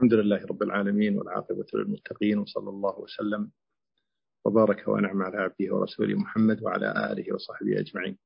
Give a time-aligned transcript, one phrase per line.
[0.00, 3.50] الحمد لله رب العالمين والعاقبة للمتقين وصلى الله وسلم
[4.44, 8.18] وبارك ونعم على عبده ورسوله محمد وعلى آله وصحبه أجمعين.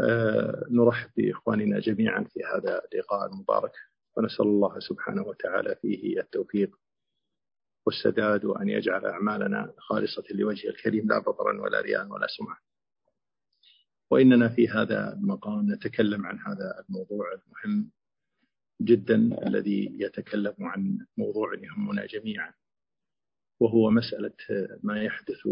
[0.00, 3.72] أه نرحب بإخواننا جميعا في هذا اللقاء المبارك
[4.16, 6.76] ونسأل الله سبحانه وتعالى فيه التوفيق
[7.86, 12.58] والسداد وأن يجعل أعمالنا خالصة لوجهه الكريم لا بطرا ولا رياء ولا سمعة.
[14.10, 17.90] وإننا في هذا المقام نتكلم عن هذا الموضوع المهم
[18.84, 22.52] جدا الذي يتكلم عن موضوع يهمنا جميعا
[23.60, 24.34] وهو مسألة
[24.82, 25.48] ما يحدث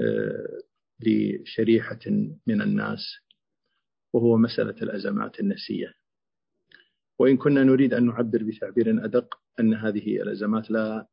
[0.00, 0.62] آه،
[1.00, 2.00] لشريحة
[2.46, 3.00] من الناس
[4.14, 5.94] وهو مسألة الأزمات النفسية.
[7.18, 11.06] وإن كنا نريد أن نعبر بتعبير أدق أن هذه الأزمات لا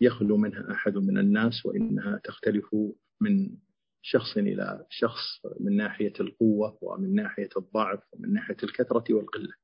[0.00, 2.76] يخلو منها أحد من الناس وإنها تختلف
[3.20, 3.56] من
[4.02, 9.54] شخص إلى شخص من ناحية القوة ومن ناحية الضعف ومن ناحية الكثرة والقلة.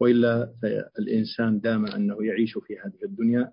[0.00, 3.52] وإلا فالإنسان دام أنه يعيش في هذه الدنيا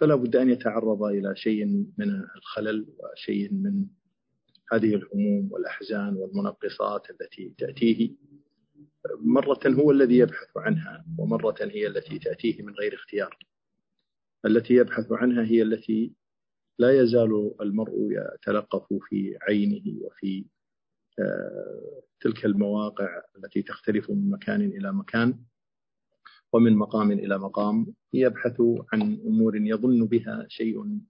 [0.00, 1.66] فلا بد أن يتعرض إلى شيء
[1.98, 3.86] من الخلل وشيء من
[4.72, 8.10] هذه الهموم والأحزان والمنقصات التي تأتيه.
[9.20, 13.38] مرة هو الذي يبحث عنها ومرة هي التي تأتيه من غير اختيار.
[14.46, 16.12] التي يبحث عنها هي التي
[16.78, 20.44] لا يزال المرء يتلقف في عينه وفي
[21.18, 25.38] آه، تلك المواقع التي تختلف من مكان إلى مكان.
[26.52, 28.60] ومن مقام إلى مقام يبحث
[28.92, 31.00] عن أمور يظن بها شيء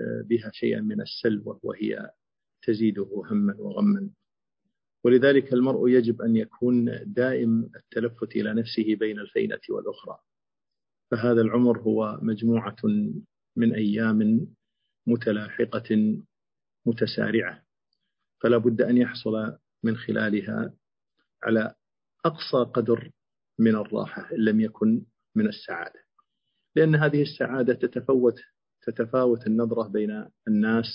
[0.00, 2.10] بها شيئا من السلوى وهي
[2.62, 4.10] تزيده هما وغما.
[5.04, 10.18] ولذلك المرء يجب أن يكون دائم التلفت إلى نفسه بين الفينة والأخرى.
[11.10, 12.76] فهذا العمر هو مجموعة
[13.56, 14.46] من أيام
[15.06, 16.18] متلاحقة
[16.86, 17.62] متسارعة.
[18.40, 20.74] فلا بد أن يحصل من خلالها
[21.42, 21.74] على
[22.24, 23.10] أقصى قدر
[23.60, 25.02] من الراحة إن لم يكن
[25.34, 26.00] من السعادة.
[26.76, 28.40] لأن هذه السعادة تتفوت
[28.82, 30.86] تتفاوت النظرة بين الناس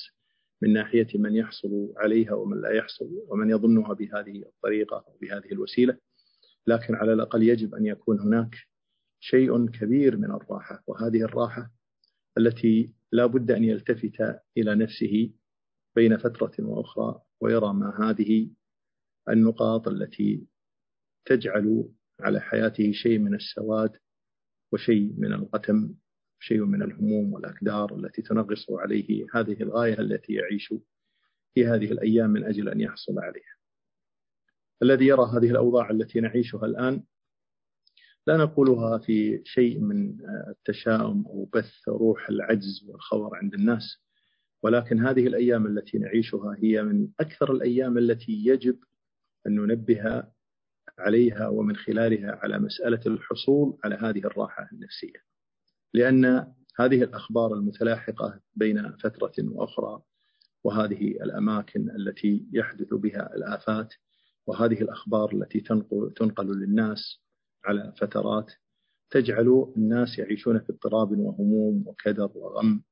[0.61, 5.97] من ناحية من يحصل عليها ومن لا يحصل ومن يظنها بهذه الطريقة أو بهذه الوسيلة.
[6.67, 8.55] لكن على الأقل يجب أن يكون هناك
[9.19, 11.71] شيء كبير من الراحة وهذه الراحة
[12.37, 15.31] التي لا بد أن يلتفت إلى نفسه
[15.95, 18.49] بين فترة وأخرى ويرى ما هذه
[19.29, 20.47] النقاط التي
[21.25, 21.89] تجعل
[22.19, 23.97] على حياته شيء من السواد
[24.71, 25.93] وشيء من الغتم
[26.39, 30.73] شيء من الهموم والأكدار التي تنغص عليه هذه الغاية التي يعيش
[31.53, 33.55] في هذه الأيام من أجل أن يحصل عليها.
[34.83, 37.03] الذي يرى هذه الأوضاع التي نعيشها الآن
[38.27, 44.05] لا نقولها في شيء من التشاؤم أو بث روح العجز والخور عند الناس
[44.63, 48.79] ولكن هذه الأيام التي نعيشها هي من أكثر الأيام التي يجب
[49.47, 50.23] أن ننبه
[50.99, 55.19] عليها ومن خلالها على مسألة الحصول على هذه الراحة النفسية.
[55.93, 56.25] لأن
[56.79, 60.01] هذه الأخبار المتلاحقة بين فترة وأخرى
[60.63, 63.93] وهذه الأماكن التي يحدث بها الآفات
[64.47, 65.59] وهذه الأخبار التي
[66.15, 67.21] تنقل, للناس
[67.65, 68.51] على فترات
[69.09, 72.83] تجعل الناس يعيشون في اضطراب وهموم وكدر وغم.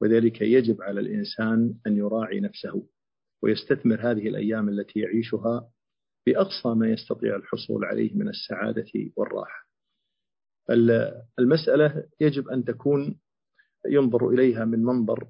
[0.00, 2.86] وذلك يجب على الإنسان أن يراعي نفسه
[3.42, 5.70] ويستثمر هذه الأيام التي يعيشها
[6.30, 9.66] بأقصى ما يستطيع الحصول عليه من السعادة والراحة.
[11.38, 13.20] المسألة يجب أن تكون
[13.88, 15.28] ينظر إليها من منظر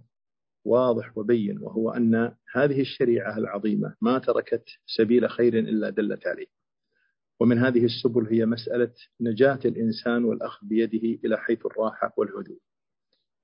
[0.64, 6.46] واضح وبين وهو أن هذه الشريعة العظيمة ما تركت سبيل خير إلا دلت عليه.
[7.40, 12.58] ومن هذه السبل هي مسألة نجاة الإنسان والأخذ بيده إلى حيث الراحة والهدوء.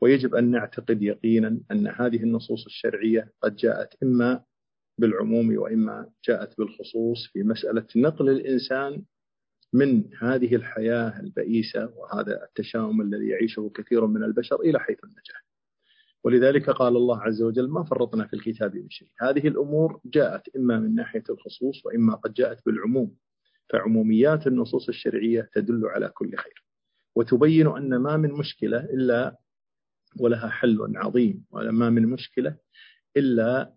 [0.02, 4.44] ويجب أن نعتقد يقينا أن هذه النصوص الشرعية قد جاءت إما
[4.98, 9.02] بالعموم وإما جاءت بالخصوص في مسألة نقل الإنسان
[9.72, 15.46] من هذه الحياة البئيسة وهذا التشاؤم الذي يعيشه كثير من البشر إلى حيث النجاح.
[16.24, 19.08] ولذلك قال الله عز وجل ما فرطنا في الكتاب من شيء.
[19.20, 23.16] هذه الأمور جاءت إما من ناحية الخصوص وإما قد جاءت بالعموم.
[23.70, 26.64] فعموميات النصوص الشرعية تدل على كل خير.
[27.16, 29.36] وتبين أن ما من مشكلة إلا
[30.21, 32.56] ولها حل عظيم وما من مشكلة
[33.16, 33.75] إلا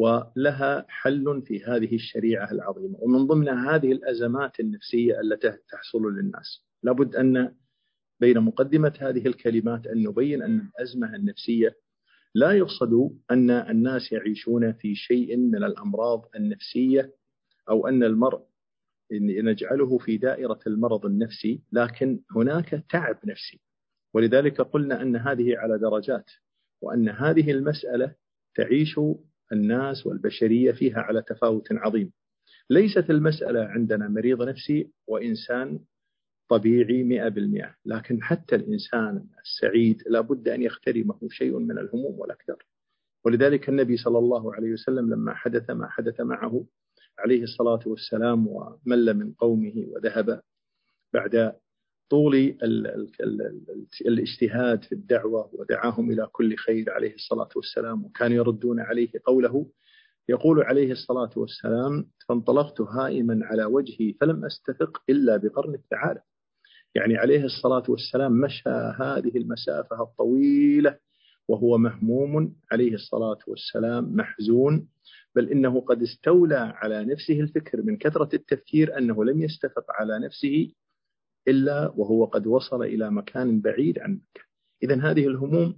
[0.00, 2.98] ولها حل في هذه الشريعة العظيمة.
[3.00, 7.54] ومن ضمن هذه الأزمات النفسية التي تحصل للناس لابد أن
[8.20, 11.76] بين مقدمة هذه الكلمات أن نبين أن الأزمة النفسية
[12.34, 17.14] لا يقصد أن الناس يعيشون في شيء من الأمراض النفسية
[17.68, 18.42] أو أن المرء
[19.12, 23.60] نجعله في دائرة المرض النفسي لكن هناك تعب نفسي.
[24.14, 26.30] ولذلك قلنا أن هذه على درجات
[26.80, 28.14] وأن هذه المسألة
[28.54, 29.00] تعيش
[29.52, 32.12] الناس والبشرية فيها على تفاوت عظيم.
[32.70, 35.78] ليست المسألة عندنا مريض نفسي وإنسان
[36.48, 42.64] طبيعي مئة بالمئة لكن حتى الإنسان السعيد لابد أن يخترمه شيء من الهموم والأكدار.
[43.24, 46.66] ولذلك النبي صلى الله عليه وسلم لما حدث ما حدث معه
[47.18, 50.40] عليه الصلاة والسلام ومل من قومه وذهب
[51.12, 51.52] بعد
[52.10, 52.56] طول
[54.06, 59.66] الاجتهاد في الدعوة ودعاهم إلى كل خير عليه الصلاة والسلام وكانوا يردون عليه قوله
[60.28, 66.20] يقول عليه الصلاة والسلام فانطلقت هائما على وجهي فلم أستفق إلا بقرن الثعالب
[66.94, 68.70] يعني عليه الصلاة والسلام مشى
[69.00, 70.98] هذه المسافة الطويلة
[71.48, 74.88] وهو مهموم عليه الصلاة والسلام محزون
[75.34, 80.72] بل إنه قد استولى على نفسه الفكر من كثرة التفكير أنه لم يستفق على نفسه
[81.48, 84.44] إلا وهو قد وصل إلى مكان بعيد عن مكة
[84.82, 85.76] إذا هذه الهموم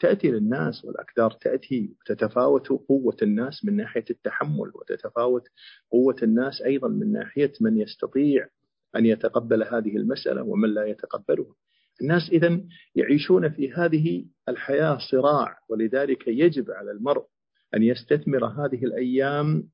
[0.00, 5.42] تأتي للناس والأكدار تأتي وتتفاوت قوة الناس من ناحية التحمل وتتفاوت
[5.90, 8.48] قوة الناس أيضا من ناحية من يستطيع
[8.96, 11.54] أن يتقبل هذه المسألة ومن لا يتقبلها.
[12.00, 12.60] الناس إذا
[12.94, 17.24] يعيشون في هذه الحياة صراع ولذلك يجب على المرء
[17.74, 19.68] أن يستثمر هذه الأيام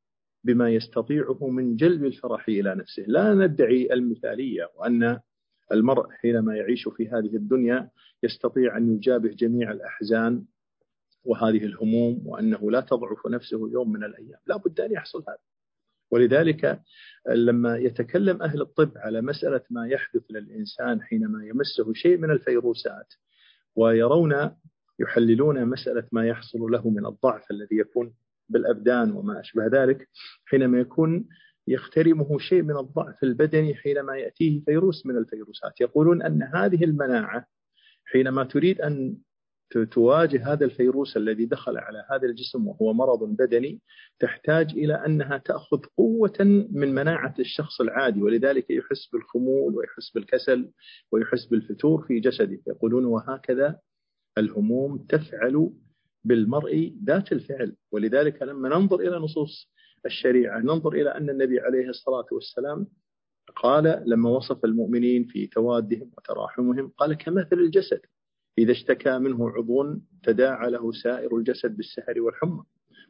[0.44, 3.04] بما يستطيعه من جلب الفرح إلى نفسه.
[3.06, 5.20] لا ندعي المثالية وأن
[5.72, 7.90] المرء حينما يعيش في هذه الدنيا
[8.22, 10.44] يستطيع أن يجابه جميع الأحزان
[11.24, 14.38] وهذه الهموم وأنه لا تضعف نفسه يوم من الأيام.
[14.46, 15.38] لا بد أن يحصل هذا.
[16.10, 16.80] ولذلك
[17.28, 23.14] لما يتكلم أهل الطب على مسألة ما يحدث للإنسان حينما يمسه شيء من الفيروسات
[23.76, 24.50] ويرون
[24.98, 28.14] يحللون مسألة ما يحصل له من الضعف الذي يكون
[28.48, 30.08] بالأبدان وما أشبه ذلك
[30.46, 31.28] حينما يكون
[31.70, 35.80] يخترمه شيء من الضعف البدني حينما يأتيه فيروس من الفيروسات.
[35.80, 37.46] يقولون أن هذه المناعة
[38.04, 39.16] حينما تريد أن
[39.90, 43.80] تواجه هذا الفيروس الذي دخل على هذا الجسم وهو مرض بدني
[44.18, 50.70] تحتاج إلى أنها تأخذ قوة من مناعة الشخص العادي ولذلك يحس بالخمول ويحس بالكسل
[51.12, 52.58] ويحس بالفتور في جسده.
[52.66, 53.78] يقولون وهكذا
[54.38, 55.70] الهموم تفعل
[56.24, 57.76] بالمرء ذات الفعل.
[57.92, 59.70] ولذلك لما ننظر إلى نصوص
[60.06, 60.58] الشريعة.
[60.58, 62.86] ننظر إلى أن النبي عليه الصلاة والسلام
[63.56, 68.00] قال لما وصف المؤمنين في توادهم وتراحمهم قال كمثل الجسد.
[68.58, 72.62] إذا اشتكى منه عضو تداعى له سائر الجسد بالسهر والحمى.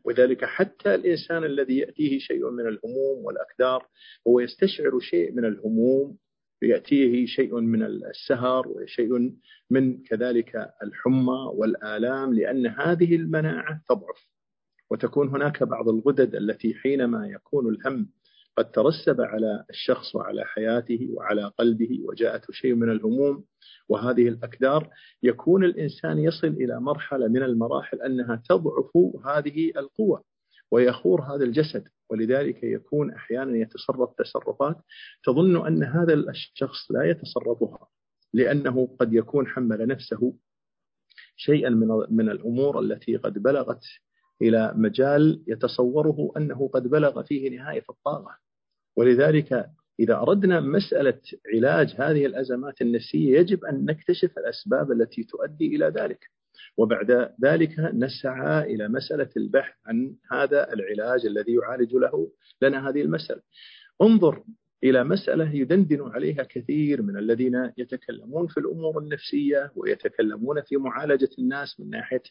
[0.05, 3.87] وذلك حتى الإنسان الذي يأتيه شيء من الهموم والأكدار
[4.29, 6.17] هو يستشعر شيء من الهموم
[6.63, 9.33] يأتيه شيء من السهر وشيء
[9.71, 14.27] من كذلك الحمى والآلام لأن هذه المناعة تضعف.
[14.91, 18.09] وتكون هناك بعض الغدد التي حينما يكون الهم
[18.57, 23.45] قد ترسب على الشخص وعلى حياته وعلى قلبه وجاءته شيء من الهموم
[23.89, 24.91] وهذه الأكدار
[25.23, 28.91] يكون الإنسان يصل إلى مرحلة من المراحل أنها تضعف
[29.27, 30.25] هذه القوة
[30.71, 31.89] ويخور هذا الجسد.
[32.11, 34.77] ولذلك يكون أحيانا يتصرف تصرفات
[35.25, 37.89] تظن أن هذا الشخص لا يتصرفها
[38.35, 40.35] لأنه قد يكون حمل نفسه
[41.37, 43.83] شيئا من من الأمور التي قد بلغت
[44.43, 48.39] إلى مجال يتصوره أنه قد بلغ فيه نهاية الطاقة
[48.97, 49.71] ولذلك
[50.01, 51.21] إذا أردنا مسألة
[51.55, 56.31] علاج هذه الأزمات النفسية يجب أن نكتشف الأسباب التي تؤدي إلى ذلك.
[56.77, 62.33] وبعد ذلك نسعى إلى مسألة البحث عن هذا العلاج الذي يعالج له
[62.63, 63.43] لنا هذه المسألة.
[64.03, 64.43] انظر
[64.85, 71.81] إلى مسألة يدندن عليها كثير من الذين يتكلمون في الأمور النفسية ويتكلمون في معالجة الناس
[71.81, 72.23] من ناحية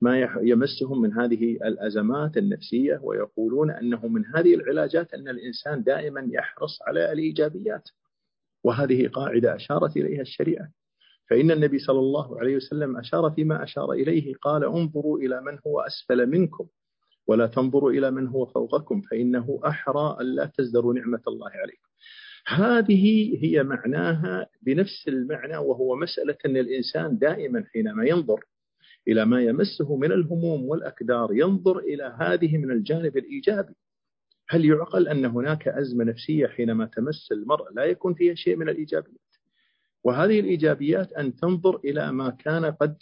[0.00, 6.78] ما يمسهم من هذه الأزمات النفسية ويقولون أنه من هذه العلاجات أن الإنسان دائما يحرص
[6.86, 7.88] على الإيجابيات.
[8.64, 10.68] وهذه قاعدة أشارت إليها الشريعة.
[11.30, 15.80] فإن النبي صلى الله عليه وسلم أشار فيما أشار إليه قال انظروا إلى من هو
[15.80, 16.66] أسفل منكم.
[17.26, 21.88] ولا تنظروا إلى من هو فوقكم فإنه أحرى ألا تزدروا نعمة الله عليكم.
[22.46, 28.40] هذه هي معناها بنفس المعنى وهو مسألة أن الإنسان دائما حينما ينظر
[29.08, 33.74] إلى ما يمسه من الهموم والأكدار ينظر إلى هذه من الجانب الإيجابي.
[34.48, 39.20] هل يعقل أن هناك أزمة نفسية حينما تمس المرء؟ لا يكون فيها شيء من الإيجابيات.
[40.04, 42.96] وهذه الإيجابيات أن تنظر إلى ما كان قد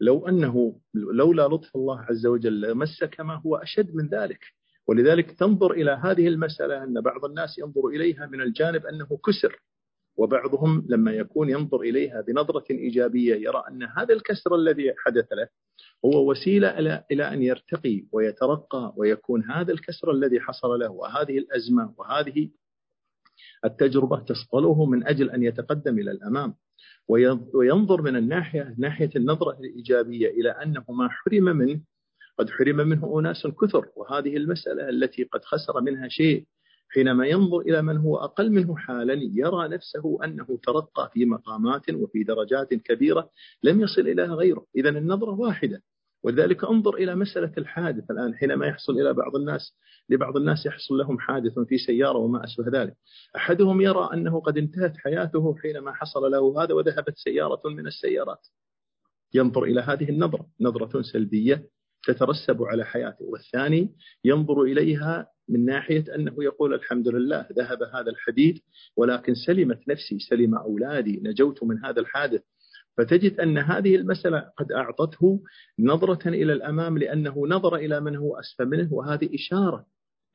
[0.00, 4.40] لو أنه لولا لطف الله عز وجل لمسك ما هو أشد من ذلك.
[4.88, 9.62] ولذلك تنظر إلى هذه المسألة أن بعض الناس ينظر إليها من الجانب أنه كسر
[10.16, 15.48] وبعضهم لما يكون ينظر إليها بنظرة إيجابية يرى أن هذا الكسر الذي حدث له
[16.04, 16.68] هو وسيلة
[17.10, 22.50] إلى أن يرتقي ويترقى ويكون هذا الكسر الذي حصل له وهذه الأزمة وهذه
[23.64, 26.54] التجربة تصقله من أجل أن يتقدم إلى الأمام.
[27.08, 31.80] وينظر من الناحية ناحية النظرة الإيجابية إلى أنه ما حرم منه
[32.38, 36.46] قد حرم منه أناس كثر وهذه المسألة التي قد خسر منها شيء
[36.88, 42.22] حينما ينظر إلى من هو أقل منه حالا يرى نفسه أنه ترقى في مقامات وفي
[42.22, 43.30] درجات كبيرة
[43.62, 44.66] لم يصل إليها غيره.
[44.76, 45.82] إذا النظرة واحدة.
[46.26, 49.76] ولذلك انظر إلى مسألة الحادث الآن حينما يحصل إلى بعض الناس
[50.08, 52.94] لبعض الناس يحصل لهم حادث في سيارة وما أشبه ذلك.
[53.36, 58.46] أحدهم يرى أنه قد انتهت حياته حينما حصل له هذا وذهبت سيارة من السيارات.
[59.34, 61.68] ينظر إلى هذه النظرة نظرة سلبية
[62.06, 63.24] تترسب على حياته.
[63.24, 68.58] والثاني ينظر إليها من ناحية أنه يقول الحمد لله ذهب هذا الحديد
[68.96, 72.42] ولكن سلمت نفسي سلم أولادي نجوت من هذا الحادث.
[72.96, 75.42] فتجد أن هذه المسألة قد أعطته
[75.78, 79.86] نظرة إلى الأمام لأنه نظر إلى من هو أسفل منه وهذه إشارة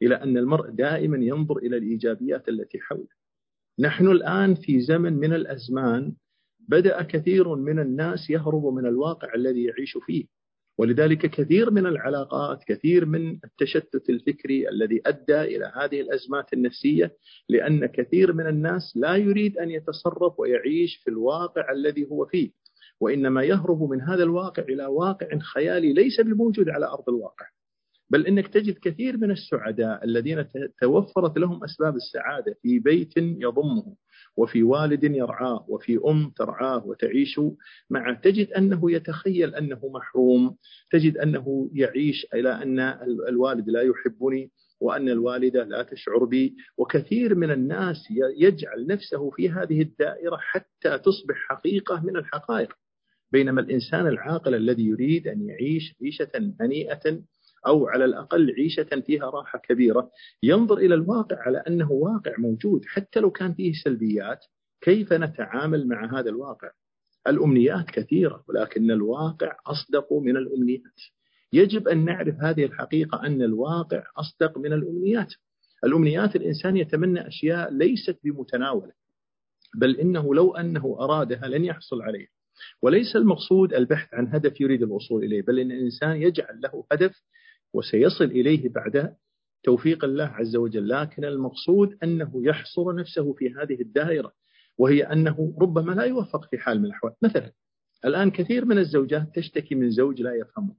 [0.01, 3.07] إلى أن المرء دائما ينظر إلى الإيجابيات التي حوله.
[3.79, 6.13] نحن الآن في زمن من الأزمان
[6.59, 10.25] بدأ كثير من الناس يهرب من الواقع الذي يعيش فيه.
[10.81, 17.15] ولذلك كثير من العلاقات كثير من التشتت الفكري الذي أدى إلى هذه الأزمات النفسية
[17.49, 22.51] لأن كثير من الناس لا يريد أن يتصرف ويعيش في الواقع الذي هو فيه.
[22.99, 27.45] وإنما يهرب من هذا الواقع إلى واقع خيالي ليس بموجود على أرض الواقع.
[28.09, 30.45] بل إنك تجد كثير من السعداء الذين
[30.81, 33.95] توفرت لهم أسباب السعادة في بيت يضمه.
[34.37, 37.39] وفي والد يرعاه وفي أم ترعاه وتعيش
[37.89, 40.57] معه تجد أنه يتخيل أنه محروم
[40.91, 42.79] تجد أنه يعيش إلى أن
[43.29, 47.97] الوالد لا يحبني وأن الوالدة لا تشعر بي وكثير من الناس
[48.37, 52.73] يجعل نفسه في هذه الدائرة حتى تصبح حقيقة من الحقائق.
[53.31, 57.21] بينما الإنسان العاقل الذي يريد أن يعيش عيشة هنيئة
[57.67, 60.11] أو على الأقل عيشة فيها راحة كبيرة.
[60.43, 62.85] ينظر إلى الواقع على أنه واقع موجود.
[62.85, 64.45] حتى لو كان فيه سلبيات
[64.81, 66.71] كيف نتعامل مع هذا الواقع؟
[67.27, 70.99] الأمنيات كثيرة ولكن الواقع أصدق من الأمنيات.
[71.53, 75.33] يجب أن نعرف هذه الحقيقة أن الواقع أصدق من الأمنيات.
[75.83, 78.91] الأمنيات الإنسان يتمنى أشياء ليست بمتناولة
[79.75, 82.29] بل إنه لو أنه أرادها لن يحصل عليها.
[82.81, 87.23] وليس المقصود البحث عن هدف يريد الوصول إليه بل إن الإنسان يجعل له هدف
[87.73, 89.15] وسيصل إليه بعد
[89.63, 90.89] توفيق الله عز وجل.
[90.89, 94.31] لكن المقصود أنه يحصر نفسه في هذه الدائرة
[94.77, 97.13] وهي أنه ربما لا يوفق في حال من الأحوال.
[97.21, 97.51] مثلا
[98.05, 100.75] الآن كثير من الزوجات تشتكي من زوج لا يفهمها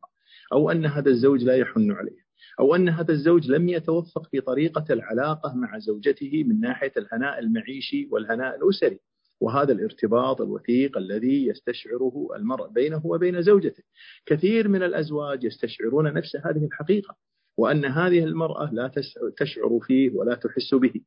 [0.53, 2.25] أو أن هذا الزوج لا يحن عليها
[2.61, 8.09] أو أن هذا الزوج لم يتوفق في طريقة العلاقة مع زوجته من ناحية الهناء المعيشي
[8.11, 8.99] والهناء الأسري.
[9.43, 13.83] وهذا الارتباط الوثيق الذي يستشعره المرء بينه وبين زوجته.
[14.27, 17.17] كثير من الأزواج يستشعرون نفس هذه الحقيقة
[17.59, 18.91] وأن هذه المرأة لا
[19.37, 21.01] تشعر فيه ولا تحس به.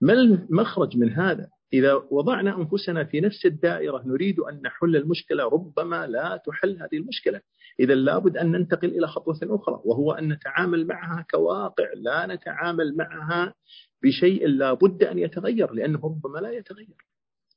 [0.00, 6.06] ما المخرج من هذا؟ إذا وضعنا أنفسنا في نفس الدائرة نريد أن نحل المشكلة ربما
[6.06, 7.40] لا تحل هذه المشكلة.
[7.80, 13.54] إذا لابد أن ننتقل إلى خطوة أخرى وهو أن نتعامل معها كواقع لا نتعامل معها
[14.02, 17.13] بشيء لا بد أن يتغير لأنه ربما لا يتغير.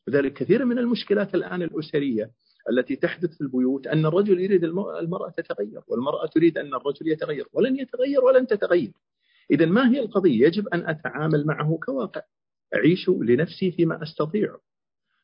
[0.08, 2.32] لذلك كثير من المشكلات الآن الأسرية
[2.70, 7.80] التي تحدث في البيوت أن الرجل يريد المرأة تتغير والمرأة تريد أن الرجل يتغير ولن
[7.80, 8.92] يتغير ولن تتغير.
[9.52, 12.22] إذا ما هي القضية؟ يجب أن أتعامل معه كواقع.
[12.76, 14.58] أعيش لنفسي فيما أستطيع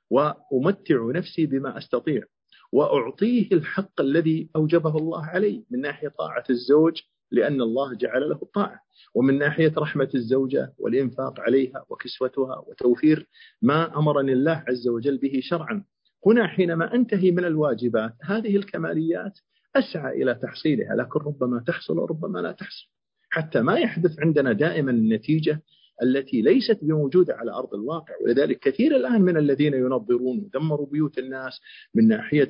[0.09, 2.23] وأمتع نفسي بما أستطيع
[2.71, 7.01] وأعطيه الحق الذي أوجبه الله علي من ناحية طاعة الزوج
[7.33, 8.79] لأن الله جعل له الطاعة
[9.15, 13.27] ومن ناحية رحمة الزوجة والإنفاق عليها وكسوتها وتوفير
[13.61, 15.83] ما أمرني الله عز وجل به شرعا.
[16.25, 19.39] هنا حينما أنتهي من الواجبات هذه الكماليات
[19.75, 20.95] أسعى إلى تحصيلها.
[20.95, 22.87] لكن ربما تحصل وربما لا تحصل.
[23.29, 25.61] حتى ما يحدث عندنا دائما النتيجة
[26.03, 28.13] التي ليست بموجودة على أرض الواقع.
[28.23, 31.59] ولذلك كثير الآن من الذين ينظرون ودمروا بيوت الناس
[31.95, 32.49] من ناحية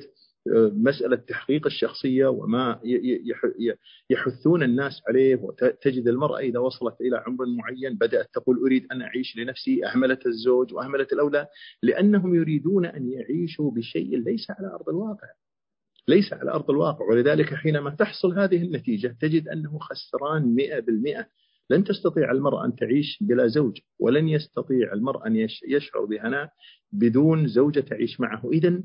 [0.76, 2.80] مسألة تحقيق الشخصية وما
[4.10, 9.36] يحثون الناس عليه وتجد المرأة إذا وصلت إلى عمر معين بدأت تقول أريد أن أعيش
[9.36, 11.46] لنفسي أهملت الزوج وأهملت الأولاد
[11.82, 15.28] لأنهم يريدون أن يعيشوا بشيء ليس على أرض الواقع.
[16.08, 17.04] ليس على أرض الواقع.
[17.04, 21.26] ولذلك حينما تحصل هذه النتيجة تجد أنه خسران مئة بالمئة.
[21.70, 25.36] لن تستطيع المرأة أن تعيش بلا زوج ولن يستطيع المرأة أن
[25.68, 26.50] يشعر بهناء
[26.92, 28.50] بدون زوجة تعيش معه.
[28.52, 28.82] إذا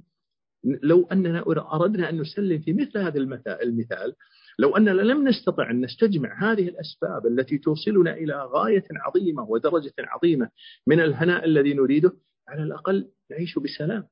[0.64, 3.18] لو أننا أردنا أن نسلم في مثل هذا
[3.64, 4.16] المثال
[4.60, 10.50] لو أننا لم نستطع أن نستجمع هذه الأسباب التي توصلنا إلى غاية عظيمة ودرجة عظيمة
[10.88, 12.14] من الهناء الذي نريده
[12.48, 14.08] على الأقل نعيش بسلام.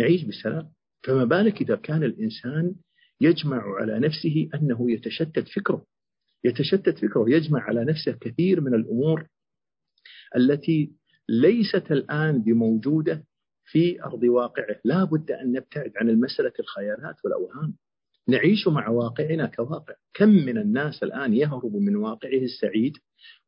[0.00, 0.72] نعيش بسلام.
[1.04, 2.74] فما بالك إذا كان الإنسان
[3.20, 5.86] يجمع على نفسه أنه يتشتت فكره.
[6.44, 9.26] يتشتت فكره يجمع على نفسه كثير من الأمور
[10.36, 10.92] التي
[11.28, 13.24] ليست الآن بموجودة
[13.64, 14.76] في أرض واقعه.
[14.84, 17.74] لا بد أن نبتعد عن المسألة الخيالات والأوهام.
[18.28, 19.94] نعيش مع واقعنا كواقع.
[20.14, 22.92] كم من الناس الآن يهرب من واقعه السعيد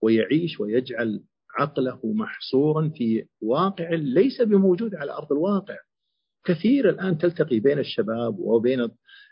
[0.03, 1.23] ويعيش ويجعل
[1.59, 5.77] عقله محصورا في واقع ليس بموجود على أرض الواقع.
[6.45, 8.89] كثير الآن تلتقي بين الشباب وبين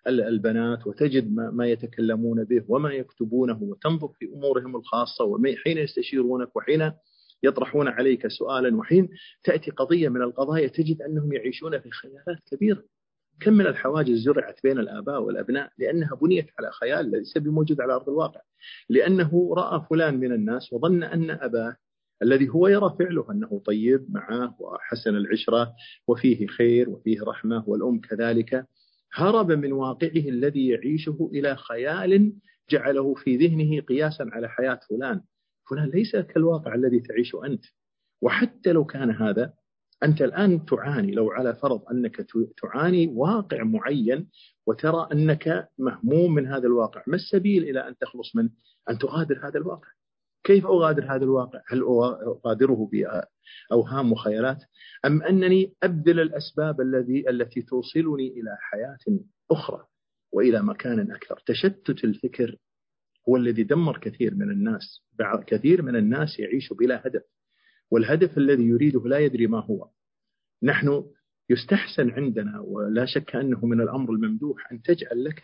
[0.06, 6.92] البنات وتجد ما يتكلمون به وما يكتبونه وتنظر في أمورهم الخاصة وحين يستشيرونك وحين
[7.42, 9.08] يطرحون عليك سؤالا وحين
[9.44, 12.82] تأتي قضية من القضايا تجد أنهم يعيشون في خيالات كبيرة.
[13.40, 18.08] كم من الحواجز زرعت بين الآباء والأبناء لأنها بنيت على خيال ليس بموجود على أرض
[18.08, 18.40] الواقع.
[18.88, 21.76] لأنه رأى فلان من الناس وظن أن أباه
[22.22, 25.72] الذي هو يرى فعله أنه طيب معه وحسن العشرة
[26.08, 28.66] وفيه خير وفيه رحمة والأم كذلك
[29.14, 32.32] هرب من واقعه الذي يعيشه إلى خيال
[32.70, 35.20] جعله في ذهنه قياسا على حياة فلان.
[35.72, 37.64] فلان ليس كالواقع الذي تعيشه أنت.
[38.22, 39.52] وحتى لو كان هذا
[40.02, 42.26] أنت الآن تعاني لو على فرض أنك
[42.62, 44.28] تعاني واقع معين
[44.66, 48.50] وترى أنك مهموم من هذا الواقع ما السبيل إلى أن تخلص منه
[48.90, 49.88] أن تغادر هذا الواقع؟
[50.44, 54.58] كيف أغادر هذا الواقع؟ هل أغادره بأوهام وخيالات؟
[55.04, 59.18] أم أنني أبذل الأسباب الذي التي توصلني إلى حياة
[59.50, 59.86] أخرى
[60.32, 62.56] وإلى مكان أكثر؟ تشتت الفكر
[63.28, 65.02] هو الذي دمر كثير من الناس
[65.46, 67.22] كثير من الناس يعيش بلا هدف.
[67.90, 69.88] والهدف الذي يريده لا يدري ما هو.
[70.62, 71.04] نحن
[71.50, 75.42] يستحسن عندنا ولا شك أنه من الأمر الممدوح أن تجعل لك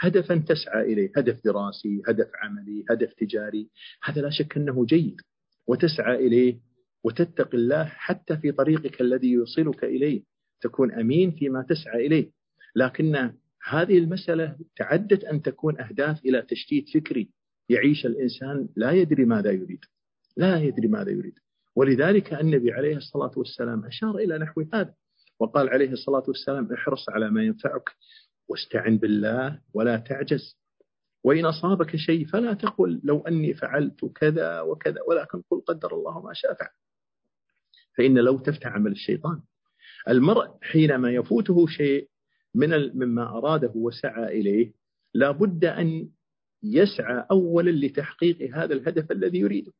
[0.00, 3.70] هدفا تسعى إليه، هدف دراسي، هدف عملي، هدف تجاري،
[4.02, 5.20] هذا لا شك أنه جيد.
[5.66, 6.60] وتسعى إليه
[7.04, 10.22] وتتقي الله حتى في طريقك الذي يوصلك إليه،
[10.60, 12.30] تكون أمين فيما تسعى إليه،
[12.76, 13.32] لكن
[13.64, 17.30] هذه المسألة تعدت أن تكون أهداف إلى تشتيت فكري،
[17.68, 19.84] يعيش الإنسان لا يدري ماذا يريد،
[20.36, 21.38] لا يدري ماذا يريد،
[21.76, 24.94] ولذلك النبي عليه الصلاة والسلام أشار إلى نحو هذا.
[25.40, 27.90] وقال عليه الصلاة والسلام احرص على ما ينفعك
[28.48, 30.58] واستعن بالله ولا تعجز.
[31.24, 36.32] وإن أصابك شيء فلا تقل لو أني فعلت كذا وكذا ولكن قل قدر الله ما
[36.34, 36.70] شاء فعل.
[37.96, 39.40] فإن لو تفتح عمل الشيطان.
[40.08, 42.08] المرء حينما يفوته شيء
[42.54, 44.72] من مما أراده وسعى إليه.
[45.14, 46.08] لا بد أن
[46.62, 49.72] يسعى أولا لتحقيق هذا الهدف الذي يريده.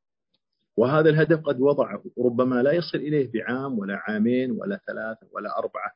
[0.76, 2.04] وهذا الهدف قد وضعه.
[2.18, 5.92] ربما لا يصل إليه بعام ولا عامين ولا ثلاثة ولا أربعة.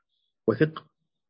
[0.49, 0.85] وثق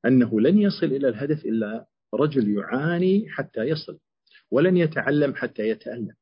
[0.07, 3.99] أنه لن يصل إلى الهدف إلا رجل يعاني حتى يصل
[4.51, 6.15] ولن يتعلم حتى يتألم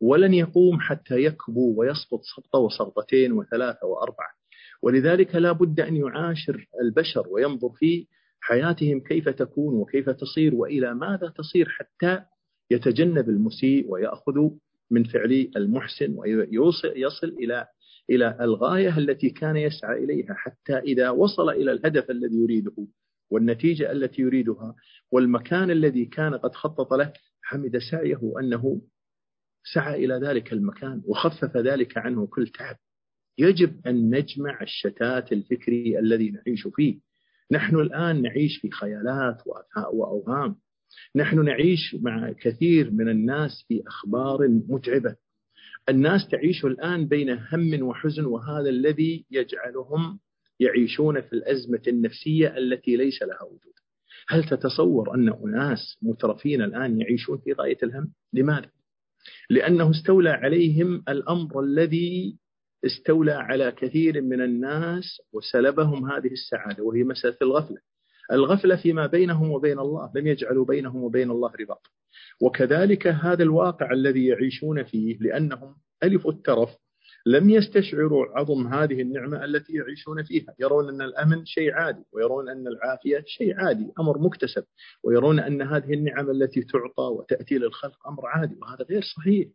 [0.00, 4.28] ولن يقوم حتى يكبو ويسقط سقطة وسقطتين وثلاثة وأربعة.
[4.82, 8.06] ولذلك لا بد أن يعاشر البشر وينظر في
[8.40, 12.22] حياتهم كيف تكون وكيف تصير وإلى ماذا تصير حتى
[12.70, 14.50] يتجنب المسيء ويأخذ
[14.90, 17.66] من فعل المحسن ويوصل يصل إلى
[18.10, 22.86] إلى الغاية التي كان يسعى إليها حتى إذا وصل إلى الهدف الذي يريده
[23.30, 24.74] والنتيجة التي يريدها
[25.10, 28.82] والمكان الذي كان قد خطط له حمد سعيه أنه
[29.74, 32.76] سعى إلى ذلك المكان وخفف ذلك عنه كل تعب.
[33.38, 37.00] يجب أن نجمع الشتات الفكري الذي نعيش فيه.
[37.50, 39.42] نحن الآن نعيش في خيالات
[39.92, 40.56] وأوهام
[41.16, 45.16] نحن نعيش مع كثير من الناس في أخبار متعبة.
[45.88, 50.20] الناس تعيش الآن بين هم وحزن وهذا الذي يجعلهم
[50.60, 53.72] يعيشون في الأزمة النفسية التي ليس لها وجود.
[54.28, 58.70] هل تتصور أن أناس مترفين الآن يعيشون في غاية الهم؟ لماذا؟
[59.50, 62.36] لأنه استولى عليهم الأمر الذي
[62.84, 67.78] استولى على كثير من الناس وسلبهم هذه السعادة وهي مسألة الغفلة.
[68.32, 71.86] الغفلة فيما بينهم وبين الله لم يجعلوا بينهم وبين الله رباط.
[72.42, 76.68] وكذلك هذا الواقع الذي يعيشون فيه لأنهم ألف الترف
[77.26, 80.54] لم يستشعروا عظم هذه النعمة التي يعيشون فيها.
[80.58, 84.64] يرون أن الأمن شيء عادي ويرون أن العافية شيء عادي أمر مكتسب.
[85.04, 89.48] ويرون أن هذه النعم التي تعطى وتأتي للخلق أمر عادي وهذا غير صحيح.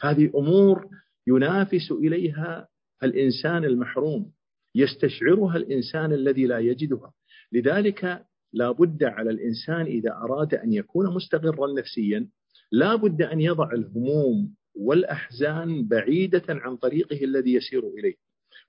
[0.00, 0.88] هذه أمور
[1.26, 2.68] ينافس إليها
[3.02, 4.32] الإنسان المحروم
[4.74, 7.12] يستشعرها الإنسان الذي لا يجدها.
[7.52, 12.28] لذلك لا بد على الإنسان إذا أراد أن يكون مستقرا نفسيا
[12.72, 18.14] لا بد أن يضع الهموم والأحزان بعيدة عن طريقه الذي يسير إليه.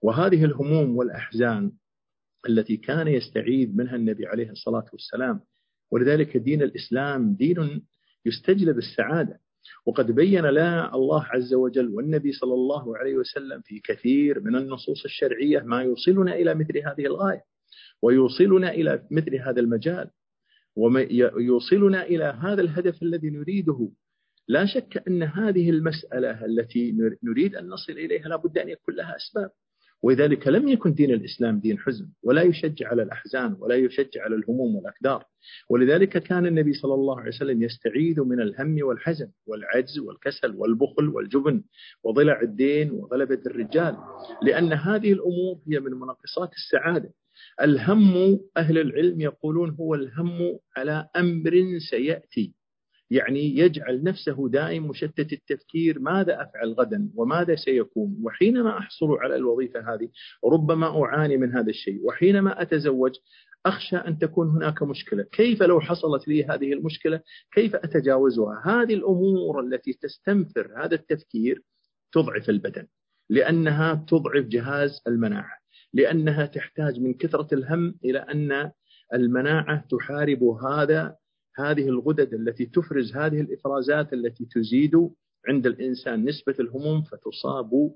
[0.01, 1.71] وهذه الهموم والأحزان
[2.49, 5.39] التي كان يستعيذ منها النبي عليه الصلاة والسلام
[5.91, 7.85] ولذلك دين الإسلام دين
[8.25, 9.39] يستجلب السعادة.
[9.85, 15.03] وقد بين لنا الله عز وجل والنبي صلى الله عليه وسلم في كثير من النصوص
[15.05, 17.43] الشرعية ما يوصلنا إلى مثل هذه الغاية
[18.01, 20.09] ويوصلنا إلى مثل هذا المجال
[20.75, 23.89] ويوصلنا إلى هذا الهدف الذي نريده.
[24.47, 26.91] لا شك أن هذه المسألة التي
[27.23, 29.51] نريد أن نصل إليها لا بد أن يكون لها أسباب.
[30.03, 34.75] ولذلك لم يكن دين الإسلام دين حزن ولا يشجع على الأحزان ولا يشجع على الهموم
[34.75, 35.25] والأكدار
[35.69, 41.63] ولذلك كان النبي صلى الله عليه وسلم يستعيذ من الهم والحزن والعجز والكسل والبخل والجبن
[42.03, 43.97] وضلع الدين وغلبة الرجال
[44.43, 47.13] لأن هذه الأمور هي من منقصات السعادة.
[47.61, 51.51] الهم أهل العلم يقولون هو الهم على أمر
[51.89, 52.53] سيأتي.
[53.11, 59.93] يعني يجعل نفسه دائم مشتت التفكير ماذا أفعل غدا وماذا سيكون وحينما أحصل على الوظيفة
[59.93, 60.09] هذه
[60.45, 63.11] ربما أعاني من هذا الشيء وحينما أتزوج
[63.65, 67.21] أخشى أن تكون هناك مشكلة، كيف لو حصلت لي هذه المشكلة؟
[67.53, 71.61] كيف أتجاوزها؟ هذه الأمور التي تستنفر هذا التفكير
[72.11, 72.87] تضعف البدن
[73.29, 75.57] لأنها تضعف جهاز المناعة،
[75.93, 78.71] لأنها تحتاج من كثرة الهم إلى أن
[79.13, 81.15] المناعة تحارب هذا
[81.55, 85.09] هذه الغدد التي تفرز هذه الإفرازات التي تزيد
[85.47, 87.91] عند الإنسان نسبة الهموم فتصاب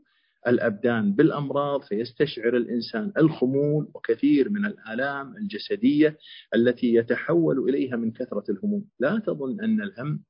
[0.47, 6.17] الأبدان بالأمراض فيستشعر الإنسان الخمول وكثير من الآلام الجسدية
[6.55, 10.23] التي يتحول إليها من كثرة الهموم، لا تظن أن الهم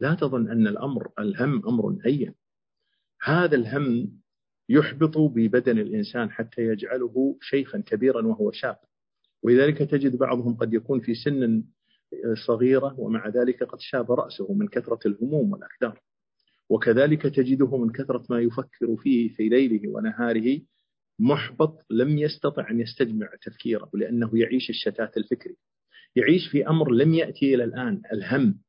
[0.00, 2.34] لا تظن أن الأمر الهم أمر هين.
[3.22, 4.12] هذا الهم
[4.68, 8.78] يحبط ببدن الإنسان حتى يجعله شيخا كبيرا وهو شاب.
[9.42, 11.64] ولذلك تجد بعضهم قد يكون في سن
[12.46, 16.00] صغيرة ومع ذلك قد شاب رأسه من كثرة الهموم والأكدار
[16.70, 20.60] وكذلك تجده من كثرة ما يفكر فيه في ليله ونهاره
[21.18, 25.56] محبط لم يستطع أن يستجمع تفكيره لأنه يعيش الشتات الفكري.
[26.16, 28.60] يعيش في أمر لم يأتي إلى الآن الهم.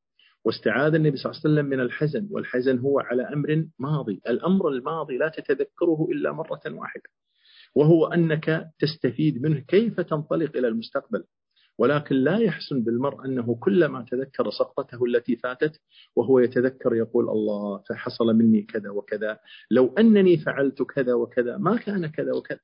[0.45, 4.21] واستعاذ النبي صلى الله عليه وسلم من الحزن والحزن هو على أمر ماضي.
[4.27, 7.10] الأمر الماضي لا تتذكره إلا مرة واحدة
[7.75, 11.23] وهو أنك تستفيد منه كيف تنطلق إلى المستقبل.
[11.77, 15.81] ولكن لا يحسن بالمرء أنه كلما تذكر سقطته التي فاتت
[16.15, 19.39] وهو يتذكر يقول الله فحصل مني كذا وكذا.
[19.71, 22.60] لو أنني فعلت كذا وكذا ما كان كذا وكذا.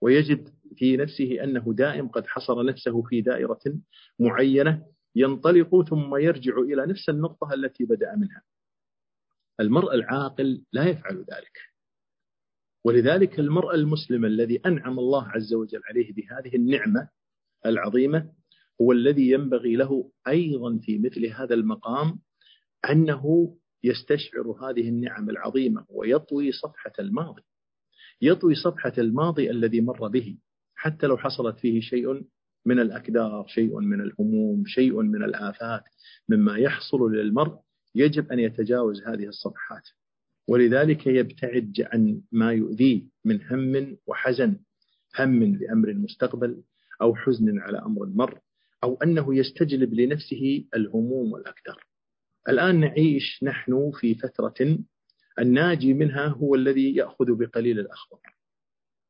[0.00, 3.60] ويجد في نفسه أنه دائم قد حصر نفسه في دائرة
[4.18, 4.86] معينة
[5.16, 8.42] ينطلق ثم يرجع إلى نفس النقطة التي بدأ منها.
[9.60, 11.74] المرء العاقل لا يفعل ذلك.
[12.84, 17.08] ولذلك المرء المسلم الذي أنعم الله عز وجل عليه بهذه النعمة
[17.66, 18.32] العظيمة
[18.80, 22.18] هو الذي ينبغي له أيضا في مثل هذا المقام
[22.90, 27.42] أنه يستشعر هذه النعم العظيمة ويطوي صفحة الماضي.
[28.22, 30.38] يطوي صفحة الماضي الذي مر به
[30.74, 32.24] حتى لو حصلت فيه شيء
[32.66, 35.82] من الاكدار، شيء من الهموم، شيء من الآفات
[36.28, 37.58] مما يحصل للمرء
[37.94, 39.82] يجب أن يتجاوز هذه الصفحات.
[40.48, 44.56] ولذلك يبتعد عن ما يؤذيه من هم وحزن،
[45.18, 46.62] هم لأمر المستقبل
[47.02, 48.40] أو حزن على أمر مر
[48.84, 51.84] أو أنه يستجلب لنفسه الهموم والأكدار.
[52.48, 54.78] الآن نعيش نحن في فترة
[55.38, 58.20] الناجي منها هو الذي يأخذ بقليل الأخبار.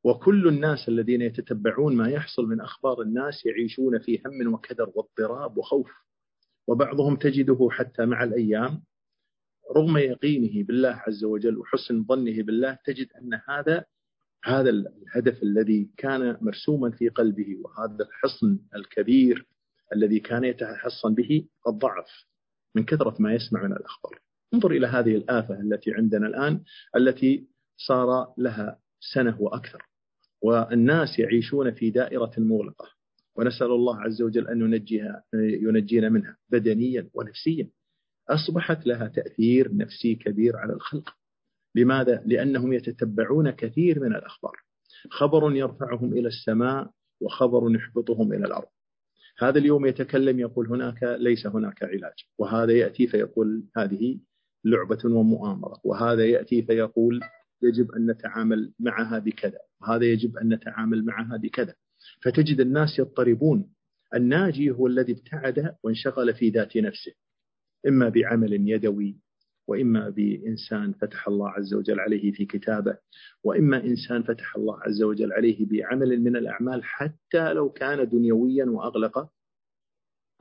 [0.05, 5.91] وكل الناس الذين يتتبعون ما يحصل من أخبار الناس يعيشون في هم وكدر واضطراب وخوف.
[6.67, 8.83] وبعضهم تجده حتى مع الأيام
[9.77, 13.85] رغم يقينه بالله عز وجل وحسن ظنه بالله تجد أن هذا
[14.45, 19.47] هذا الهدف الذي كان مرسوما في قلبه وهذا الحصن الكبير
[19.95, 22.27] الذي كان يتحصن به قد ضعف
[22.75, 24.21] من كثرة ما يسمع من الأخبار.
[24.55, 26.61] انظر إلى هذه الآفة التي عندنا الآن
[26.97, 28.79] التي صار لها
[29.15, 29.83] سنة وأكثر
[30.43, 32.89] والناس يعيشون في دائرة مغلقة
[33.37, 37.71] ونسأل الله عز وجل أن ينجيها ينجينا منها بدنيا ونفسيا.
[38.29, 41.17] أصبحت لها تأثير نفسي كبير على الخلق.
[41.75, 44.57] لماذا؟ لأنهم يتتبعون كثير من الأخبار.
[45.11, 48.69] خبر يرفعهم إلى السماء وخبر يحبطهم إلى الأرض.
[49.39, 54.21] هذا اليوم يتكلم يقول هناك ليس هناك علاج وهذا يأتي فيقول هذه
[54.65, 57.21] لعبة ومؤامرة وهذا يأتي فيقول
[57.63, 61.75] يجب أن نتعامل معها بكذا وهذا يجب أن نتعامل معها بكذا.
[62.23, 63.75] فتجد الناس يضطربون
[64.15, 67.13] الناجي هو الذي ابتعد وانشغل في ذات نفسه
[67.89, 69.24] إما بعمل يدوي
[69.67, 72.97] وإما بإنسان فتح الله عز وجل عليه في كتابه
[73.45, 79.29] وإما إنسان فتح الله عز وجل عليه بعمل من الأعمال حتى لو كان دنيويا وأغلق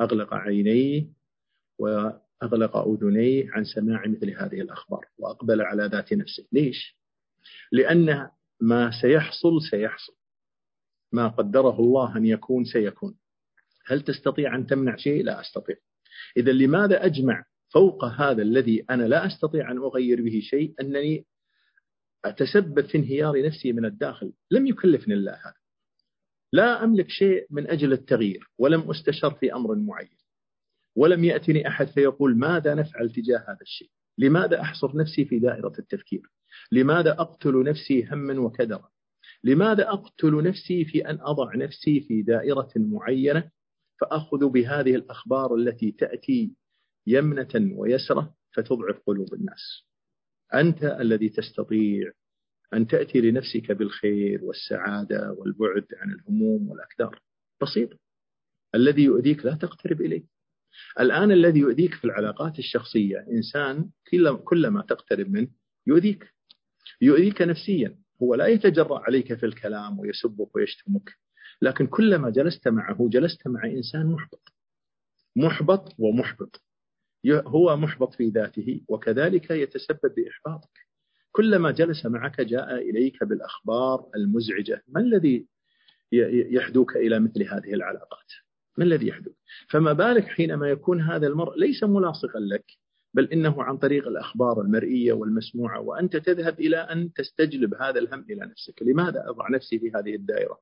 [0.02, 1.08] أغلق عينيه
[1.80, 6.98] وأغلق أذنيه عن سماع مثل هذه الأخبار وأقبل على ذات نفسه ليش؟
[7.72, 8.30] لأن
[8.62, 10.14] ما سيحصل سيحصل
[11.12, 13.16] ما قدره الله أن يكون سيكون
[13.86, 15.76] هل تستطيع أن تمنع شيء؟ لا أستطيع
[16.38, 21.26] إذا لماذا أجمع فوق هذا الذي أنا لا أستطيع أن أغير به شيء أنني
[22.26, 24.34] أتسبب في انهيار نفسي من الداخل.
[24.52, 25.64] لم يكلفني الله هذا.
[26.54, 30.18] لا أملك شيء من أجل التغيير ولم أستشر في أمر معين.
[30.96, 36.22] ولم يأتني أحد فيقول ماذا نفعل تجاه هذا الشيء؟ لماذا أحصر نفسي في دائرة التفكير؟
[36.72, 38.90] لماذا أقتل نفسي هما وكدرا؟
[39.44, 43.50] لماذا أقتل نفسي في أن أضع نفسي في دائرة معينة؟
[44.02, 46.52] فأخذ بهذه الأخبار التي تأتي
[47.08, 49.86] يمنة ويسرة فتضعف قلوب الناس.
[50.54, 52.12] أنت الذي تستطيع
[52.74, 57.22] أن تأتي لنفسك بالخير والسعادة والبعد عن الهموم والأكدار.
[57.62, 57.90] بسيط.
[58.76, 60.24] الذي يؤذيك لا تقترب إليه.
[61.00, 63.90] الآن الذي يؤذيك في العلاقات الشخصية إنسان
[64.44, 65.48] كلما تقترب منه
[65.88, 66.34] يؤذيك.
[67.02, 67.98] يؤذيك نفسيا.
[68.22, 71.10] هو لا يتجرأ عليك في الكلام ويسبك ويشتمك.
[71.62, 74.54] لكن كلما جلست معه جلست مع إنسان محبط.
[75.36, 76.64] محبط ومحبط.
[77.28, 80.84] هو محبط في ذاته وكذلك يتسبب بإحباطك.
[81.32, 84.84] كلما جلس معك جاء إليك بالأخبار المزعجة.
[84.88, 85.48] ما الذي
[86.52, 88.32] يحدوك إلى مثل هذه العلاقات؟
[88.78, 89.32] ما الذي يحدث
[89.70, 92.66] فما بالك حينما يكون هذا المرء ليس ملاصقا لك
[93.14, 98.46] بل إنه عن طريق الأخبار المرئية والمسموعة وأنت تذهب إلى أن تستجلب هذا الهم إلى
[98.46, 98.82] نفسك.
[98.82, 100.60] لماذا أضع نفسي في هذه الدائرة؟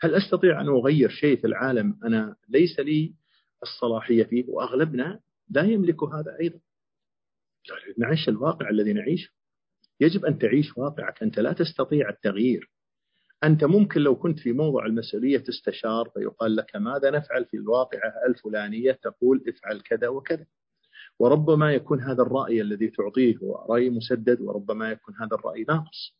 [0.00, 3.14] هل أستطيع أن أغير شيء في العالم أنا ليس لي
[3.62, 6.60] الصلاحية فيه؟ وأغلبنا لا يملك هذا أيضا.
[7.98, 9.30] نعيش الواقع الذي نعيشه.
[10.00, 11.22] يجب أن تعيش واقعك.
[11.22, 12.70] أنت لا تستطيع التغيير.
[13.44, 18.92] أنت ممكن لو كنت في موضع المسؤولية تستشار فيقال لك ماذا نفعل في الواقعة الفلانية
[18.92, 20.46] تقول افعل كذا وكذا.
[21.18, 26.16] وربما يكون هذا الرأي الذي تعطيه هو رأي مسدد وربما يكون هذا الرأي ناقص.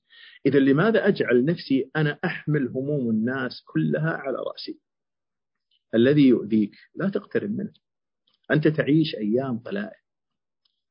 [0.47, 4.81] إذا لماذا أجعل نفسي أنا أحمل هموم الناس كلها على رأسي؟
[5.95, 6.77] الذي يؤذيك.
[6.95, 7.73] لا تقترب منه.
[8.51, 10.01] أنت تعيش أيام قلائل.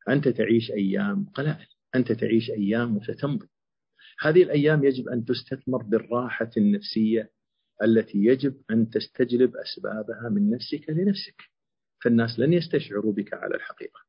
[0.09, 1.67] أنت تعيش أيام قلائل.
[1.95, 3.47] أنت تعيش أيام وستمضي
[4.19, 7.31] هذه الأيام يجب أن تستثمر بالراحة النفسية
[7.83, 11.41] التي يجب أن تستجلب أسبابها من نفسك لنفسك.
[12.03, 13.99] فالناس لن يستشعروا بك على الحقيقة.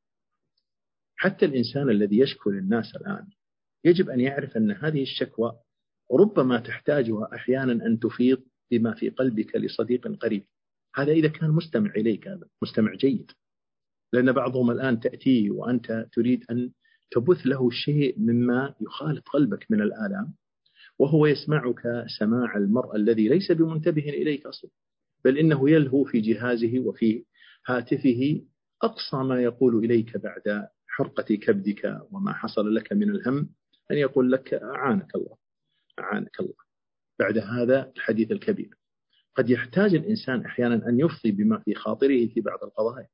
[1.16, 3.26] حتى الإنسان الذي يشكو للناس الآن
[3.84, 5.52] يجب أن يعرف أن هذه الشكوى
[6.12, 10.44] ربما تحتاجها أحيانا أن تفيض بما في قلبك لصديق قريب.
[10.94, 13.30] هذا إذا كان مستمع إليك هذا مستمع جيد.
[14.12, 16.70] لأن بعضهم الآن تأتيه وأنت تريد أن
[17.10, 20.34] تبث له شيء مما يخالط قلبك من الآلام
[20.98, 21.82] وهو يسمعك
[22.18, 24.70] سماع المرء الذي ليس بمنتبه إليك أصلا
[25.24, 27.24] بل إنه يلهو في جهازه وفي
[27.66, 28.42] هاتفه
[28.82, 33.48] أقصى ما يقول إليك بعد حرقة كبدك وما حصل لك من الهم
[33.90, 35.36] أن يقول لك أعانك الله
[35.98, 36.64] أعانك الله.
[37.18, 38.78] بعد هذا الحديث الكبير.
[39.34, 43.08] قد يحتاج الإنسان أحيانا أن يفضي بما في خاطره في بعض القضايا.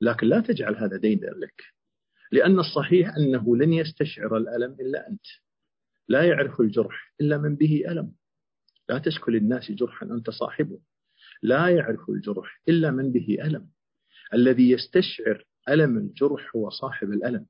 [0.00, 1.62] لكن لا تجعل هذا ديدا لك.
[2.32, 5.26] لأن الصحيح أنه لن يستشعر الألم إلا أنت.
[6.08, 8.12] لا يعرف الجرح إلا من به ألم.
[8.88, 10.78] لا تشكو للناس جرحا أنت صاحبه.
[11.42, 13.70] لا يعرف الجرح إلا من به ألم.
[14.34, 17.46] الذي يستشعر ألم الجرح هو صاحب الألم.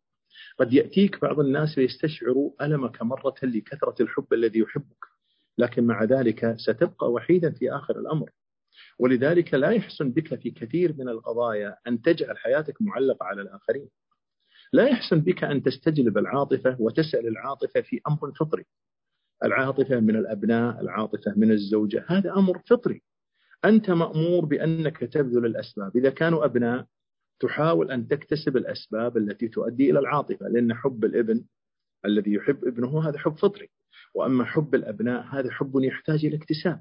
[0.59, 5.16] قد يأتيك بعض الناس ويستشعر ألمك مرة لكثرة الحب الذي يحبك.
[5.59, 8.31] لكن مع ذلك ستبقى وحيدا في آخر الأمر.
[8.99, 13.89] ولذلك لا يحسن بك في كثير من القضايا أن تجعل حياتك معلقة على الآخرين.
[14.73, 18.65] لا يحسن بك أن تستجلب العاطفة وتسأل العاطفة في أمر فطري.
[19.45, 23.03] العاطفة من الأبناء العاطفة من الزوجة هذا أمر فطري.
[23.65, 25.97] أنت مأمور بأنك تبذل الأسباب.
[25.97, 26.87] إذا كانوا أبناء
[27.41, 31.45] تحاول أن تكتسب الأسباب التي تؤدي إلى العاطفة لأن حب الابن
[32.05, 33.71] الذي يحب ابنه هذا حب فطري.
[34.17, 36.81] وأما حب الأبناء هذا حب يحتاج إلى اكتساب.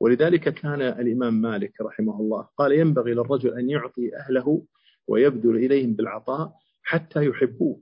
[0.00, 4.64] ولذلك كان الإمام مالك رحمه الله قال ينبغي للرجل أن يعطي أهله
[5.08, 7.80] ويبذل إليهم بالعطاء حتى يحبوه.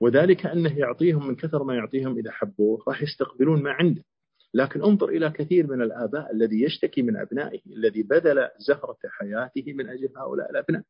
[0.00, 4.04] وذلك أنه يعطيهم من كثر ما يعطيهم إذا حبوه راح يستقبلون ما عنده.
[4.54, 9.88] لكن انظر إلى كثير من الآباء الذي يشتكي من أبنائه الذي بذل زهرة حياته من
[9.88, 10.82] أجل هؤلاء الأبناء.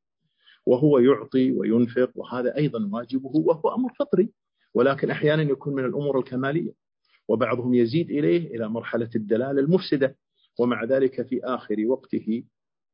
[0.67, 4.33] وهو يعطي وينفق وهذا أيضا واجبه وهو أمر فطري.
[4.75, 6.88] ولكن أحيانا يكون من الأمور الكمالية.
[7.29, 10.17] وبعضهم يزيد إليه إلى مرحلة الدلالة المفسدة.
[10.61, 12.45] ومع ذلك في آخر وقته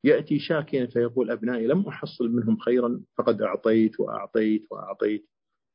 [0.04, 5.26] يأتي شاكيا فيقول أبنائي لم أحصل منهم خيرا فقد أعطيت وأعطيت وأعطيت.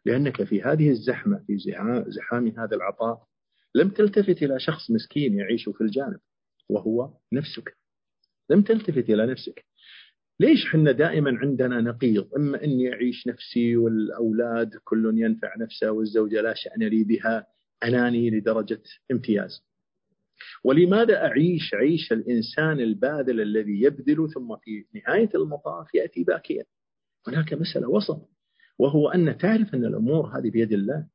[0.06, 1.58] لأنك في هذه الزحمة في
[2.08, 3.24] زحام هذا العطاء
[3.76, 6.20] لم تلتفت إلى شخص مسكين يعيش في الجانب
[6.70, 7.78] وهو نفسك.
[8.50, 9.66] لم تلتفت إلى نفسك.
[10.40, 16.54] ليش حنا دائما عندنا نقيض؟ إما أني أعيش نفسي والأولاد كل ينفع نفسه والزوجة لا
[16.54, 17.48] شأن لي بها
[17.84, 19.64] أناني لدرجة امتياز.
[20.64, 26.64] ولماذا أعيش عيش الإنسان الباذل الذي يبذل ثم في نهاية المطاف يأتي باكيا؟
[27.28, 28.30] هناك مسألة وسط
[28.80, 31.08] وهو أن تعرف أن الأمور هذه بيد الله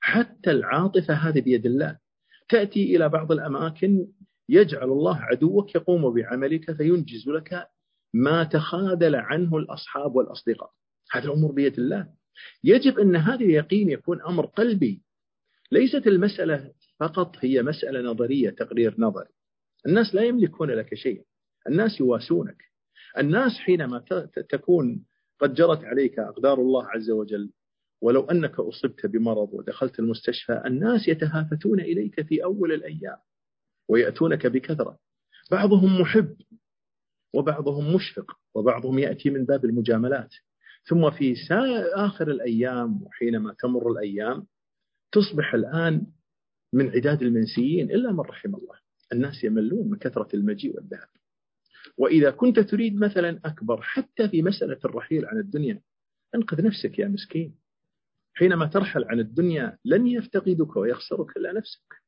[0.00, 1.98] حتى العاطفة هذه بيد الله.
[2.48, 4.06] تأتي إلى بعض الأماكن
[4.48, 7.66] يجعل الله عدوك يقوم بعملك فينجز لك
[8.14, 10.70] ما تخاذل عنه الأصحاب والأصدقاء.
[11.12, 12.08] هذه الأمور بيد الله.
[12.64, 15.02] يجب أن هذا اليقين يكون أمر قلبي
[15.72, 19.28] ليست المسألة فقط هي مسألة نظرية تقرير نظري.
[19.86, 21.24] الناس لا يملكون لك شيء
[21.68, 22.62] الناس يواسونك.
[23.18, 24.04] الناس حينما
[24.48, 25.04] تكون
[25.38, 27.50] قد جرت عليك أقدار الله عز وجل
[28.00, 33.18] ولو أنك أصبت بمرض ودخلت المستشفى الناس يتهافتون إليك في أول الأيام
[33.88, 34.98] ويأتونك بكثرة.
[35.50, 36.36] بعضهم محب
[37.34, 40.34] وبعضهم مشفق وبعضهم يأتي من باب المجاملات.
[40.84, 41.34] ثم في
[41.94, 44.46] آخر الأيام وحينما تمر الأيام
[45.12, 46.06] تصبح الآن
[46.72, 48.78] من عداد المنسيين إلا من رحم الله.
[49.12, 51.08] الناس يملون من كثرة المجيء والذهاب.
[51.96, 55.80] وإذا كنت تريد مثلا أكبر حتى في مسألة الرحيل عن الدنيا
[56.34, 57.54] أنقذ نفسك يا مسكين.
[58.34, 62.02] حينما ترحل عن الدنيا لن يفتقدك ويخسرك إلا نفسك.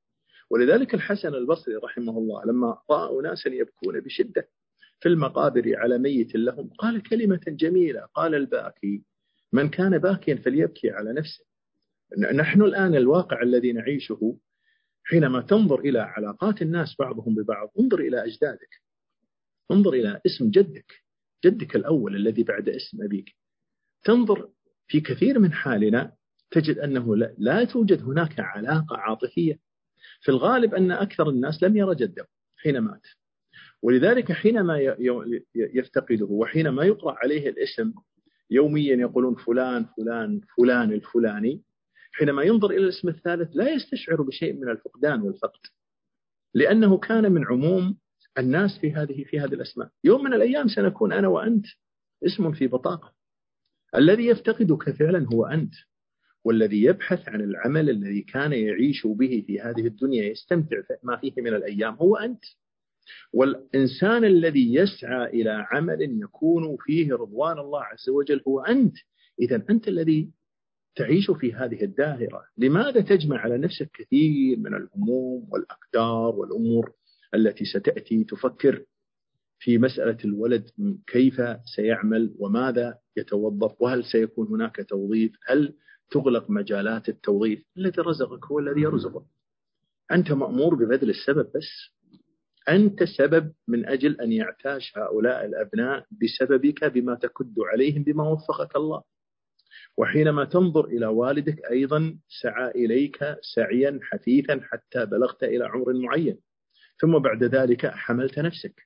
[0.50, 4.48] ولذلك الحسن البصري رحمه الله لما رأى أناسا يبكون بشدة
[5.00, 9.02] في المقابر على ميت لهم قال كلمة جميلة قال الباكي
[9.52, 11.44] من كان باكيا فليبكي على نفسه.
[12.34, 14.38] نحن الآن الواقع الذي نعيشه
[15.04, 18.82] حينما تنظر إلى علاقات الناس بعضهم ببعض انظر إلى أجدادك.
[19.70, 21.04] انظر إلى اسم جدك
[21.44, 23.36] جدك الأول الذي بعد اسم أبيك.
[24.04, 24.48] تنظر
[24.86, 26.12] في كثير من حالنا
[26.50, 29.58] تجد أنه لا, توجد هناك علاقة عاطفية.
[30.20, 33.06] في الغالب أن أكثر الناس لم يرى جده حين مات.
[33.82, 34.96] ولذلك حينما
[35.54, 37.92] يفتقده وحينما يقرأ عليه الاسم
[38.50, 41.62] يوميا يقولون فلان فلان فلان الفلاني
[42.16, 45.60] حينما ينظر إلى الاسم الثالث لا يستشعر بشيء من الفقدان والفقد
[46.54, 47.98] لأنه كان من عموم
[48.38, 49.90] الناس في هذه في هذه الأسماء.
[50.04, 51.66] يوم من الأيام سنكون أنا وأنت
[52.26, 53.12] اسم في بطاقة.
[53.94, 55.72] الذي يفتقدك فعلا هو أنت
[56.44, 61.54] والذي يبحث عن العمل الذي كان يعيش به في هذه الدنيا يستمتع ما فيه من
[61.54, 62.44] الأيام هو أنت.
[63.32, 68.96] والإنسان الذي يسعى إلى عمل يكون فيه رضوان الله عز وجل هو أنت.
[69.40, 70.30] إذا أنت الذي
[70.96, 72.44] تعيش في هذه الدائرة.
[72.58, 76.92] لماذا تجمع على نفسك كثير من الهموم والأقدار والأمور
[77.34, 78.84] التي ستأتي تفكر
[79.58, 80.70] في مسألة الولد
[81.06, 81.42] كيف
[81.76, 85.74] سيعمل وماذا يتوظف؟ وهل سيكون هناك توظيف؟ هل
[86.10, 89.24] تغلق مجالات التوظيف؟ الذي رزقك هو الذي يرزقك
[90.12, 91.94] أنت مأمور ببذل السبب بس.
[92.68, 99.02] أنت سبب من أجل أن يعتاش هؤلاء الأبناء بسببك بما تكد عليهم بما وفقك الله.
[99.96, 106.38] وحينما تنظر إلى والدك أيضا سعى إليك سعيا حثيثا حتى بلغت إلى عمر معين.
[107.00, 108.82] ثم بعد ذلك حملت نفسك.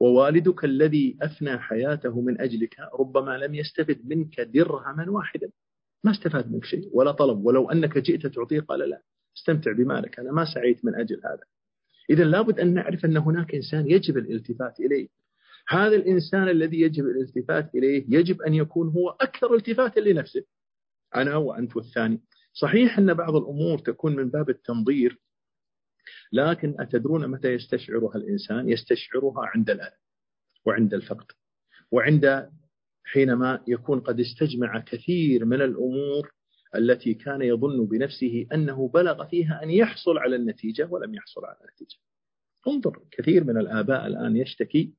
[0.00, 5.50] ووالدك الذي أفنى حياته من أجلك ربما لم يستفد منك درهما واحدا.
[6.04, 9.02] ما استفاد منك شيء ولا طلب ولو أنك جئت تعطيه قال لا
[9.36, 11.44] استمتع بمالك أنا ما سعيت من أجل هذا.
[12.10, 15.08] إذا لابد أن نعرف أن هناك إنسان يجب الالتفات إليه.
[15.68, 20.44] هذا الإنسان الذي يجب الالتفات إليه يجب أن يكون هو أكثر التفاتا لنفسه
[21.16, 22.20] أنا وأنت والثاني.
[22.52, 25.18] صحيح أن بعض الأمور تكون من باب التنظير
[26.32, 29.96] لكن أتدرون متى يستشعرها الإنسان؟ يستشعرها عند الألم
[30.64, 31.26] وعند الفقد
[31.90, 32.50] وعند
[33.04, 36.32] حينما يكون قد استجمع كثير من الأمور
[36.74, 41.96] التي كان يظن بنفسه أنه بلغ فيها أن يحصل على النتيجة ولم يحصل على النتيجة.
[42.68, 44.94] انظر كثير من الآباء الآن يشتكي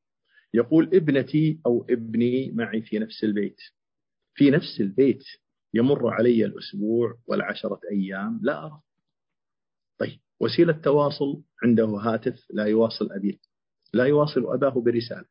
[0.53, 3.57] يقول ابنتي أو ابني معي في نفس البيت.
[4.35, 5.23] في نفس البيت
[5.73, 8.81] يمر علي الأسبوع والعشرة أيام لا أرى.
[9.99, 13.37] طيب وسيلة تواصل عنده هاتف لا يواصل أبيه
[13.93, 15.25] لا يواصل أباه برسالة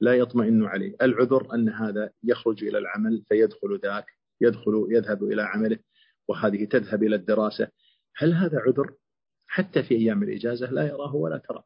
[0.00, 0.96] لا يطمئن عليه.
[1.02, 4.06] العذر أن هذا يخرج إلى العمل فيدخل ذاك
[4.40, 5.78] يدخل يذهب إلى عمله
[6.28, 7.68] وهذه تذهب إلى الدراسة.
[8.16, 8.94] هل هذا عذر؟
[9.46, 11.62] حتى في أيام الإجازة لا يراه ولا ترى.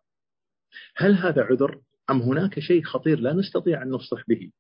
[0.97, 4.51] هل هذا عذر؟ أم هناك شيء خطير لا نستطيع أن نصلح به؟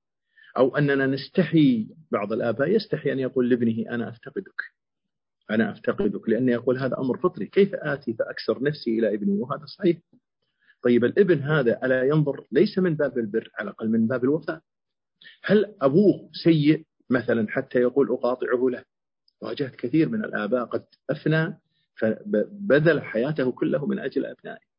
[0.56, 4.62] أو أننا نستحي بعض الآباء يستحي أن يقول لابنه أنا أفتقدك.
[5.50, 7.46] أنا أفتقدك لأنه يقول هذا أمر فطري.
[7.46, 9.98] كيف آتي فأكسر نفسي إلى ابني؟ وهذا صحيح.
[10.82, 14.60] طيب الابن هذا ألا ينظر ليس من باب البر على الأقل من باب الوفاء.
[15.44, 18.84] هل أبوه سيء مثلا حتى يقول أقاطعه؟ له
[19.42, 21.58] واجهت كثير من الآباء قد أفنى
[21.94, 24.69] فبذل حياته كله من أجل أبنائه.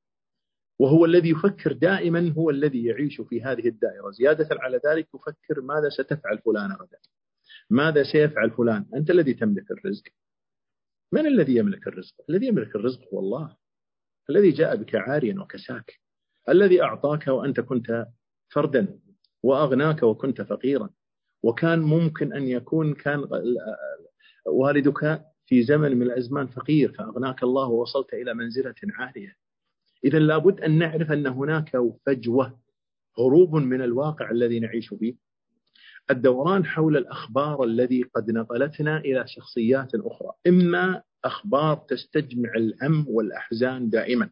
[0.82, 4.12] وهو الذي يفكر دائما هو الذي يعيش في هذه الدائرة.
[4.12, 6.98] زيادة على ذلك يفكر ماذا ستفعل فلان غدا؟
[7.70, 10.04] ماذا سيفعل فلان؟ أنت الذي تملك الرزق.
[11.12, 13.58] من الذي يملك الرزق؟ الذي يملك الرزق هو الله.
[14.30, 16.00] الذي جاء بك عاريا وكساك.
[16.50, 18.08] الذي أعطاك وأنت كنت
[18.50, 19.00] فردا
[19.44, 20.90] وأغناك وكنت فقيرا.
[21.44, 23.28] وكان ممكن أن يكون كان
[24.46, 29.41] والدك في زمن من الأزمان فقير فأغناك الله ووصلت إلى منزلة عالية
[30.06, 31.72] إذا لابد أن نعرف أن هناك
[32.06, 32.60] فجوة
[33.20, 35.16] هروب من الواقع الذي نعيش فيه.
[36.12, 44.30] الدوران حول الأخبار الذي قد نقلتنا إلى شخصيات أخرى إما أخبار تستجمع الهم والأحزان دائما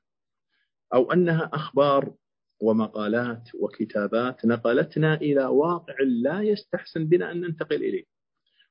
[0.93, 2.13] أو أنها أخبار
[2.61, 8.03] ومقالات وكتابات نقلتنا إلى واقع لا يستحسن بنا أن ننتقل إليه.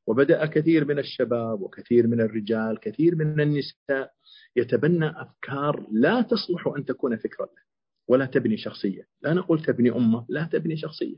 [0.09, 4.12] وبدأ كثير من الشباب وكثير من الرجال كثير من النساء
[4.56, 7.62] يتبنى أفكار لا تصلح أن تكون فكرة له
[8.09, 9.06] ولا تبني شخصية.
[9.22, 11.16] لا نقول تبني أمة لا تبني شخصية.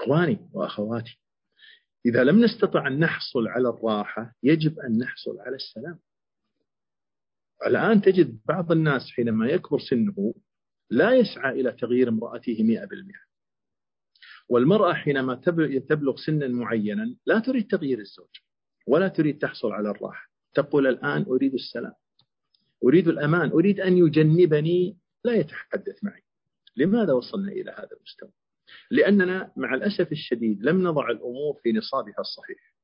[0.00, 1.20] إخواني وأخواتي
[2.06, 5.98] إذا لم نستطع أن نحصل على الراحة يجب أن نحصل على السلام.
[7.66, 10.34] الآن تجد بعض الناس حينما يكبر سنه
[10.90, 13.27] لا يسعى إلى تغيير امرأته مئة بالمئة.
[14.48, 15.34] والمرأة حينما
[15.88, 18.36] تبلغ سنا معينا لا تريد تغيير الزوج
[18.86, 20.28] ولا تريد تحصل على الراحة.
[20.54, 21.92] تقول الآن أريد السلام
[22.84, 26.22] أريد الأمان أريد أن يجنبني لا يتحدث معي.
[26.76, 28.30] لماذا وصلنا إلى هذا المستوى؟
[28.90, 32.74] لأننا مع الأسف الشديد لم نضع الأمور في نصابها الصحيح.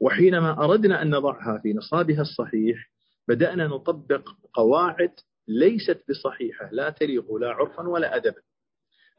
[0.00, 2.92] وحينما أردنا أن نضعها في نصابها الصحيح
[3.28, 5.12] بدأنا نطبق قواعد
[5.48, 8.42] ليست بصحيحة لا تليق لا عرفا ولا أدبا.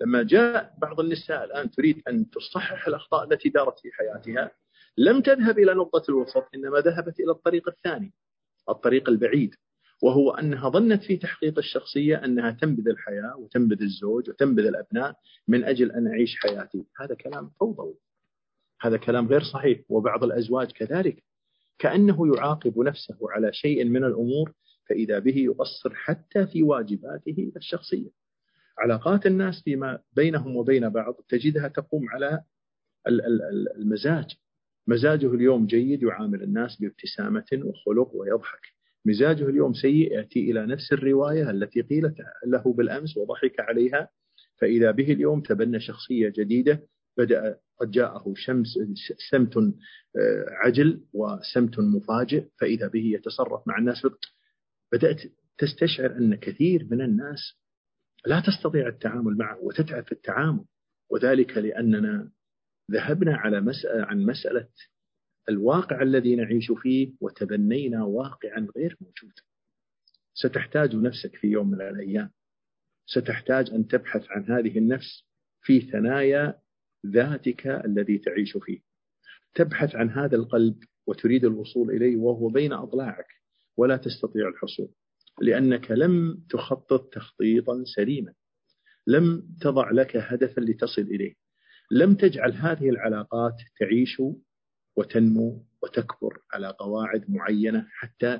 [0.01, 4.51] لما جاء بعض النساء الآن تريد أن تصحح الأخطاء التي دارت في حياتها
[4.97, 8.13] لم تذهب إلى نقطة الوسط إنما ذهبت إلى الطريق الثاني
[8.69, 9.55] الطريق البعيد
[10.03, 15.15] وهو أنها ظنت في تحقيق الشخصية أنها تنبذ الحياة وتنبذ الزوج وتنبذ الأبناء
[15.47, 16.85] من أجل أن أعيش حياتي.
[16.99, 17.95] هذا كلام فوضوي.
[18.81, 21.23] هذا كلام غير صحيح وبعض الأزواج كذلك.
[21.79, 24.53] كأنه يعاقب نفسه على شيء من الأمور
[24.89, 28.09] فإذا به يقصر حتى في واجباته الشخصية.
[28.83, 32.43] علاقات الناس فيما بينهم وبين بعض تجدها تقوم على
[33.77, 34.25] المزاج.
[34.87, 38.61] مزاجه اليوم جيد يعامل الناس بابتسامة وخلق ويضحك.
[39.05, 42.15] مزاجه اليوم سيء يأتي إلى نفس الرواية التي قيلت
[42.47, 44.09] له بالأمس وضحك عليها.
[44.57, 46.83] فإذا به اليوم تبنى شخصية جديدة
[47.17, 48.67] بدأ قد جاءه شمس
[49.31, 52.45] سمت آه، عجل وسمت مفاجئ.
[52.59, 54.07] فإذا به يتصرف مع الناس
[54.93, 55.21] بدأت
[55.57, 57.62] تستشعر أن كثير من الناس
[58.25, 60.65] لا تستطيع التعامل معه وتتعب في التعامل.
[61.09, 62.31] وذلك لأننا
[62.91, 64.67] ذهبنا على مسألة عن مسألة
[65.49, 69.33] الواقع الذي نعيش فيه وتبنينا واقعا غير موجود
[70.33, 72.31] ستحتاج نفسك في يوم من الأيام.
[73.05, 75.25] ستحتاج أن تبحث عن هذه النفس
[75.61, 76.59] في ثنايا
[77.05, 78.79] ذاتك الذي تعيش فيه.
[79.55, 80.75] تبحث عن هذا القلب
[81.07, 83.27] وتريد الوصول إليه وهو بين أضلاعك.
[83.77, 84.89] ولا تستطيع الحصول.
[85.41, 88.33] لأنك لم تخطط تخطيطا سليما.
[89.07, 91.33] لم تضع لك هدفا لتصل إليه.
[91.91, 94.21] لم تجعل هذه العلاقات تعيش
[94.95, 98.39] وتنمو وتكبر على قواعد معينة حتى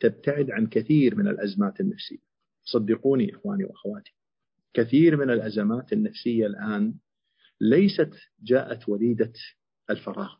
[0.00, 2.26] تبتعد عن كثير من الأزمات النفسية.
[2.64, 4.14] صدقوني إخواني وأخواتي
[4.74, 6.94] كثير من الأزمات النفسية الآن
[7.60, 8.10] ليست
[8.42, 9.32] جاءت وليدة
[9.90, 10.34] الفراغ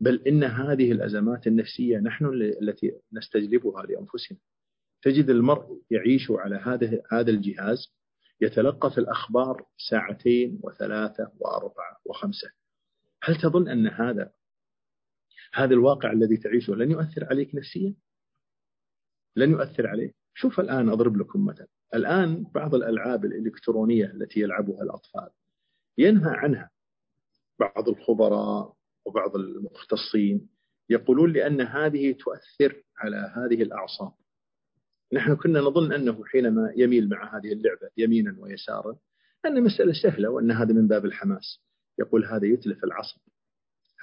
[0.00, 2.24] بل إن هذه الأزمات النفسية نحن
[2.62, 4.38] التي نستجلبها لأنفسنا.
[5.02, 7.98] تجد المرء يعيش على هذا هذا الجهاز
[8.40, 12.50] يتلقف الأخبار ساعتين وثلاثة وأربعة وخمسة.
[13.22, 14.32] هل تظن أن هذا
[15.54, 17.94] هذا الواقع الذي تعيشه لن يؤثر عليك نفسيا؟
[19.36, 25.28] لن يؤثر عليك؟ شوف الآن أضرب لكم مثلا الآن بعض الألعاب الإلكترونية التي يلعبها الأطفال
[25.98, 26.70] ينهى عنها.
[27.58, 30.48] بعض الخبراء وبعض المختصين
[30.90, 34.12] يقولون لأن هذه تؤثر على هذه الأعصاب.
[35.12, 38.96] نحن كنا نظن أنه حينما يميل مع هذه اللعبة يمينا ويسارا
[39.46, 41.60] أن مسألة سهلة وأن هذا من باب الحماس.
[41.98, 43.20] يقول هذا يتلف العصب.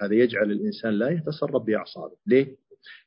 [0.01, 2.18] هذا يجعل الإنسان لا يتصرف بأعصابه.
[2.28, 2.58] ليه؟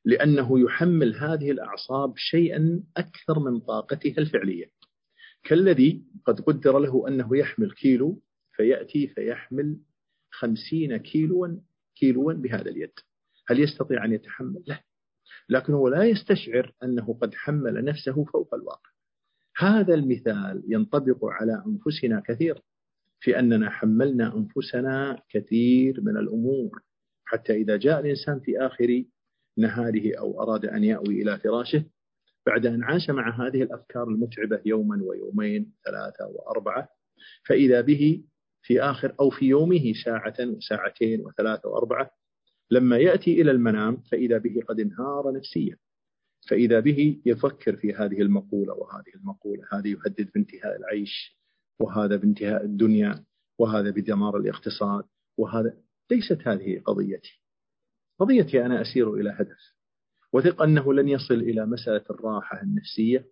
[0.05, 4.67] لأنه يحمل هذه الأعصاب شيئا أكثر من طاقتها الفعلية.
[5.45, 8.23] كالذي قد قدر له أنه يحمل كيلو
[8.57, 9.77] فيأتي فيحمل
[10.31, 11.49] خمسين كيلوا
[11.97, 12.93] كيلوا بهذا اليد.
[13.49, 14.88] هل يستطيع أن يتحمل؟ لا.
[15.49, 18.91] لكنه لا يستشعر أنه قد حمل نفسه فوق الواقع.
[19.57, 22.61] هذا المثال ينطبق على أنفسنا كثيرا
[23.21, 26.83] في أننا حملنا أنفسنا كثير من الأمور.
[27.25, 29.05] حتى إذا جاء الإنسان في آخر
[29.59, 31.85] نهاره أو أراد أن يأوي إلى فراشه
[32.47, 36.89] بعد أن عاش مع هذه الأفكار المتعبة يوما ويومين ثلاثة وأربعة
[37.47, 38.25] فإذا به
[38.63, 42.11] في آخر أو في يومه ساعة وساعتين وثلاثة وأربعة
[42.71, 45.77] لما يأتي إلى المنام فإذا به قد انهار نفسيا.
[46.49, 51.39] فإذا به يفكر في هذه المقولة وهذه المقولة هذه يهدد بانتهاء العيش
[51.81, 53.25] وهذا بانتهاء الدنيا
[53.59, 55.05] وهذا بدمار الاقتصاد
[55.37, 55.77] وهذا
[56.11, 57.43] ليست هذه قضيتي.
[58.19, 59.75] قضيتي أنا أسير إلى هدف.
[60.33, 63.27] وثق أنه لن يصل إلى مسألة الراحة النفسية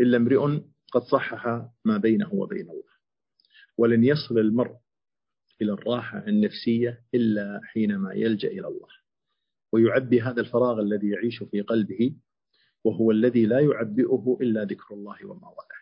[0.00, 0.60] إلا امرئ
[0.92, 1.46] قد صحح
[1.84, 2.94] ما بينه وبين الله.
[3.78, 4.76] ولن يصل المرء
[5.64, 8.88] إلى الراحة النفسية إلا حينما يلجأ إلى الله.
[9.72, 12.16] ويعبي هذا الفراغ الذي يعيش في قلبه
[12.84, 15.74] وهو الذي لا يعبئه إلا ذكر الله وما وله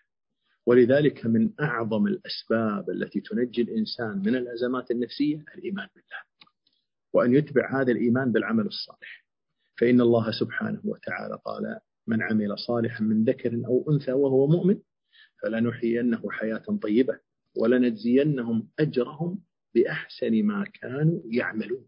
[0.66, 6.22] ولذلك من أعظم الأسباب التي تنجي الإنسان من الأزمات النفسية الإيمان بالله.
[7.12, 9.26] وأن يتبع هذا الإيمان بالعمل الصالح.
[9.78, 14.78] فإن الله سبحانه وتعالى قال من عمل صالحا من ذكر أو أنثى وهو مؤمن
[15.42, 17.18] فلنحيينه حياة طيبة
[17.56, 19.42] ولنجزينهم أجرهم
[19.74, 21.86] بأحسن ما كانوا يعملون.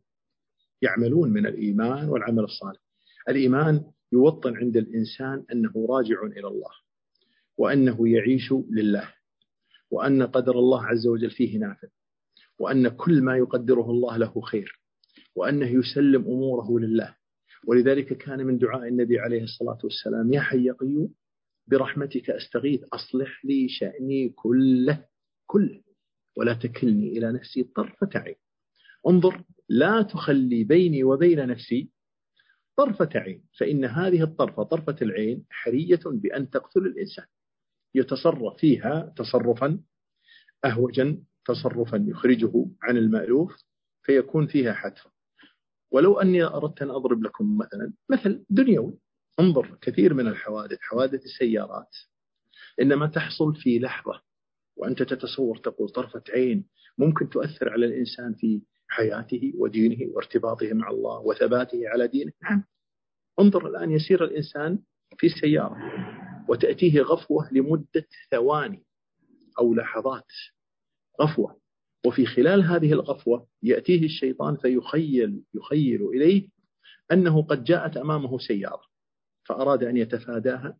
[0.82, 2.80] يعملون من الإيمان والعمل الصالح.
[3.28, 6.70] الإيمان يوطن عند الإنسان أنه راجع إلى الله
[7.58, 9.14] وأنه يعيش لله
[9.90, 11.88] وأن قدر الله عز وجل فيه نافذ
[12.58, 14.80] وأن كل ما يقدره الله له خير
[15.36, 17.16] وأنه يسلم أموره لله.
[17.66, 21.14] ولذلك كان من دعاء النبي عليه الصلاة والسلام يا حي يا قيوم
[21.66, 25.04] برحمتك أستغيث أصلح لي شأني كله
[25.46, 25.82] كله.
[26.36, 28.34] ولا تكلني إلى نفسي طرفة عين.
[29.08, 31.90] انظر لا تخلي بيني وبين نفسي
[32.76, 37.24] طرفة عين فإن هذه الطرفة طرفة العين حرية بأن تقتل الإنسان.
[37.94, 39.80] يتصرف فيها تصرفا
[40.64, 43.64] أهوجا تصرفا يخرجه عن المألوف
[44.02, 45.06] فيكون فيها حتف
[45.90, 48.98] ولو أني أردت أن أضرب لكم مثلا مثل دنيوي.
[49.40, 51.96] انظر كثير من الحوادث حوادث السيارات.
[52.80, 54.22] إنما تحصل في لحظة
[54.76, 56.66] وأنت تتصور تقول طرفة عين
[56.98, 62.32] ممكن تؤثر على الإنسان في حياته ودينه وارتباطه مع الله وثباته على دينه.
[62.42, 62.64] نعم.
[63.40, 64.78] انظر الآن يسير الإنسان
[65.18, 65.76] في سيارة
[66.48, 68.84] وتأتيه غفوة لمدة ثواني
[69.58, 70.26] أو لحظات
[71.22, 71.60] غفوة.
[72.06, 76.48] وفي خلال هذه الغفوة يأتيه الشيطان فيخيل يخيل إليه
[77.12, 78.82] أنه قد جاءت أمامه سيارة
[79.44, 80.78] فأراد أن يتفاداها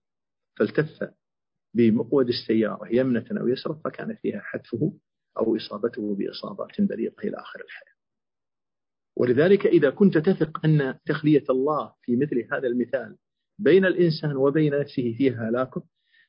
[0.56, 1.10] فالتف
[1.74, 4.92] بمقود السيارة يمنة أو يسرة فكان فيها حتفه
[5.38, 7.94] أو إصابته بإصابات بليغة إلى آخر الحياة.
[9.16, 13.16] ولذلك إذا كنت تثق أن تخلية الله في مثل هذا المثال
[13.58, 15.82] بين الإنسان وبين نفسه فيها هلاكة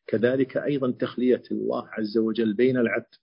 [0.08, 3.16] كذلك أيضا تخلية الله عز وجل بين العبد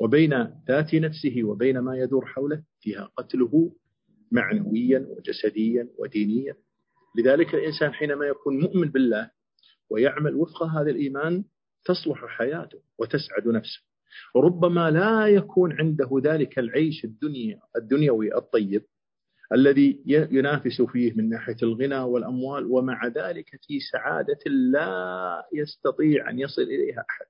[0.00, 0.34] وبين
[0.68, 3.72] ذات نفسه وبين ما يدور حوله فيها قتله
[4.32, 6.56] معنويا وجسديا ودينيا.
[7.18, 9.30] لذلك الإنسان حينما يكون مؤمن بالله
[9.90, 11.44] ويعمل وفق هذا الإيمان
[11.84, 13.80] تصلح حياته وتسعد نفسه.
[14.34, 18.82] وربما لا يكون عنده ذلك العيش الدنيا الدنيوي الطيب
[19.52, 26.62] الذي ينافس فيه من ناحية الغنى والأموال ومع ذلك في سعادة لا يستطيع أن يصل
[26.62, 27.26] إليها أحد.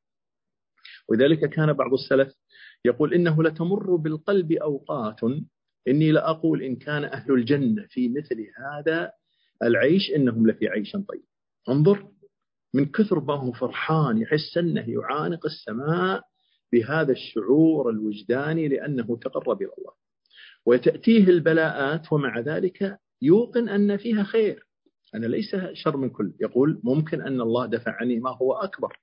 [1.09, 2.35] ولذلك كان بعض السلف
[2.85, 5.21] يقول إنه لتمر بالقلب أوقات.
[5.89, 9.13] إني لأقول إن كان أهل الجنة في مثل هذا
[9.63, 11.25] العيش إنهم لفي عيش طيب.
[11.69, 12.09] انظر
[12.75, 16.23] من كثر ما هو فرحان يحس أنه يعانق السماء
[16.73, 19.93] بهذا الشعور الوجداني لأنه تقرب إلى الله.
[20.67, 24.67] وتأتيه البلاءات ومع ذلك يوقن أن فيها خير.
[25.15, 26.33] أنا ليس شر من كل.
[26.41, 28.99] يقول ممكن أن الله دفع عني ما هو أكبر.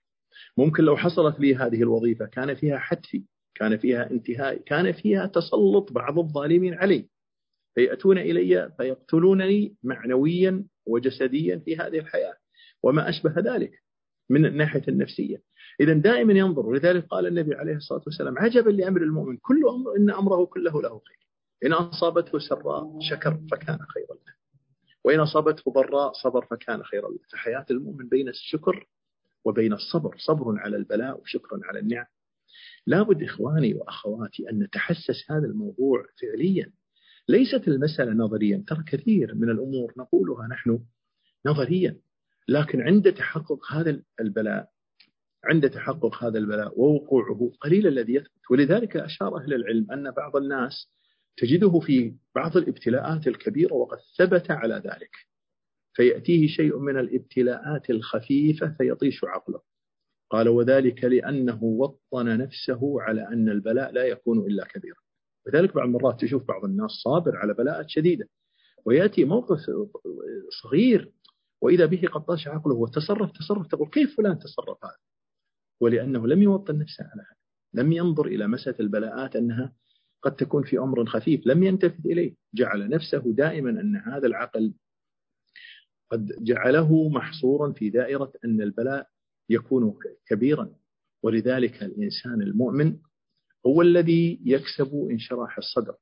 [0.57, 3.23] ممكن لو حصلت لي هذه الوظيفة كان فيها حتفي
[3.55, 7.09] كان فيها انتهاء كان فيها تسلط بعض الظالمين علي.
[7.75, 12.40] فيأتون إلي فيقتلونني معنويا وجسديا في هذه الحياة.
[12.83, 13.81] وما أشبه ذلك
[14.29, 15.41] من الناحية النفسية.
[15.79, 20.09] إذا دائما ينظر ولذلك قال النبي عليه الصلاة والسلام عجبا لأمر المؤمن كل أمر إن
[20.09, 21.27] أمره كله له خير.
[21.65, 24.33] إن أصابته سراء شكر فكان خيرا له.
[25.03, 27.19] وإن أصابته ضراء صبر فكان خيرا له.
[27.31, 28.87] فحياة المؤمن بين الشكر
[29.45, 30.15] وبين الصبر.
[30.17, 32.05] صبر على البلاء وشكر على النعم.
[32.87, 36.71] لابد إخواني وأخواتي أن نتحسس هذا الموضوع فعليا.
[37.29, 40.79] ليست المسألة نظريا ترى كثير من الأمور نقولها نحن
[41.45, 41.97] نظريا.
[42.47, 44.69] لكن عند تحقق هذا البلاء
[45.45, 48.41] عند تحقق هذا البلاء ووقوعه قليل الذي يثبت.
[48.51, 50.91] ولذلك أشار أهل العلم أن بعض الناس
[51.37, 55.11] تجده في بعض الابتلاءات الكبيرة وقد ثبت على ذلك.
[55.93, 59.61] فيأتيه شيء من الابتلاءات الخفيفة فيطيش عقله.
[60.29, 64.97] قال وذلك لأنه وطن نفسه على أن البلاء لا يكون إلا كبيرا.
[65.47, 68.29] وذلك بعض المرات تشوف بعض الناس صابر على بلاءات شديدة.
[68.85, 69.59] ويأتي موقف
[70.63, 71.11] صغير
[71.61, 74.97] وإذا به قد طاش عقله وتصرف تصرف تقول كيف فلان تصرف هذا؟
[75.81, 77.41] ولأنه لم يوطن نفسه على هذا
[77.83, 79.73] لم ينظر إلى مسألة البلاءات أنها
[80.21, 84.73] قد تكون في أمر خفيف لم ينتفذ إليه جعل نفسه دائما أن هذا العقل
[86.11, 89.07] قد جعله محصورا في دائرة أن البلاء
[89.49, 90.75] يكون كبيرا.
[91.23, 92.97] ولذلك الإنسان المؤمن
[93.65, 95.95] هو الذي يكسب انشراح الصدر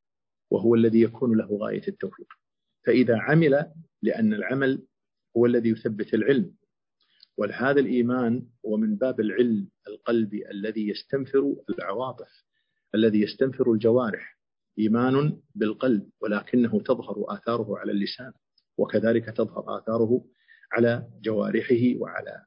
[0.51, 2.27] وهو الذي يكون له غاية التوفيق.
[2.85, 4.87] فإذا عمل لأن العمل
[5.37, 6.55] هو الذي يثبت العلم.
[7.37, 12.45] وهذا الإيمان هو من باب العلم القلبي الذي يستنفر العواطف
[12.95, 14.39] الذي يستنفر الجوارح.
[14.79, 18.31] إيمان بالقلب ولكنه تظهر آثاره على اللسان
[18.77, 20.25] وكذلك تظهر آثاره
[20.71, 22.43] على جوارحه وعلى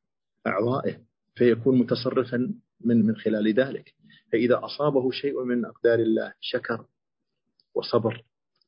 [0.47, 0.97] أعضائه
[1.35, 3.95] فيكون متصرفا من من خلال ذلك.
[4.33, 6.87] فإذا أصابه شيء من أقدار الله شكر
[7.75, 8.25] وصبر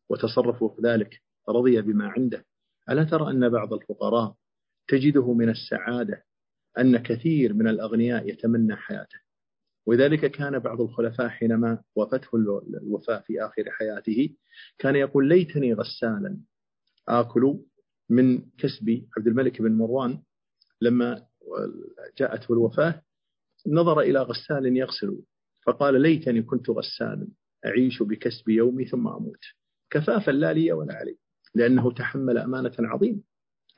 [0.09, 2.45] وتصرف ذلك رضي بما عنده
[2.91, 4.35] ألا ترى أن بعض الفقراء
[4.89, 6.25] تجده من السعادة
[6.79, 9.19] أن كثير من الأغنياء يتمنى حياته؟
[9.87, 12.29] ولذلك كان بعض الخلفاء حينما وفته
[12.83, 14.37] الوفاة في آخر حياته
[14.79, 16.39] كان يقول ليتني غسالا
[17.09, 17.59] آكل
[18.11, 20.23] من كسب عبد الملك بن مروان
[20.81, 21.27] لما
[22.19, 23.03] جاءته الوفاة
[23.67, 25.23] نظر إلى غسال يغسل
[25.67, 27.29] فقال ليتني كنت غسالا
[27.67, 29.45] أعيش بكسب يومي ثم أموت.
[29.91, 31.19] كفافا لا لي ولا علي.
[31.55, 33.21] لأنه تحمل أمانة عظيمة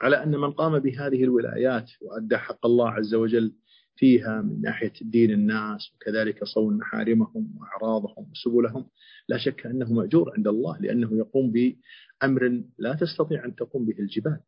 [0.00, 3.52] على أن من قام بهذه الولايات وأدى حق الله عز وجل
[3.96, 8.86] فيها من ناحية دين الناس وكذلك صون محارمهم وأعراضهم وسبلهم
[9.28, 14.40] لا شك أنه مأجور عند الله لأنه يقوم بأمر لا تستطيع أن تقوم به الجبال.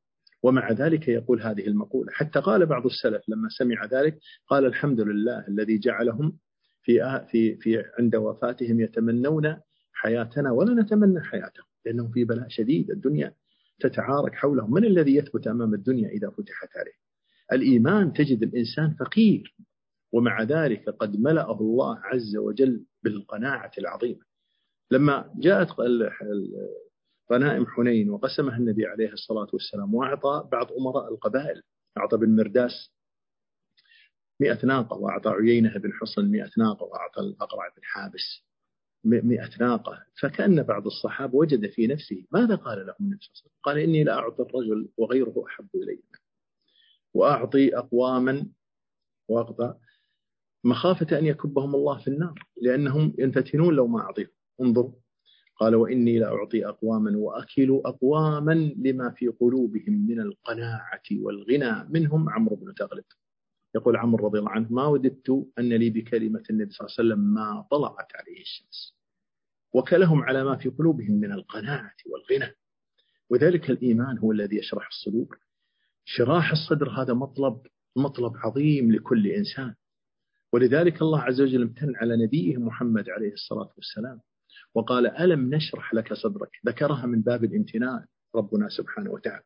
[0.43, 2.13] ومع ذلك يقول هذه المقولة.
[2.13, 4.19] حتى قال بعض السلف لما سمع ذلك
[4.49, 6.39] قال الحمد لله الذي جعلهم
[6.83, 9.57] في في في عند وفاتهم يتمنون
[9.93, 11.68] حياتنا ولا نتمنى حياتهم.
[11.87, 13.35] لأنهم في بلاء شديد الدنيا
[13.81, 16.99] تتعارك حولهم من الذي يثبت أمام الدنيا إذا فتحت عليه؟
[17.53, 19.57] الإيمان تجد الإنسان فقير.
[20.13, 24.21] ومع ذلك قد ملأه الله عز وجل بالقناعة العظيمة.
[24.91, 25.69] لما جاءت
[27.33, 31.63] غنائم حنين وقسمها النبي عليه الصلاة والسلام وأعطى بعض أمراء القبائل
[31.99, 32.93] أعطى بن مرداس
[34.41, 38.48] مئة ناقة وأعطى عيينة بن حصن مئة ناقة وأعطى الأقرع بن حابس.
[39.05, 40.03] مئة ناقة.
[40.21, 43.79] فكأن بعض الصحابة وجد في نفسه ماذا قال لهم النبي صلى الله عليه وسلم؟ قال
[43.79, 46.03] إني لا أعطي الرجل وغيره أحب إلي
[47.15, 48.47] وأعطي أقواما
[49.29, 49.75] وأقطع
[50.65, 54.29] مخافة أن يكبهم الله في النار لأنهم ينفتنون لو ما أعطيهم.
[54.61, 54.93] انظروا.
[55.61, 62.75] قال وإني لأعطي أقواما وأكل أقواما لما في قلوبهم من القناعة والغنى منهم عمرو بن
[62.75, 63.05] تغلب.
[63.75, 67.35] يقول عمرو رضي الله عنه ما وددت أن لي بكلمة النبي صلى الله عليه وسلم
[67.35, 68.99] ما طلعت عليه الشمس.
[69.75, 72.55] وكلهم على ما في قلوبهم من القناعة والغنى.
[73.31, 75.39] وذلك الإيمان هو الذي يشرح الصدور.
[76.05, 77.67] شراح الصدر هذا مطلب
[77.97, 79.75] مطلب عظيم لكل إنسان.
[80.53, 84.21] ولذلك الله عز وجل امتن على نبيه محمد عليه الصلاة والسلام
[84.75, 88.05] وقال ألم نشرح لك صدرك؟ ذكرها من باب الامتنان
[88.35, 89.45] ربنا سبحانه وتعالى.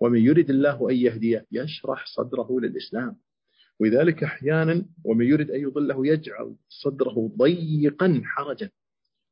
[0.00, 3.16] ومن يرد الله أن يهديه يشرح صدره للإسلام.
[3.80, 8.70] ولذلك أحيانا ومن يرد أن يضله يجعل صدره ضيقا حرجا.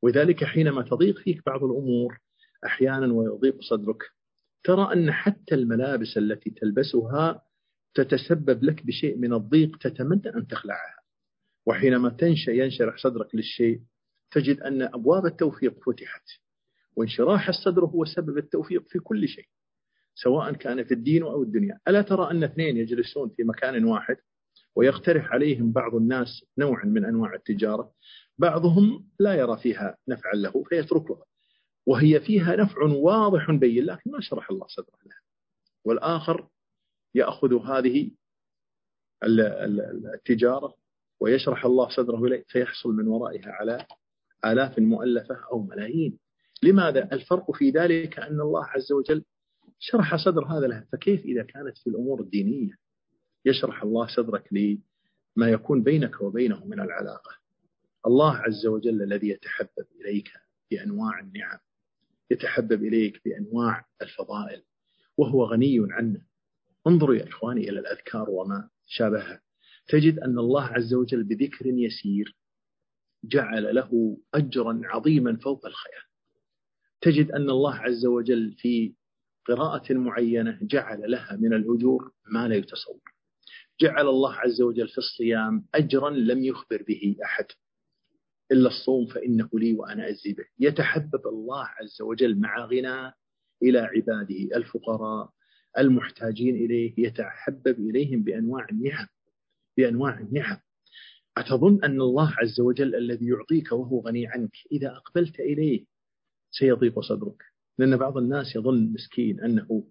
[0.02, 2.18] ولذلك حينما تضيق فيك بعض الأمور
[2.66, 4.02] أحيانا ويضيق صدرك
[4.64, 7.42] ترى أن حتى الملابس التي تلبسها
[7.94, 11.02] تتسبب لك بشيء من الضيق تتمنى أن تخلعها.
[11.66, 13.80] وحينما تنشأ ينشرح صدرك للشيء
[14.30, 16.24] تجد أن أبواب التوفيق فتحت
[16.96, 19.46] وانشراح الصدر هو سبب التوفيق في كل شيء
[20.14, 21.78] سواء كان في الدين أو الدنيا.
[21.88, 24.16] ألا ترى أن اثنين يجلسون في مكان واحد؟
[24.76, 27.92] ويقترح عليهم بعض الناس نوعا من أنواع التجارة
[28.38, 31.24] بعضهم لا يرى فيها نفعا له فيتركها
[31.86, 35.20] وهي فيها نفع واضح بين لكن ما شرح الله صدره لها.
[35.84, 36.48] والآخر
[37.14, 38.10] يأخذ هذه
[40.14, 40.74] التجارة
[41.20, 43.86] ويشرح الله صدره إليه فيحصل من ورائها على
[44.44, 46.18] آلاف مؤلفة أو ملايين.
[46.62, 49.24] لماذا؟ الفرق في ذلك أن الله عز وجل
[49.78, 52.82] شرح صدر هذا له فكيف إذا كانت في الأمور الدينية
[53.44, 57.36] يشرح الله صدرك لما يكون بينك وبينه من العلاقة.
[58.06, 60.32] الله عز وجل الذي يتحبب إليك
[60.70, 61.58] بأنواع النعم
[62.30, 64.62] يتحبب إليك بأنواع الفضائل
[65.18, 66.22] وهو غني عنا
[66.86, 69.40] انظروا يا إخواني إلى الأذكار وما شابهها.
[69.88, 72.36] تجد أن الله عز وجل بذكر يسير
[73.24, 76.02] جعل له أجرا عظيما فوق الخيال.
[77.00, 78.94] تجد أن الله عز وجل في
[79.44, 83.11] قراءة معينة جعل لها من الأجور ما لا يتصور.
[83.80, 87.44] جعل الله عز وجل في الصيام أجرا لم يخبر به أحد
[88.52, 90.44] إلا الصوم فإنه لي وأنا أجزي به.
[90.58, 93.12] يتحبب الله عز وجل مع غنى
[93.62, 95.30] إلى عباده الفقراء
[95.78, 99.06] المحتاجين إليه يتحبب إليهم بأنواع النعم
[99.76, 100.58] بأنواع النعم.
[101.36, 105.84] أتظن أن الله عز وجل الذي يعطيك وهو غني عنك إذا أقبلت إليه
[106.50, 107.42] سيضيق صدرك.
[107.78, 109.84] لأن بعض الناس يظن مسكين أنه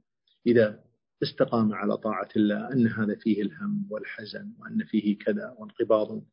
[0.48, 0.84] إذا
[1.24, 6.24] استقام على طاعة الله أن هذا فيه الهم والحزن وأن فيه كذا وانقباض.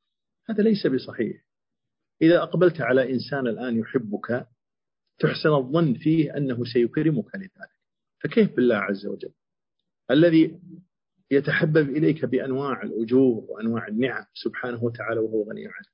[0.49, 1.45] هذا ليس بصحيح.
[2.23, 4.47] إذا أقبلت على إنسان الآن يحبك
[5.19, 7.79] تحسن الظن فيه أنه سيكرمك لذلك.
[8.21, 9.33] فكيف بالله عز وجل؟
[10.11, 10.61] الذي
[11.31, 15.89] يتحبب إليك بأنواع الأجور وأنواع النعم سبحانه وتعالى وهو غني عنك.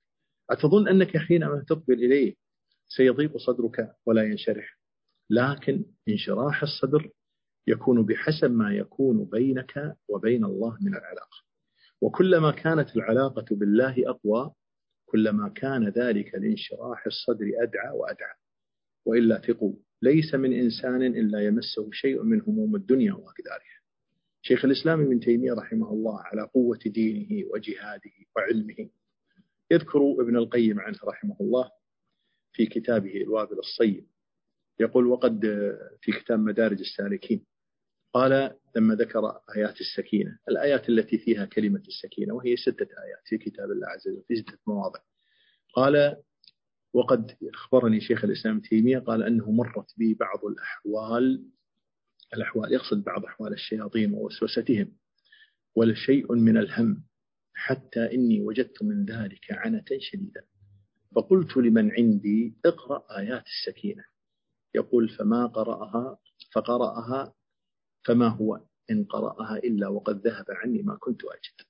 [0.50, 2.34] أتظن أنك حينما تقبل إليه
[2.86, 4.78] سيضيق صدرك ولا ينشرح.
[5.30, 7.10] لكن انشراح الصدر
[7.66, 11.44] يكون بحسب ما يكون بينك وبين الله من العلاقة.
[12.00, 14.52] وكلما كانت العلاقة بالله أقوى
[15.06, 18.34] كلما كان ذلك الانشراح الصدر أدعى وأدعى.
[19.06, 23.80] وإلا ثقوا ليس من إنسان إلا يمسه شيء من هموم الدنيا وأقدارها
[24.42, 28.88] شيخ الإسلام ابن تيمية رحمه الله على قوة دينه وجهاده وعلمه.
[29.70, 31.70] يذكر ابن القيم عنه رحمه الله
[32.52, 34.06] في كتابه الوابل الصيب.
[34.80, 35.40] يقول وقد
[36.00, 37.44] في كتاب مدارج السالكين
[38.14, 43.70] قال لما ذكر آيات السكينة الآيات التي فيها كلمة السكينة وهي ستة آيات في كتاب
[43.70, 45.00] الله عز وجل في ستة مواضع.
[45.74, 46.16] قال
[46.92, 51.44] وقد أخبرني شيخ الإسلام تيمية قال أنه مرت بي بعض الأحوال
[52.34, 54.92] الأحوال يقصد بعض أحوال الشياطين ووسوستهم
[55.74, 57.04] ولشيء من الهم
[57.54, 60.46] حتى إني وجدت من ذلك عنة شديدة.
[61.16, 64.04] فقلت لمن عندي اقرأ آيات السكينة.
[64.74, 66.18] يقول فما قرأها؟
[66.54, 67.34] فقرأها
[68.06, 71.68] فما هو إن قرأها إلا وقد ذهب عني ما كنت أجد.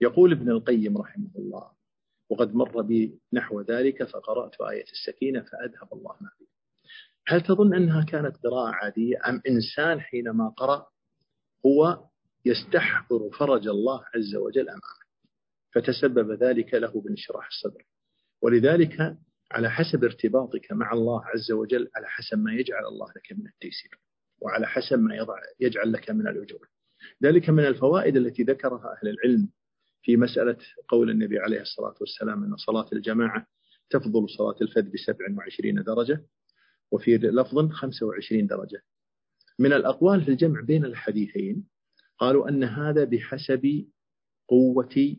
[0.00, 1.70] يقول ابن القيم رحمه الله
[2.30, 6.48] وقد مر بي نحو ذلك فقرأت آية السكينة فأذهب الله ما بي.
[7.26, 10.86] هل تظن أنها كانت قراءة عادية؟ أم إنسان حينما قرأ
[11.66, 12.04] هو
[12.44, 15.02] يستحضر فرج الله عز وجل أمامه
[15.74, 17.84] فتسبب ذلك له بانشراح الصدر.
[18.42, 19.16] ولذلك
[19.50, 23.98] على حسب ارتباطك مع الله عز وجل على حسب ما يجعل الله لك من التيسير.
[24.42, 26.68] وعلى حسب ما يضع يجعل لك من الأجور.
[27.22, 29.48] ذلك من الفوائد التي ذكرها أهل العلم
[30.02, 30.56] في مسألة
[30.88, 33.46] قول النبي عليه الصلاة والسلام أن صلاة الجماعة
[33.90, 36.24] تفضل صلاة الفذ ب 27 درجة
[36.90, 38.82] وفي لفظ 25 درجة.
[39.58, 41.64] من الأقوال في الجمع بين الحديثين
[42.18, 43.86] قالوا أن هذا بحسب
[44.48, 45.16] قوة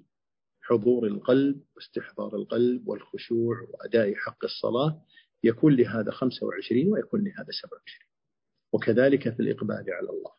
[0.61, 5.01] حضور القلب واستحضار القلب والخشوع وأداء حق الصلاة
[5.43, 7.81] يكون لهذا 25 ويكون لهذا 27
[8.73, 10.31] وكذلك في الإقبال على الله.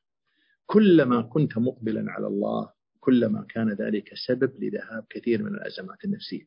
[0.67, 6.45] كلما كنت مقبلا على الله كلما كان ذلك سبب لذهاب كثير من الأزمات النفسية.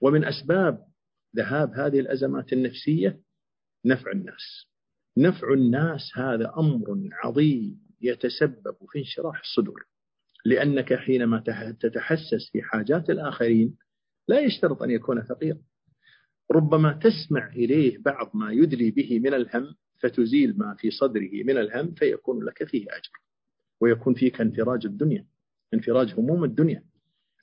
[0.00, 0.78] ومن أسباب
[1.36, 3.20] ذهاب هذه الأزمات النفسية
[3.84, 4.70] نفع الناس.
[5.18, 9.86] نفع الناس هذا أمر عظيم يتسبب في انشراح الصدور.
[10.44, 11.42] لأنك حينما
[11.80, 13.76] تتحسس في حاجات الآخرين
[14.28, 15.58] لا يشترط أن يكون فقيرا.
[16.52, 21.94] ربما تسمع إليه بعض ما يدلي به من الهم فتزيل ما في صدره من الهم
[21.94, 23.10] فيكون لك فيه أجر
[23.80, 25.26] ويكون فيك انفراج الدنيا
[25.74, 26.84] انفراج هموم الدنيا.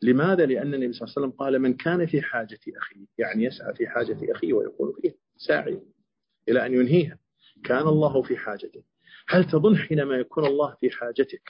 [0.01, 3.73] لماذا؟ لأن النبي صلى الله عليه وسلم قال من كان في حاجة أخيه يعني يسعى
[3.73, 5.81] في حاجة أخيه ويقول فيه ساعي
[6.49, 7.17] إلى أن ينهيها.
[7.63, 8.83] كان الله في حاجته.
[9.27, 11.49] هل تظن حينما يكون الله في حاجتك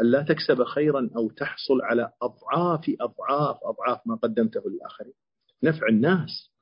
[0.00, 5.14] أن لا تكسب خيرا أو تحصل على أضعاف أضعاف أضعاف ما قدمته للآخرين؟
[5.62, 6.55] نفع الناس.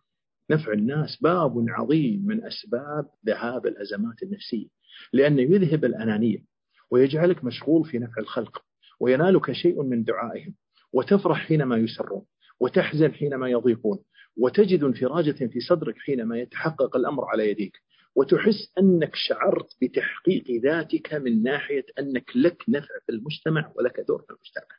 [0.50, 4.66] نفع الناس باب عظيم من أسباب ذهاب الأزمات النفسية
[5.12, 6.44] لأنه يذهب الأنانية
[6.90, 8.62] ويجعلك مشغول في نفع الخلق
[9.00, 10.54] وينالك شيء من دعائهم
[10.92, 12.24] وتفرح حينما يسرون
[12.60, 13.98] وتحزن حينما يضيقون
[14.36, 17.80] وتجد انفراجة في صدرك حينما يتحقق الأمر على يديك
[18.16, 24.30] وتحس أنك شعرت بتحقيق ذاتك من ناحية أنك لك نفع في المجتمع ولك دور في
[24.30, 24.76] المجتمع.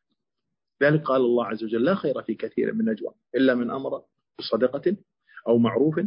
[0.83, 4.01] ذلك قال الله عز وجل لا خير في كثير من نجوى إلا من أمر
[4.39, 4.97] بصدقة
[5.47, 5.99] أو معروف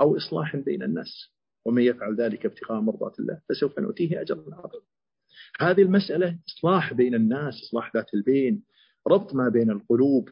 [0.00, 1.32] أو إصلاح بين الناس
[1.64, 4.84] ومن يفعل ذلك ابتغاء مرضات الله فسوف نؤتيه أجرا عظيما.
[5.60, 8.62] هذه المسألة إصلاح بين الناس إصلاح ذات البين
[9.06, 10.28] ربط ما بين القلوب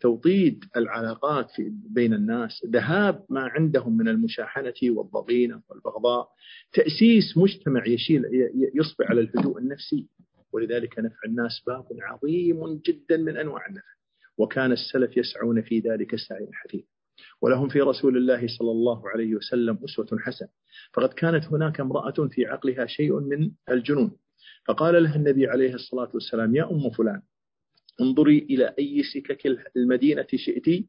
[0.00, 6.28] توطيد العلاقات بين الناس ذهاب ما عندهم من المشاحنة والضغينة والبغضاء
[6.72, 8.24] تأسيس مجتمع يشيل
[8.74, 10.08] يصبح على الهدوء النفسي.
[10.52, 13.94] ولذلك نفع الناس باب عظيم جدا من أنواع النفع.
[14.38, 16.84] وكان السلف يسعون في ذلك السعي الحثيث
[17.40, 20.48] ولهم في رسول الله صلى الله عليه وسلم أسوة حسنة.
[20.92, 24.16] فقد كانت هناك امرأة في عقلها شيء من الجنون.
[24.66, 27.22] فقال لها النبي عليه الصلاة والسلام يا أم فلان
[28.00, 29.46] انظري إلى أي سكك
[29.76, 30.84] المدينة شئت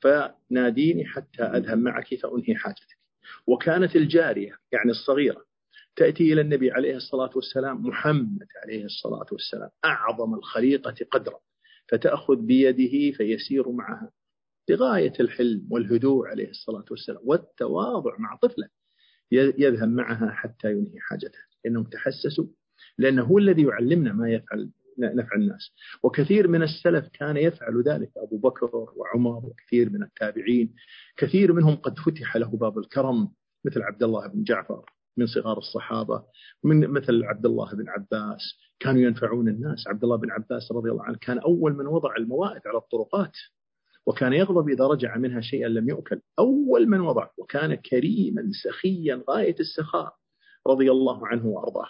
[0.00, 2.98] فناديني حتى أذهب معك فأنهي حاجتك.
[3.46, 5.44] وكانت الجارية يعني الصغيرة
[5.96, 11.38] تأتي إلى النبي عليه الصلاة والسلام محمد عليه الصلاة والسلام أعظم الخليقة قدرا
[11.88, 14.10] فتأخذ بيده فيسير معها.
[14.68, 18.68] بغاية الحلم والهدوء عليه الصلاة والسلام والتواضع مع طفله
[19.32, 22.46] يذهب معها حتى ينهي حاجته لأنهم تحسسوا
[22.98, 25.70] لأنه هو الذي يعلمنا ما يفعل نفع الناس.
[26.02, 30.74] وكثير من السلف كان يفعل ذلك أبو بكر وعمر وكثير من التابعين
[31.16, 33.28] كثير منهم قد فتح له باب الكرم
[33.64, 34.84] مثل عبد الله بن جعفر
[35.16, 36.24] من صغار الصحابة
[36.64, 38.40] من مثل عبد الله بن عباس
[38.80, 39.88] كانوا ينفعون الناس.
[39.88, 43.32] عبد الله بن عباس رضي الله عنه كان أول من وضع الموائد على الطرقات.
[44.06, 46.20] وكان يغضب إذا رجع منها شيئا لم يؤكل.
[46.38, 50.12] أول من وضع وكان كريما سخيا غاية السخاء
[50.66, 51.88] رضي الله عنه وأرضاه.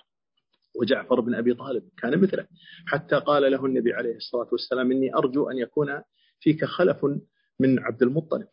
[0.80, 2.46] وجعفر بن أبي طالب كان مثله
[2.86, 6.00] حتى قال له النبي عليه الصلاة والسلام إني أرجو أن يكون
[6.40, 7.04] فيك خلف
[7.60, 8.48] من عبد المطلب.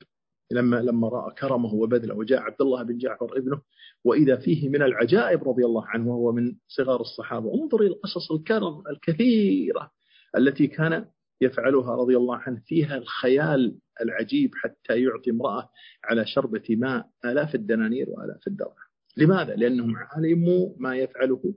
[0.52, 3.62] لما لما رأى كرمه وبذله وجاء عبد الله بن جعفر ابنه
[4.06, 7.54] وإذا فيه من العجائب رضي الله عنه وهو من صغار الصحابة.
[7.54, 9.92] انظر إلى القصص الكرم الكثيرة
[10.38, 11.06] التي كان
[11.42, 15.70] يفعلها رضي الله عنه فيها الخيال العجيب حتى يعطي امرأة
[16.04, 18.76] على شربة ماء آلاف الدنانير وآلاف الدرهم.
[19.18, 21.56] لماذا؟ لأنهم علموا ما يفعله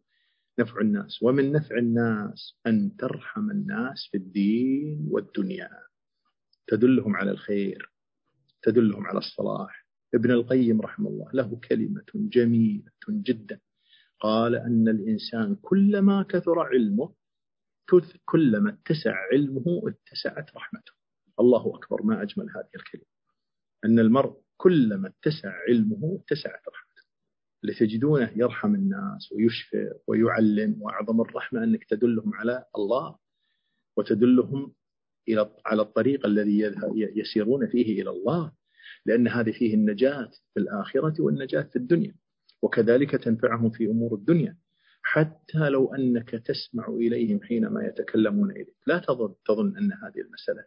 [0.59, 1.23] نفع الناس.
[1.23, 5.71] ومن نفع الناس أن ترحم الناس في الدين والدنيا.
[6.67, 7.91] تدلهم على الخير
[8.63, 9.87] تدلهم على الصلاح.
[10.15, 13.61] ابن القيم رحمه الله له كلمة جميلة جدا.
[14.21, 17.15] قال أن الإنسان كلما كثر علمه
[18.25, 20.93] كلما اتسع علمه اتسعت رحمته.
[21.41, 23.07] الله أكبر ما أجمل هذه الكلمة.
[23.85, 26.85] أن المرء كلما اتسع علمه اتسعت رحمته.
[27.63, 33.19] اللي تجدونه يرحم الناس ويشفق ويعلم وأعظم الرحمة أنك تدلهم على الله
[33.97, 34.75] وتدلهم
[35.29, 38.53] إلى على الطريق الذي يسيرون فيه إلى الله
[39.07, 42.15] لأن هذه فيه النجاة في الآخرة والنجاة في الدنيا.
[42.63, 44.57] وكذلك تنفعهم في أمور الدنيا.
[45.07, 48.77] حتى لو أنك تسمع إليهم حينما يتكلمون إليك.
[48.87, 50.65] لا تظن, تظن أن هذه المسألة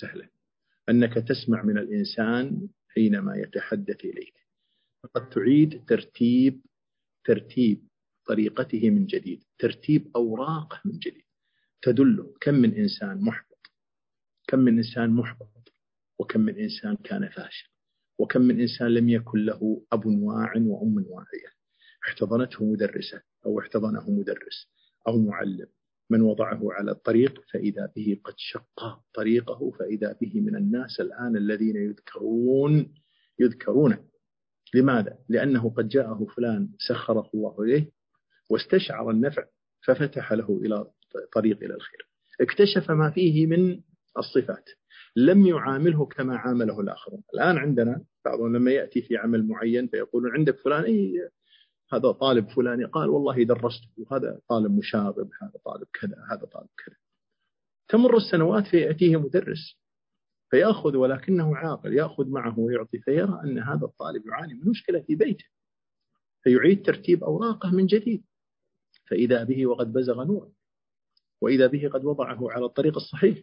[0.00, 0.28] سهلة.
[0.88, 4.34] أنك تسمع من الإنسان حينما يتحدث إليك.
[5.02, 6.60] فقد تعيد ترتيب
[7.24, 7.88] ترتيب
[8.26, 9.44] طريقته من جديد.
[9.58, 11.24] ترتيب أوراقه من جديد.
[11.82, 13.72] تدل كم من إنسان محبط
[14.48, 15.72] كم من إنسان محبط
[16.18, 17.68] وكم من إنسان كان فاشل
[18.18, 21.59] وكم من إنسان لم يكن له أب واع وأم واعية.
[22.08, 24.68] احتضنته مدرسة أو احتضنه مدرس
[25.08, 25.66] أو معلم.
[26.10, 31.76] من وضعه على الطريق فإذا به قد شق طريقه فإذا به من الناس الآن الذين
[31.76, 32.94] يذكرون
[33.38, 33.96] يذكرون
[34.74, 37.90] لماذا؟ لأنه قد جاءه فلان سخره الله إليه
[38.50, 39.44] واستشعر النفع
[39.86, 40.86] ففتح له إلى
[41.34, 42.08] طريق إلى الخير.
[42.40, 43.80] اكتشف ما فيه من
[44.18, 44.64] الصفات.
[45.16, 47.22] لم يعامله كما عامله الآخرون.
[47.34, 51.30] الآن عندنا بعضهم لما يأتي في عمل معين فيقولون عندك فلان أي
[51.92, 56.96] هذا طالب فلاني قال والله درسته هذا طالب مشاغب هذا طالب كذا هذا طالب كذا.
[57.88, 59.80] تمر السنوات فيأتيه مدرس
[60.50, 65.44] فيأخذ ولكنه عاقل يأخذ معه ويعطي فيرى أن هذا الطالب يعاني من مشكلة في بيته
[66.42, 68.24] فيعيد ترتيب أوراقه من جديد.
[69.10, 70.52] فإذا به وقد بزغ نورا
[71.40, 73.38] وإذا به قد وضعه على الطريق الصحيح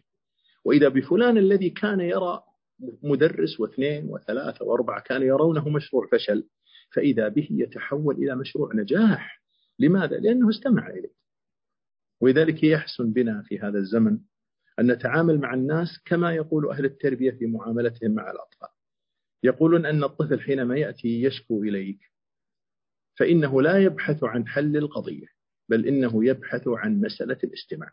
[0.64, 2.42] وإذا بفلان الذي كان يرى
[3.02, 6.48] مدرس واثنين وثلاثة وأربعة كانوا يرونه مشروع فشل
[6.90, 9.42] فإذا به يتحول إلى مشروع نجاح.
[9.78, 11.18] لماذا؟ لأنه استمع إليه.
[12.20, 14.18] ولذلك يحسن بنا في هذا الزمن
[14.80, 18.68] أن نتعامل مع الناس كما يقول أهل التربية في معاملتهم مع الأطفال.
[19.42, 21.98] يقولون أن الطفل حينما يأتي يشكو إليك
[23.18, 25.26] فإنه لا يبحث عن حل القضية
[25.68, 27.90] بل إنه يبحث عن مسألة الاستماع.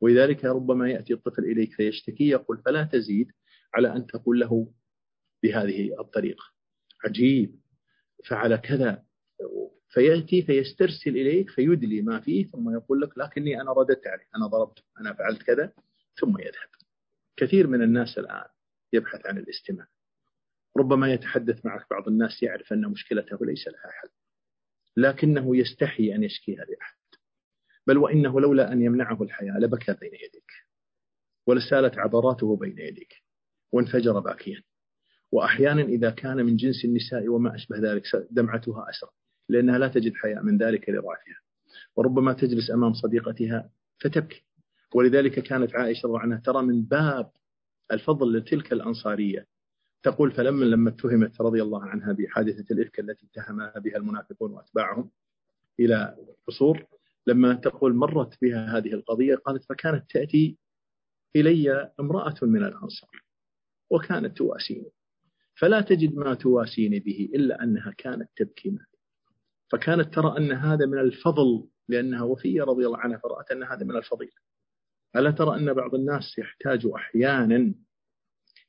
[0.00, 3.32] ولذلك ربما يأتي الطفل إليك فيشتكي يقول فلا تزيد
[3.74, 4.72] على أن تقول له
[5.42, 6.44] بهذه الطريقة.
[7.04, 7.61] عجيب.
[8.28, 9.04] فعل كذا
[9.88, 14.84] فيأتي فيسترسل إليك فيدلي ما فيه ثم يقول لك لكني أنا رددت عليه أنا ضربت
[15.00, 15.72] أنا فعلت كذا
[16.20, 16.68] ثم يذهب.
[17.36, 18.44] كثير من الناس الآن
[18.92, 19.86] يبحث عن الاستماع.
[20.76, 24.08] ربما يتحدث معك بعض الناس يعرف أن مشكلته ليس لها حل.
[24.96, 26.96] لكنه يستحي أن يشكيها لأحد
[27.86, 30.50] بل وإنه لولا أن يمنعه الحياة لبكى بين يديك.
[31.46, 33.14] ولسالت عبراته بين يديك.
[33.72, 34.62] وانفجر باكيا.
[35.32, 39.10] وأحيانا إذا كان من جنس النساء وما أشبه ذلك دمعتها أسرع
[39.48, 41.40] لأنها لا تجد حياء من ذلك لضعفها.
[41.96, 43.70] وربما تجلس أمام صديقتها
[44.00, 44.44] فتبكي.
[44.94, 47.30] ولذلك كانت عائشة رضي عنها ترى من باب
[47.92, 49.46] الفضل لتلك الأنصارية
[50.02, 55.10] تقول فلما لما اتهمت رضي الله عنها بحادثة الإفك التي اتهمها بها المنافقون وأتباعهم
[55.80, 56.16] إلى
[56.46, 56.86] قصور
[57.26, 60.56] لما تقول مرت بها هذه القضية قالت فكانت تأتي
[61.36, 63.22] إلي امرأة من الأنصار
[63.90, 64.90] وكانت تواسيني
[65.54, 68.86] فلا تجد ما تواسيني به إلا أنها كانت تبكي معي
[69.72, 73.96] فكانت ترى أن هذا من الفضل لأنها وفية رضي الله عنها فرأت أن هذا من
[73.96, 74.32] الفضيلة.
[75.16, 77.74] ألا ترى أن بعض الناس يحتاج أحيانا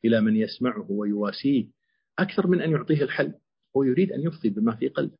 [0.06, 1.68] إلى من يسمعه ويواسيه
[2.20, 3.34] أكثر من أن يعطيه الحل
[3.78, 5.18] هو يريد أن يفضي بما في قلبه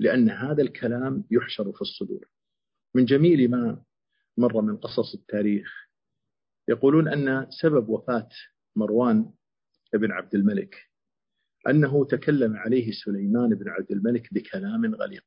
[0.00, 2.28] لأن هذا الكلام يحشر في الصدور.
[2.94, 3.82] من جميل ما
[4.36, 5.88] مر من قصص التاريخ
[6.68, 8.28] يقولون أن سبب وفاة
[8.76, 9.32] مروان
[9.94, 10.91] بن عبد الملك
[11.68, 15.22] أنه تكلم عليه سليمان بن عبد الملك بكلام غليظ.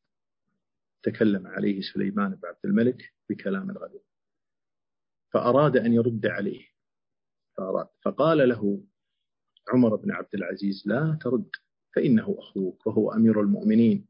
[1.03, 4.01] تكلم عليه سليمان بن عبد الملك بكلام غليظ.
[5.33, 6.67] فأراد أن يرد عليه.
[7.57, 7.87] فأراد.
[8.01, 8.83] فقال له
[9.73, 11.49] عمر بن عبد العزيز لا ترد
[11.95, 14.07] فإنه أخوك وهو أمير المؤمنين.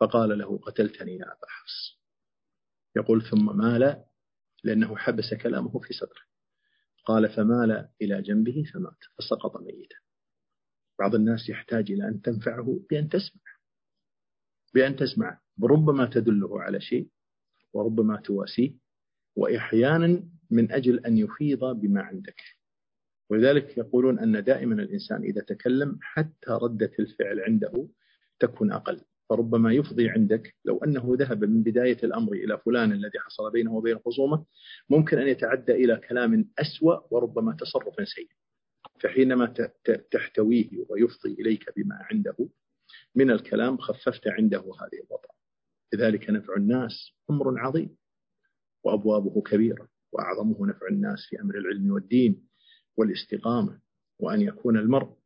[0.00, 2.00] فقال له قتلتني يا أبا حفص.
[2.96, 4.04] يقول ثم مال
[4.64, 6.30] لأنه حبس كلامه في صدره.
[7.04, 9.96] قال فمال إلى جنبه فمات فسقط ميتا.
[11.00, 13.42] بعض الناس يحتاج إلى أن تنفعه بأن تسمع.
[14.74, 15.40] بأن تسمع.
[15.62, 17.08] ربما تدله على شيء
[17.72, 18.74] وربما تواسيه
[19.36, 22.40] وأحيانا من أجل أن يفيض بما عندك.
[23.30, 27.88] ولذلك يقولون أن دائما الإنسان إذا تكلم حتى ردة الفعل عنده
[28.40, 29.00] تكون أقل.
[29.28, 30.54] فربما يفضي عندك.
[30.64, 34.44] لو أنه ذهب من بداية الأمر إلى فلان الذي حصل بينه وبين خصومه
[34.90, 38.28] ممكن أن يتعدى إلى كلام أسوأ وربما تصرف سيء.
[39.00, 39.54] فحينما
[40.10, 42.48] تحتويه ويفضي إليك بما عنده
[43.14, 45.30] من الكلام خففت عنده هذه الوضع
[45.94, 47.96] لذلك نفع الناس أمر عظيم
[48.84, 52.48] وأبوابه كبيرة وأعظمه نفع الناس في أمر العلم والدين
[52.96, 53.80] والاستقامة
[54.18, 55.16] وأن يكون المرء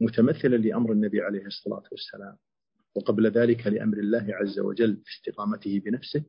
[0.00, 2.36] متمثلا لأمر النبي عليه الصلاة والسلام
[2.94, 6.24] وقبل ذلك لأمر الله عز وجل في استقامته بنفسه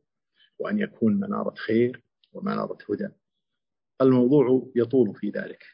[0.58, 3.08] وأن يكون منارة خير ومنارة هدى.
[4.00, 5.64] الموضوع يطول في ذلك.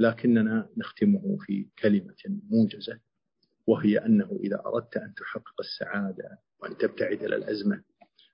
[0.00, 3.00] لكننا نختمه في كلمة موجزة
[3.66, 7.82] وهي أنه إذا أردت أن تحقق السعادة وأن تبتعد إلى الأزمة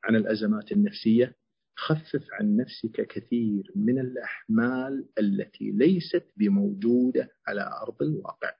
[0.04, 1.36] عن الأزمات النفسية
[1.76, 8.52] خفف عن نفسك كثير من الأحمال التي ليست بموجودة على أرض الواقع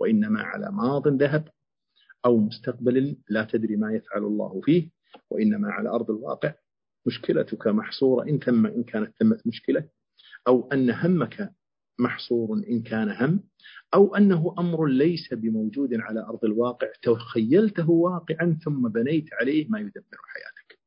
[0.00, 1.48] وإنما على ماض ذهب
[2.24, 4.90] أو مستقبل لا تدري ما يفعل الله فيه
[5.30, 6.54] وإنما على أرض الواقع.
[7.06, 9.88] مشكلتك محصورة إن ثم إن كانت ثمة مشكلة
[10.46, 11.54] أو أن همك
[11.98, 13.42] محصور إن كان هم
[13.94, 20.18] أو أنه أمر ليس بموجود على أرض الواقع تخيلته واقعا ثم بنيت عليه ما يدبر
[20.34, 20.78] حياتك.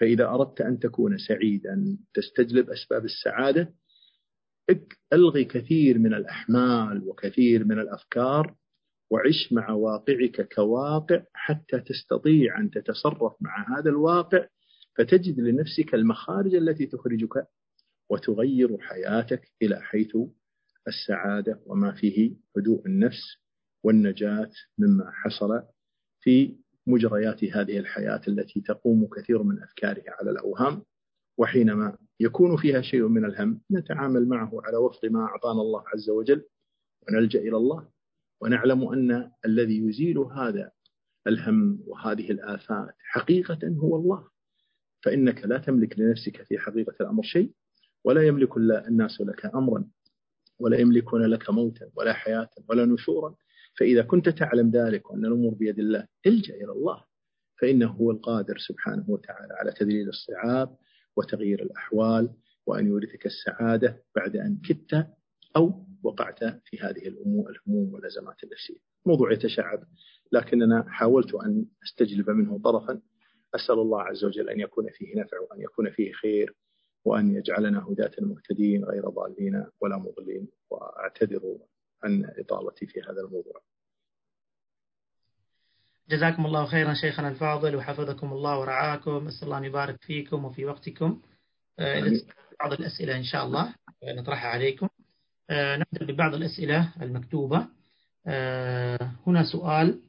[0.00, 3.74] فإذا أردت أن تكون سعيدا تستجلب أسباب السعادة
[5.12, 8.54] ألغي كثير من الأحمال وكثير من الأفكار
[9.10, 14.46] وعش مع واقعك كواقع حتى تستطيع أن تتصرف مع هذا الواقع
[14.96, 17.46] فتجد لنفسك المخارج التي تخرجك
[18.10, 20.16] وتغير حياتك إلى حيث
[20.88, 23.36] السعادة وما فيه هدوء النفس
[23.84, 25.62] والنجاة مما حصل
[26.20, 26.56] في
[26.86, 30.82] مجريات هذه الحياة التي تقوم كثير من أفكارها على الأوهام.
[31.38, 36.44] وحينما يكون فيها شيء من الهم نتعامل معه على وفق ما أعطانا الله عز وجل
[37.08, 37.88] ونلجأ إلى الله.
[38.40, 40.70] ونعلم أن الذي يزيل هذا
[41.26, 44.28] الهم وهذه الآفات حقيقة هو الله.
[45.02, 47.52] فإنك لا تملك لنفسك في حقيقة الأمر شيء
[48.04, 49.84] ولا يملك الناس لك أمرا.
[50.62, 53.34] ولا يملكون لك موتا ولا حياة ولا نشورا.
[53.78, 57.04] فإذا كنت تعلم ذلك وأن الأمور بيد الله الجأ إلى الله.
[57.60, 60.76] فإنه هو القادر سبحانه وتعالى على تذليل الصعاب
[61.16, 62.30] وتغيير الأحوال
[62.66, 65.06] وأن يورثك السعادة بعد أن كدت
[65.56, 68.78] أو وقعت في هذه الأمور الهموم والأزمات النفسية.
[69.06, 69.84] موضوع يتشعب
[70.32, 73.00] لكننا حاولت أن أستجلب منه طرفا.
[73.54, 76.54] أسأل الله عز وجل أن يكون فيه نفع وأن يكون فيه خير.
[77.04, 81.58] وأن يجعلنا هداة مهتدين غير ضالين ولا مضلين وأعتذر
[82.04, 83.62] عن إطالتي في هذا الموضوع.
[86.08, 89.26] جزاكم الله خيرا شيخنا الفاضل وحفظكم الله ورعاكم.
[89.26, 91.20] أسأل الله أن يبارك فيكم وفي وقتكم.
[91.78, 92.12] آه،
[92.60, 93.74] بعض الأسئلة إن شاء الله
[94.04, 94.88] نطرحها عليكم.
[95.50, 97.68] آه، نبدأ ببعض الأسئلة المكتوبة.
[98.26, 100.00] آه، هنا سؤال.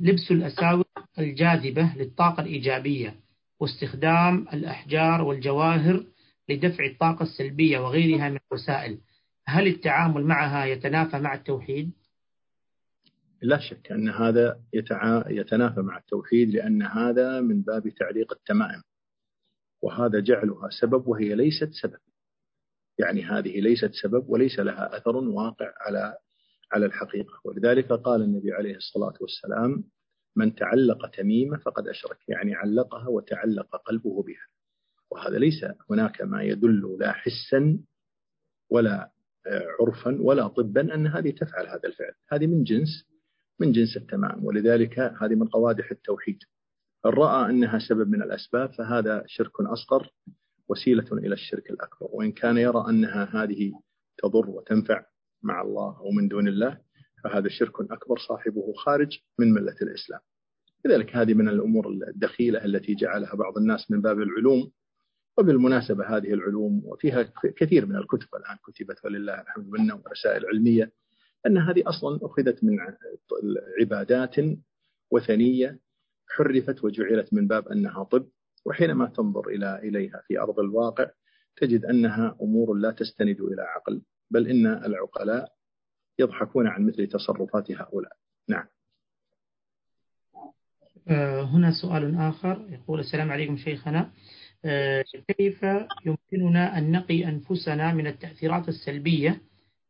[0.00, 0.84] لبس الأساور
[1.18, 3.16] الجاذبة للطاقة الإيجابية.
[3.60, 6.06] واستخدام الأحجار والجواهر
[6.48, 8.98] لدفع الطاقة السلبية وغيرها من الوسائل.
[9.46, 11.92] هل التعامل معها يتنافى مع التوحيد؟
[13.42, 14.60] لا شك أن هذا
[15.28, 18.82] يتنافى مع التوحيد لأن هذا من باب تعليق التمائم
[19.82, 21.98] وهذا جعلها سبب وهي ليست سبب.
[22.98, 26.16] يعني هذه ليست سبب وليس لها أثر واقع على
[26.72, 27.40] على الحقيقة.
[27.44, 29.84] ولذلك قال النبي عليه الصلاة والسلام
[30.36, 34.46] من تعلق تميمة فقد أشرك يعني علقها وتعلق قلبه بها.
[35.10, 37.78] وهذا ليس هناك ما يدل لا حسا
[38.70, 39.10] ولا
[39.46, 42.12] آه، عرفا ولا طبا أن هذه تفعل هذا الفعل.
[42.32, 43.06] هذه من جنس
[43.60, 44.44] من جنس التمام.
[44.44, 46.38] ولذلك هذه من قوادح التوحيد.
[47.06, 50.10] رأى أنها سبب من الأسباب فهذا شرك أصغر
[50.68, 52.08] وسيلة إلى الشرك الأكبر.
[52.10, 53.72] وإن كان يرى أنها هذه
[54.18, 55.04] تضر وتنفع
[55.42, 56.85] مع الله أو من دون الله
[57.28, 60.20] فهذا شرك أكبر صاحبه خارج من ملة الإسلام.
[60.84, 64.70] لذلك هذه من الأمور الدخيلة التي جعلها بعض الناس من باب العلوم
[65.38, 70.92] وبالمناسبة هذه العلوم وفيها كثير من الكتب الآن كتبت ولله الحمد منا ورسائل علمية
[71.46, 72.78] أن هذه أصلا أخذت من
[73.80, 74.36] عبادات
[75.10, 75.78] وثنية
[76.28, 78.28] حرفت وجعلت من باب أنها طب
[78.64, 81.10] وحينما تنظر إلى إليها في أرض الواقع
[81.56, 85.55] تجد أنها أمور لا تستند إلى عقل بل إن العقلاء
[86.18, 88.12] يضحكون عن مثل تصرفات هؤلاء.
[88.48, 88.64] نعم.
[91.08, 92.66] آه، هنا سؤال آخر.
[92.70, 94.10] يقول السلام عليكم شيخنا.
[94.64, 95.04] آه،
[95.38, 95.66] كيف
[96.06, 99.40] يمكننا أن نقي أنفسنا من التأثيرات السلبية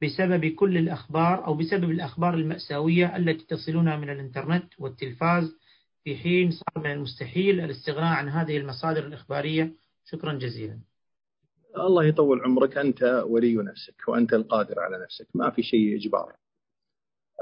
[0.03, 5.57] بسبب كل الأخبار أو بسبب الأخبار المأساوية التي تصلنا من الإنترنت والتلفاز
[6.05, 9.73] في حين صار من المستحيل الاستغناء عن هذه المصادر الإخبارية؟
[10.05, 10.79] شكرا جزيلا.
[11.77, 15.27] الله يطول عمرك أنت ولي نفسك وأنت القادر على نفسك.
[15.35, 16.37] ما في شيء إجبار.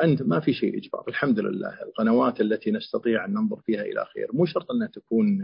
[0.02, 1.04] أنت ما في شيء إجبار.
[1.08, 1.82] الحمد لله.
[1.82, 4.28] القنوات التي نستطيع أن ننظر فيها إلى خير.
[4.32, 5.42] مو شرط أنها تكون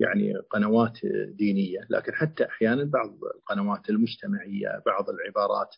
[0.00, 0.98] يعني قنوات
[1.28, 5.74] دينية لكن حتى أحيانا بعض القنوات المجتمعية بعض العبارات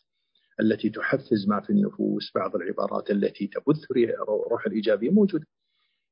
[0.59, 3.85] التي تحفز ما في النفوس بعض العبارات التي تبث
[4.51, 5.45] روح الإيجابية موجودة.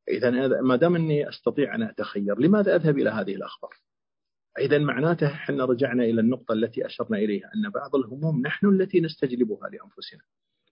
[0.10, 3.74] إذا ما دام أني أستطيع أن أتخير لماذا أذهب إلى هذه الأخبار؟
[4.60, 9.70] إذا معناته إحنا رجعنا إلى النقطة التي أشرنا إليها أن بعض الهموم نحن التي نستجلبها
[9.70, 10.22] لأنفسنا.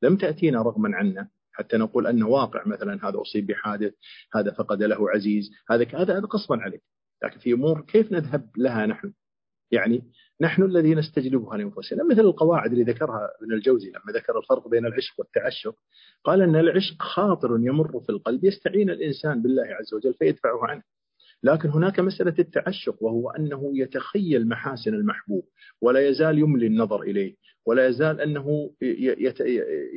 [0.01, 3.93] لم تأتينا رغما عنا حتى نقول أنه واقع مثلا هذا أصيب بحادث
[4.35, 6.81] هذا فقد له عزيز هذا هذا هذا قصبا عليك.
[7.23, 9.13] لكن في أمور كيف نذهب لها نحن؟
[9.71, 10.11] يعني
[10.41, 12.03] نحن الذين نستجلبها لأنفسنا.
[12.03, 15.75] مثل القواعد اللي ذكرها ابن الجوزي لما ذكر الفرق بين العشق والتعشق
[16.23, 20.83] قال أن العشق خاطر يمر في القلب يستعين الإنسان بالله عز وجل فيدفعه عنه.
[21.43, 25.43] لكن هناك مسألة التعشق وهو أنه يتخيل محاسن المحبوب
[25.81, 27.35] ولا يزال يملي النظر إليه
[27.65, 28.71] ولا يزال أنه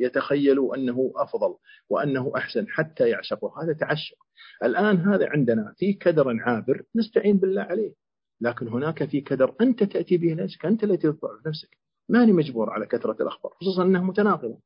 [0.02, 1.54] يتخيل أنه أفضل
[1.90, 3.62] وأنه أحسن حتى يعشقه.
[3.62, 4.16] هذا تعشق.
[4.64, 7.92] الآن هذا عندنا في كدر عابر نستعين بالله عليه
[8.40, 11.78] لكن هناك في كدر أنت تأتي به نفسك أنت التي تضعف نفسك.
[12.08, 14.58] ماني مجبور على كثرة الأخبار خصوصا أنها متناقضة.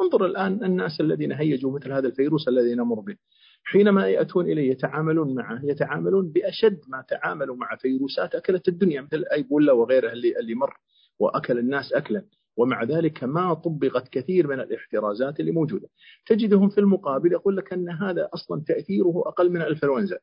[0.00, 3.16] انظر الآن الناس الذين هيجوا مثل هذا الفيروس الذي نمر به.
[3.64, 9.72] حينما يأتون إليه يتعاملون معه يتعاملون بأشد ما تعاملوا مع فيروسات أكلت الدنيا مثل أيبولا
[9.72, 10.76] وغيرها اللي, اللي مر
[11.18, 12.24] وأكل الناس أكلا.
[12.56, 15.88] ومع ذلك ما طبقت كثير من الاحترازات اللي موجودة.
[16.26, 20.18] تجدهم في المقابل يقول لك أن هذا أصلا تأثيره أقل من الإنفلونزا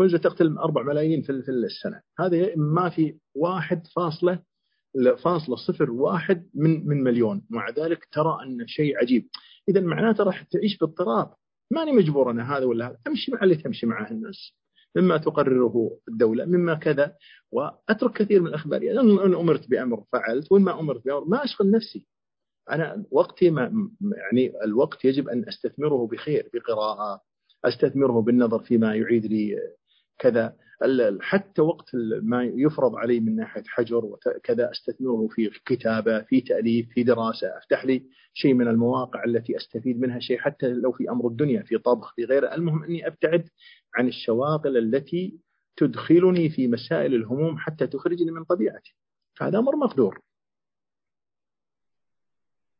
[0.00, 2.00] الإنفلونزا تقتل 4 ملايين في السنة.
[2.18, 4.42] هذا ما في واحد فاصلة
[5.24, 7.46] فاصلة صفر واحد من من مليون.
[7.50, 9.28] مع ذلك ترى أن شيء عجيب.
[9.68, 11.30] إذا معناته راح تعيش باضطراب.
[11.72, 12.98] ماني مجبور أنا هذا ولا هذا.
[13.06, 14.54] أمشي مع اللي تمشي معه الناس.
[14.96, 17.16] مما تقرره الدولة مما كذا.
[17.52, 18.82] وأترك كثير من الأخبار.
[18.82, 22.06] يعني أن أمرت بأمر فعلت وإن ما أمرت بأمر ما أشغل نفسي.
[22.70, 27.20] أنا وقتي ما يعني الوقت يجب أن أستثمره بخير بقراءة
[27.64, 29.58] أستثمره بالنظر فيما يعيد لي
[30.18, 30.56] كذا.
[31.20, 31.90] حتى وقت
[32.22, 37.84] ما يفرض علي من ناحية حجر وكذا أستثمره في كتابة في تأليف في دراسة أفتح
[37.84, 38.02] لي
[38.34, 42.24] شيء من المواقع التي أستفيد منها شيء حتى لو في أمر الدنيا في طبخ في
[42.24, 42.54] غيره.
[42.54, 43.48] المهم أني أبتعد
[43.94, 45.38] عن الشواغل التي
[45.76, 48.94] تدخلني في مسائل الهموم حتى تخرجني من طبيعتي.
[49.34, 50.18] فهذا أمر مقدور.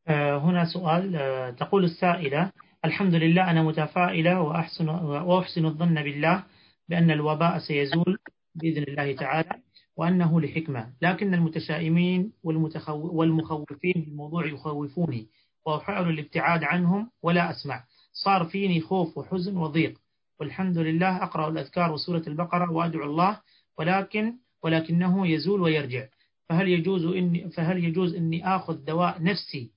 [0.07, 2.51] آه، هنا سؤال آه، تقول السائلة
[2.85, 6.43] الحمد لله أنا متفائلة وأحسن, وأحسن الظن بالله
[6.89, 8.17] بأن الوباء سيزول
[8.55, 9.49] بإذن الله تعالى
[9.97, 10.93] وأنه لحكمة.
[11.01, 15.27] لكن المتشائمين والمخوفين بالموضوع يخوفوني.
[15.65, 17.83] وأحاول الابتعاد عنهم ولا أسمع.
[18.13, 19.93] صار فيني خوف وحزن وضيق.
[20.39, 23.39] والحمد لله أقرأ الأذكار وسورة البقرة وأدعو الله
[23.77, 26.07] ولكن ولكنه يزول ويرجع.
[26.49, 29.71] فهل يجوز إني فهل يجوز إني آخذ دواء نفسي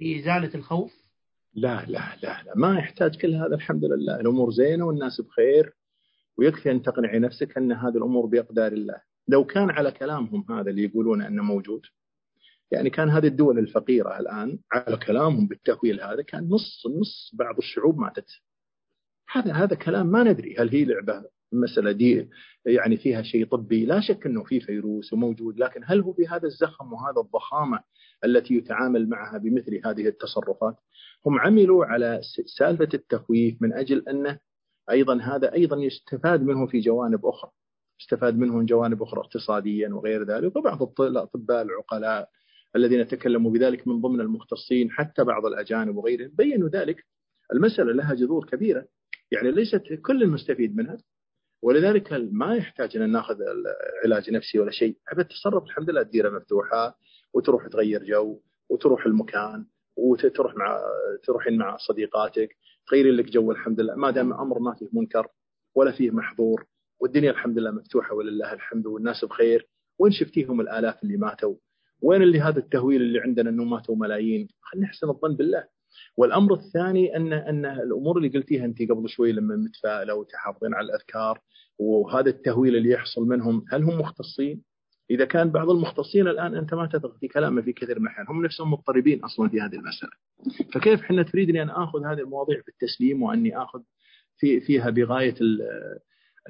[0.00, 0.92] لإزالة الخوف؟
[1.54, 2.52] لا لا لا لا.
[2.56, 4.20] ما يحتاج كل هذا الحمد لله.
[4.20, 5.72] الأمور زينة والناس بخير.
[6.38, 9.00] ويكفي أن تقنعي نفسك أن هذه الأمور بأقدار الله.
[9.28, 11.80] لو كان على كلامهم هذا اللي يقولون أنه موجود
[12.70, 17.98] يعني كان هذه الدول الفقيرة الآن على كلامهم بالتهويل هذا كان نص نص بعض الشعوب
[17.98, 18.30] ماتت.
[19.32, 22.28] هذا هذا كلام ما ندري هل هي لعبة مسألة دي
[22.66, 23.84] يعني فيها شيء طبي.
[23.86, 27.80] لا شك أنه في فيروس وموجود لكن هل هو بهذا الزخم وهذا الضخامة
[28.24, 30.76] التي يتعامل معها بمثل هذه التصرفات؟
[31.26, 32.20] هم عملوا على
[32.58, 34.38] سالفة التخويف من أجل أنه
[34.90, 37.50] أيضا هذا أيضا يستفاد منه في جوانب أخرى
[38.00, 42.28] يستفاد منه من جوانب أخرى اقتصاديا وغير ذلك وبعض الأطباء العقلاء
[42.76, 47.04] الذين تكلموا بذلك من ضمن المختصين حتى بعض الأجانب وغيرهم بينوا ذلك.
[47.52, 48.86] المسألة لها جذور كبيرة
[49.30, 50.98] يعني ليست كل المستفيد منها
[51.62, 53.36] ولذلك ما يحتاج أن نأخذ
[54.04, 54.96] علاج نفسي ولا شيء.
[55.18, 56.98] التصرف الحمد لله الديرة مفتوحة
[57.34, 59.66] وتروح تغير جو وتروح المكان
[59.96, 60.80] وتروح مع
[61.24, 62.56] تروحين مع صديقاتك
[62.90, 65.26] تغيرين لك جو الحمد لله ما دام أمر ما فيه منكر
[65.74, 66.64] ولا فيه محظور
[67.00, 71.54] والدنيا الحمد لله مفتوحة ولله الحمد والناس بخير وين شفتيهم الآلاف اللي ماتوا؟
[72.02, 75.64] وين اللي هذا التهويل اللي عندنا إنه ماتوا ملايين؟ خلينا نحسن الظن بالله.
[76.16, 81.40] والأمر الثاني ان أن الأمور اللي قلتيها انت قبل شوي لما متفائلة وتحافظين على الأذكار
[81.78, 84.62] وهذا التهويل اللي يحصل منهم هل هم مختصين؟
[85.10, 88.72] إذا كان بعض المختصين الآن أنت ما تثق في كلامه في كثير من هم نفسهم
[88.72, 90.12] مضطربين أصلا في هذه المسألة.
[90.74, 93.82] فكيف حنا تريدني أن آخذ هذه المواضيع بالتسليم وأني آخذ
[94.38, 95.34] في فيها بغاية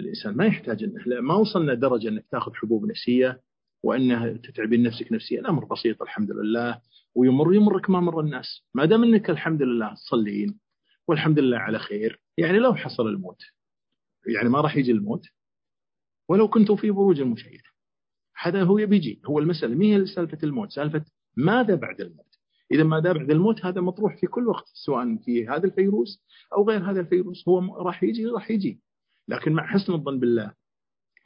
[0.01, 3.41] الإنسان؟ ما يحتاج أنه ما وصلنا درجة أنك تأخذ حبوب نفسية
[3.83, 5.41] وأنها تتعبين نفسك نفسيا.
[5.41, 6.81] الأمر بسيط الحمد لله.
[7.15, 8.67] ويمر يمرك ما مر الناس.
[8.75, 10.59] ما دام أنك الحمد لله تصلين
[11.09, 13.43] والحمد لله على خير يعني لو حصل الموت
[14.27, 15.27] يعني ما راح يجي الموت
[16.29, 17.68] ولو كنتم في بروج مشيدة
[18.41, 21.05] هذا هو بيجي هو المسألة ما هي سالفة الموت؟ سالفة
[21.37, 22.39] ماذا بعد الموت؟
[22.73, 26.25] إذا ماذا بعد الموت هذا مطروح في كل وقت سواء في هذا الفيروس
[26.57, 28.81] أو غير هذا الفيروس هو راح يجي راح يجي.
[29.29, 30.53] لكن مع حسن الظن بالله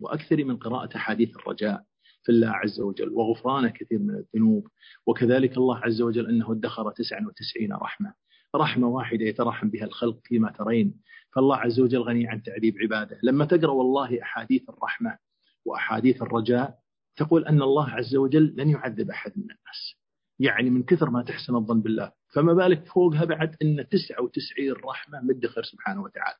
[0.01, 1.85] وأكثر من قراءة أحاديث الرجاء
[2.23, 4.69] في الله عز وجل وغفران كثير من الذنوب
[5.07, 8.15] وكذلك الله عز وجل أنه ادخر 99 رحمة
[8.57, 10.95] رحمة واحدة يترحم بها الخلق فيما ترين.
[11.33, 13.19] فالله عز وجل غني عن تعذيب عباده.
[13.23, 15.19] لما تقرأ والله أحاديث الرحمة
[15.65, 16.82] وأحاديث الرجاء
[17.17, 19.97] تقول أن الله عز وجل لن يعذب أحد من الناس.
[20.39, 22.13] يعني من كثر ما تحسن الظن بالله.
[22.35, 26.37] فما بالك فوقها بعد أن 99 رحمة مدخر سبحانه وتعالى.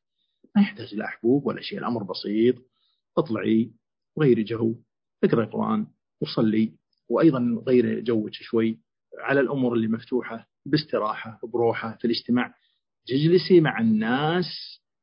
[0.57, 1.79] ما يحتاج لا حبوب ولا شيء.
[1.79, 2.55] الأمر بسيط.
[3.19, 3.73] اطلعي
[4.21, 4.75] غيري جو.
[5.25, 5.87] اقرأ القرآن
[6.21, 6.73] وصلي.
[7.09, 8.81] وأيضا غير جوك شوي.
[9.19, 12.55] على الأمور اللي مفتوحة باستراحة بروحة في الاجتماع
[13.07, 14.47] تجلسي مع الناس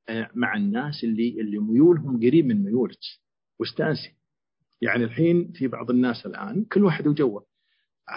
[0.09, 2.99] آه، مع الناس اللي اللي ميولهم قريب من ميولك.
[3.59, 4.18] واستأنسي.
[4.81, 7.45] يعني الحين في بعض الناس الآن كل واحد وجوه.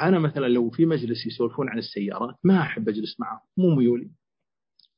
[0.02, 4.10] أنا مثلا لو في مجلس يسولفون عن السيارات ما أحب أجلس معهم مو ميولي.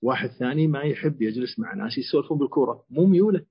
[0.03, 3.47] واحد ثاني ما يحب يجلس مع ناس يسولفون بالكورة مو ميوله.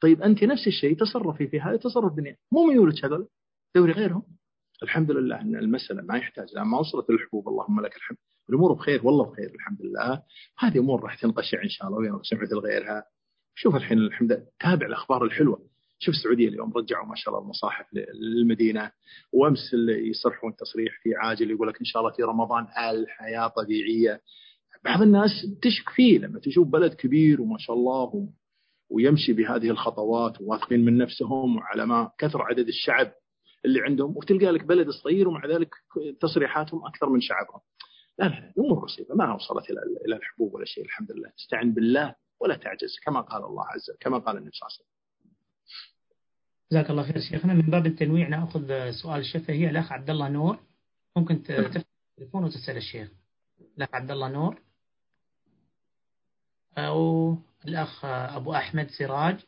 [0.00, 2.36] طيب أنت نفس الشيء تصرفي في هذا تصرف الدنيا.
[2.52, 3.28] مو ميولك هذول
[3.74, 4.22] دوري غيرهم.
[4.82, 8.18] الحمد لله إن المسألة ما يحتاج لأن ما وصلت الحبوب اللهم لك الحمد.
[8.48, 10.22] الأمور بخير والله بخير الحمد لله.
[10.58, 13.04] هذه أمور راح تنقشع إن شاء الله وينقشع مثل غيرها
[13.54, 15.75] شوف الحين الحمد لله تابع الأخبار الحلوة.
[15.98, 18.92] شوف السعودية اليوم رجعوا ما شاء الله المصاحف للمدينة
[19.32, 24.20] وأمس اللي يصرحون تصريح في عاجل يقول لك إن شاء الله في رمضان الحياة طبيعية
[24.84, 25.30] بعض الناس
[25.62, 28.28] تشك فيه لما تشوف بلد كبير وما شاء الله
[28.90, 33.12] ويمشي بهذه الخطوات وواثقين من نفسهم وعلى ما كثر عدد الشعب
[33.64, 35.70] اللي عندهم وتلقى لك بلد صغير ومع ذلك
[36.20, 37.60] تصريحاتهم أكثر من شعبهم.
[38.18, 42.14] لا لا الأمور بسيطة ما وصلت إلى إلى الحبوب ولا شيء الحمد لله استعن بالله
[42.40, 44.95] ولا تعجز كما قال الله عز وجل كما قال النبي صلى الله عليه وسلم.
[46.72, 47.54] جزاك الله خير شيخنا.
[47.54, 50.58] من باب التنويع نأخذ سؤال الشفهي الأخ عبد الله نور.
[51.16, 53.08] ممكن تفتح التليفون وتسأل الشيخ.
[53.76, 54.62] الأخ عبد الله نور.
[56.78, 59.44] أو الأخ أبو أحمد سراج.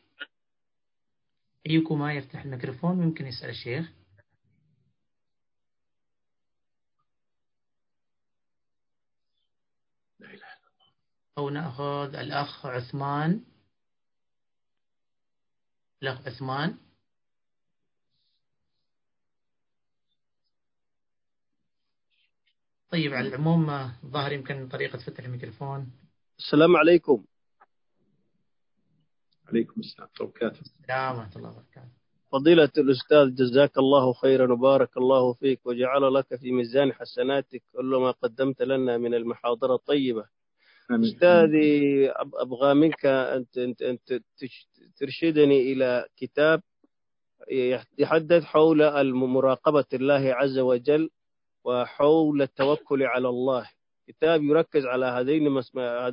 [1.67, 3.91] أيكما يفتح الميكروفون؟ ممكن يسأل الشيخ.
[11.37, 13.43] أو نأخذ الأخ عثمان.
[16.03, 16.77] الأخ عثمان.
[22.91, 23.69] طيب على العموم
[24.03, 25.91] الظاهر يمكن طريقة فتح الميكروفون.
[26.39, 27.25] السلام عليكم.
[29.47, 30.09] عليكم السلام.
[30.21, 31.99] وبركاته السلام ورحمة الله وبركاته.
[32.31, 38.11] فضيلة الأستاذ جزاك الله خيرا وبارك الله فيك وجعل لك في ميزان حسناتك كل ما
[38.11, 40.25] قدمت لنا من المحاضرة الطيبة.
[40.91, 44.21] أستاذي أبغى منك أنت, أنت, أنت
[44.97, 46.61] ترشدني إلى كتاب
[47.51, 51.09] يتحدث حول مراقبة الله عز وجل
[51.63, 53.69] وحول التوكل على الله.
[54.07, 55.61] كتاب يركز على هذين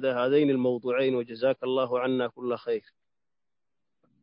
[0.05, 2.83] هذين الموضوعين وجزاك الله عنا كل خير.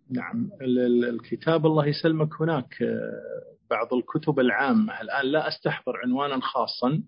[0.10, 0.52] نعم.
[0.62, 5.02] الكتاب الله يسلمك هناك آه، بعض الكتب العامة.
[5.02, 7.04] الآن لا أستحضر عنوانا خاصا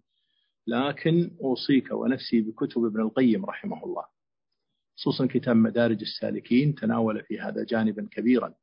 [0.67, 4.05] لكن أوصيك ونفسي بكتب ابن القيم رحمه الله.
[4.97, 8.53] خصوصا كتاب مدارج السالكين تناول في هذا جانبا كبيرا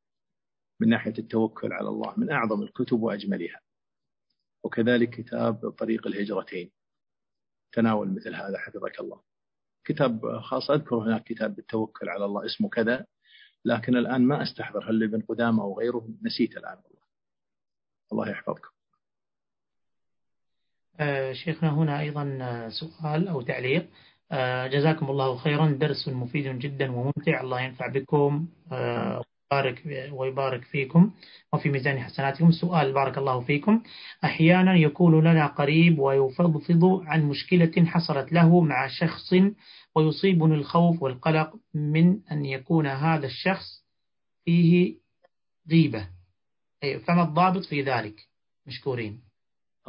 [0.79, 3.59] من ناحية التوكل على الله من أعظم الكتب وأجملها.
[4.63, 6.71] وكذلك كتاب طريق الهجرتين.
[7.71, 9.21] تناول مثل هذا حفظك الله.
[9.85, 13.05] كتاب خاص أذكر هناك كتاب بالتوكل على الله اسمه كذا
[13.65, 14.89] لكن الآن ما أستحضر.
[14.89, 17.03] هل ابن قدامة أو غيره؟ نسيت الآن والله.
[18.11, 18.69] الله يحفظكم.
[20.99, 23.89] آه، شيخنا هنا أيضا آه، سؤال أو تعليق.
[24.31, 25.71] آه، جزاكم الله خيرا.
[25.71, 27.41] درس مفيد جدا وممتع.
[27.41, 28.47] الله ينفع بكم.
[29.53, 31.11] ويبارك, ويبارك فيكم
[31.53, 32.51] وفي ميزان حسناتكم.
[32.51, 33.83] سؤال بارك الله فيكم.
[34.23, 39.33] أحيانا يكون لنا قريب ويفضفض عن مشكلة حصلت له مع شخص
[39.95, 43.85] ويصيبني الخوف والقلق من أن يكون هذا الشخص
[44.45, 44.95] فيه
[45.71, 46.07] غيبة.
[47.07, 48.15] فما الضابط في ذلك؟
[48.67, 49.19] مشكورين.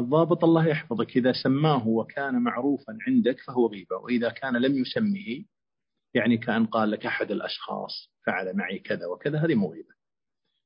[0.01, 1.16] الضابط الله يحفظك.
[1.16, 5.45] إذا سماه وكان معروفا عندك فهو غيبة وإذا كان لم يسمه
[6.15, 9.95] يعني كأن قال لك أحد الأشخاص فعل معي كذا وكذا هذه مو غيبة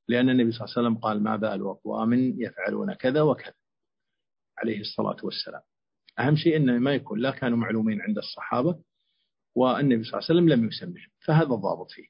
[0.09, 3.55] لأن النبي صلى الله عليه وسلم قال ما بال أقوام يفعلون كذا وكذا
[4.59, 5.63] عليه الصلاة والسلام.
[6.19, 8.79] أهم شيء أنه ما يكون لا كانوا معلومين عند الصحابة
[9.55, 12.07] والنبي صلى الله عليه وسلم لم يسمهم فهذا الضابط فيه.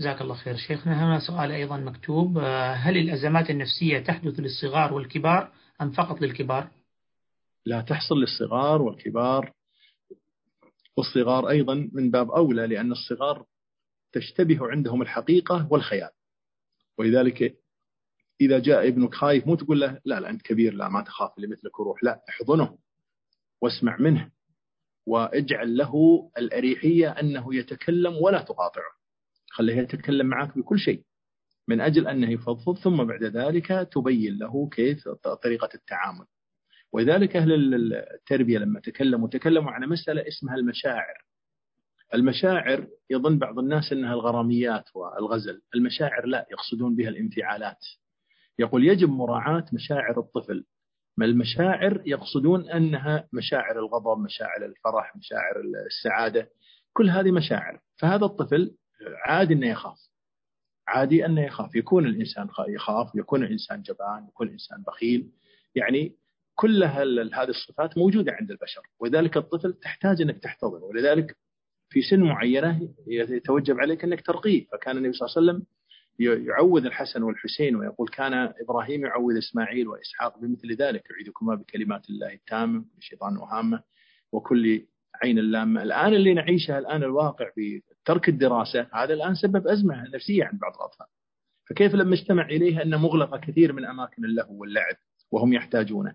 [0.00, 1.04] جزاك الله خير شيخنا.
[1.04, 2.38] هنا سؤال أيضا مكتوب.
[2.74, 5.52] هل الأزمات النفسية تحدث للصغار والكبار
[5.82, 6.70] أم فقط للكبار؟
[7.66, 9.52] لا تحصل للصغار والكبار
[10.98, 13.46] والصغار أيضا من باب أولى لأن الصغار
[14.12, 16.10] تشتبه عندهم الحقيقة والخيال.
[16.98, 17.58] ولذلك
[18.40, 21.48] إذا جاء ابنك خايف مو تقول له لا لا أنت كبير لا ما تخاف اللي
[21.48, 22.78] مثلك وروح لا احضنه
[23.60, 24.30] واسمع منه
[25.06, 25.94] واجعل له
[26.38, 28.92] الأريحية أنه يتكلم ولا تقاطعه.
[29.50, 31.02] خليه يتكلم معك بكل شيء
[31.68, 35.08] من أجل أنه يفضفض ثم بعد ذلك تبين له كيف
[35.42, 36.26] طريقة التعامل.
[36.92, 37.52] ولذلك أهل
[38.14, 41.24] التربية لما تكلموا تكلموا عن مسألة اسمها المشاعر.
[42.14, 45.62] المشاعر يظن بعض الناس أنها الغراميات والغزل.
[45.74, 47.78] المشاعر لا يقصدون بها الانفعالات.
[48.58, 50.64] يقول يجب مراعاة مشاعر الطفل.
[51.16, 56.50] ما المشاعر يقصدون أنها مشاعر الغضب مشاعر الفرح مشاعر السعادة.
[56.92, 57.80] كل هذه مشاعر.
[57.96, 58.74] فهذا الطفل
[59.24, 59.98] عادي أنه يخاف.
[60.88, 61.76] عادي أنه يخاف.
[61.76, 65.30] يكون الإنسان يخاف يكون الإنسان جبان يكون الإنسان بخيل.
[65.74, 66.16] يعني
[66.58, 70.84] كل هذه الصفات موجودة عند البشر ولذلك الطفل تحتاج أنك تحتضنه.
[70.84, 71.36] ولذلك
[71.90, 75.66] في سن معينة يتوجب عليك أنك ترقيه فكان النبي صلى الله عليه وسلم
[76.46, 81.02] يعوذ الحسن والحسين ويقول كان إبراهيم يعوذ إسماعيل وإسحاق بمثل ذلك.
[81.10, 83.82] يعيذكما بكلمات الله التامة من الشيطان وهامة
[84.32, 84.86] وكل
[85.22, 90.60] عين اللامة الآن اللي نعيشها الآن الواقع بترك الدراسة هذا الآن سبب أزمة نفسية عند
[90.60, 91.06] بعض الأطفال.
[91.70, 94.96] فكيف لما استمع إليها أن مغلقة كثير من أماكن اللهو واللعب؟
[95.32, 96.14] وهم يحتاجونه.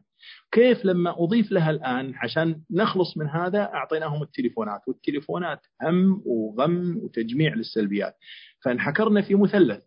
[0.51, 7.53] كيف لما أضيف لها الآن عشان نخلص من هذا أعطيناهم التليفونات والتليفونات هم وغم وتجميع
[7.53, 8.15] للسلبيات.
[8.63, 9.83] فانحكرنا في مثلث.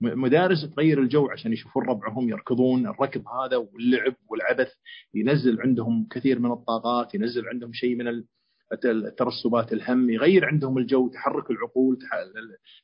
[0.00, 4.72] مدارس تغير الجو عشان يشوفون ربعهم يركضون الركض هذا واللعب والعبث
[5.14, 8.08] ينزل عندهم كثير من الطاقات ينزل عندهم شيء من
[8.84, 11.98] الترسبات الهم يغير عندهم الجو تحرك العقول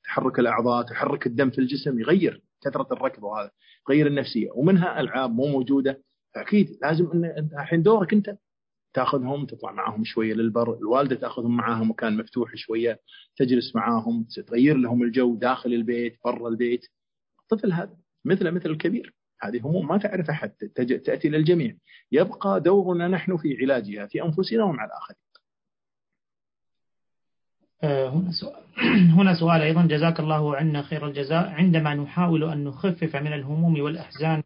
[0.04, 3.50] تحرك الأعضاء تحرك الدم في الجسم يغير كثرة الركض وهذا
[3.88, 6.02] يغير النفسية ومنها ألعاب مو موجودة
[6.34, 8.36] فاكيد لازم إن الحين دورك أنت
[8.94, 13.00] تأخذهم تطلع معاهم شوية للبر، الوالدة تأخذهم معاها مكان مفتوح شوية،
[13.36, 16.86] تجلس معاهم، تغير لهم الجو داخل البيت، برا البيت.
[17.42, 20.50] الطفل هذا مثله مثل الكبير، هذه هموم ما تعرف احد
[21.04, 21.76] تأتي للجميع.
[22.12, 25.18] يبقى دورنا نحن في علاجها في أنفسنا ومع الآخرين.
[27.82, 28.62] آه، هنا سؤال
[29.18, 29.86] هنا سؤال أيضا.
[29.86, 31.48] جزاك الله عنا خير الجزاء.
[31.48, 34.42] عندما نحاول أن نخفف من الهموم والأحزان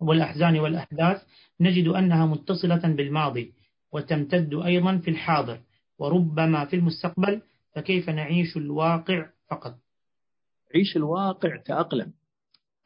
[0.00, 1.22] والأحزان والأحداث
[1.60, 3.52] نجد أنها متصلة بالماضي
[3.92, 5.60] وتمتد أيضا في الحاضر
[5.98, 7.42] وربما في المستقبل
[7.74, 9.74] فكيف نعيش الواقع فقط؟
[10.74, 12.12] عيش الواقع تأقلم.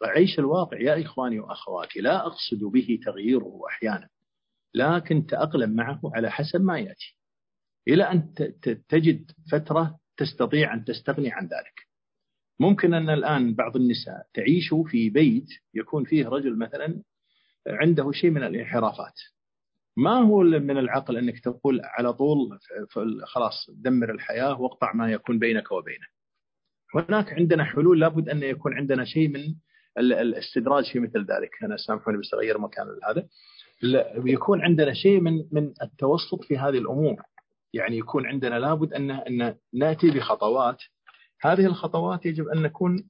[0.02, 4.08] وعيش الواقع يا إخواني وأخواتي لا أقصد به تغييره أحيانا
[4.74, 7.16] لكن تأقلم معه على حسب ما يأتي.
[7.88, 8.34] إلى أن
[8.88, 11.88] تجد فترة تستطيع أن تستغني عن ذلك.
[12.60, 17.02] ممكن أن الآن بعض النساء تعيش في بيت يكون فيه رجل مثلا
[17.66, 19.14] عنده شيء من الانحرافات.
[19.96, 22.58] ما هو من العقل أنك تقول على طول
[23.24, 26.06] خلاص دمر الحياة واقطع ما يكون بينك وبينه.
[26.94, 29.54] هناك عندنا حلول لابد أن يكون عندنا شيء من
[29.98, 31.50] الاستدراج في مثل ذلك.
[31.62, 33.28] أنا سامحوني بس أغير مكان هذا.
[34.24, 37.22] يكون عندنا شيء من من التوسط في هذه الأمور.
[37.74, 40.82] يعني يكون عندنا لابد أن أن نأتي بخطوات.
[41.40, 43.08] هذه الخطوات يجب أن نكون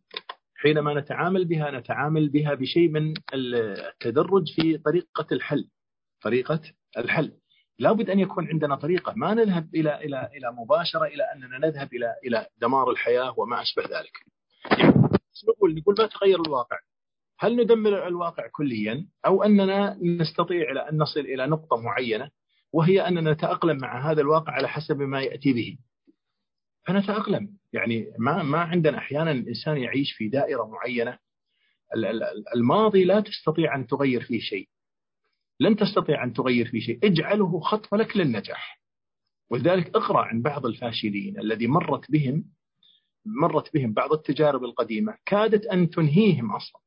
[0.56, 5.68] حينما نتعامل بها نتعامل بها بشيء من التدرج في طريقة الحل.
[6.22, 6.60] طريقة
[6.98, 7.32] الحل.
[7.78, 9.12] لابد أن يكون عندنا طريقة.
[9.16, 13.82] ما نذهب إلى إلى إلى مباشرة إلى أننا نذهب إلى إلى دمار الحياة وما أشبه
[13.82, 14.12] ذلك.
[15.48, 16.78] نقول نقول ما تغير الواقع؟
[17.38, 22.30] هل ندمر الواقع كليا أو أننا نستطيع إلى أن نصل إلى نقطة معينة؟
[22.74, 25.78] وهي أننا نتأقلم مع هذا الواقع على حسب ما يأتي به.
[26.86, 27.56] فنتأقلم.
[27.72, 31.18] يعني ما ما عندنا أحيانا الإنسان يعيش في دائرة معينة.
[32.56, 34.68] الماضي لا تستطيع أن تغير فيه شيء.
[35.60, 36.98] لن تستطيع أن تغير فيه شيء.
[37.04, 38.80] اجعله خطوة لك للنجاح.
[39.50, 42.44] ولذلك اقرأ عن بعض الفاشلين الذي مرت بهم
[43.26, 45.14] مرت بهم بعض التجارب القديمة.
[45.26, 46.80] كادت أن تنهيهم أصلا.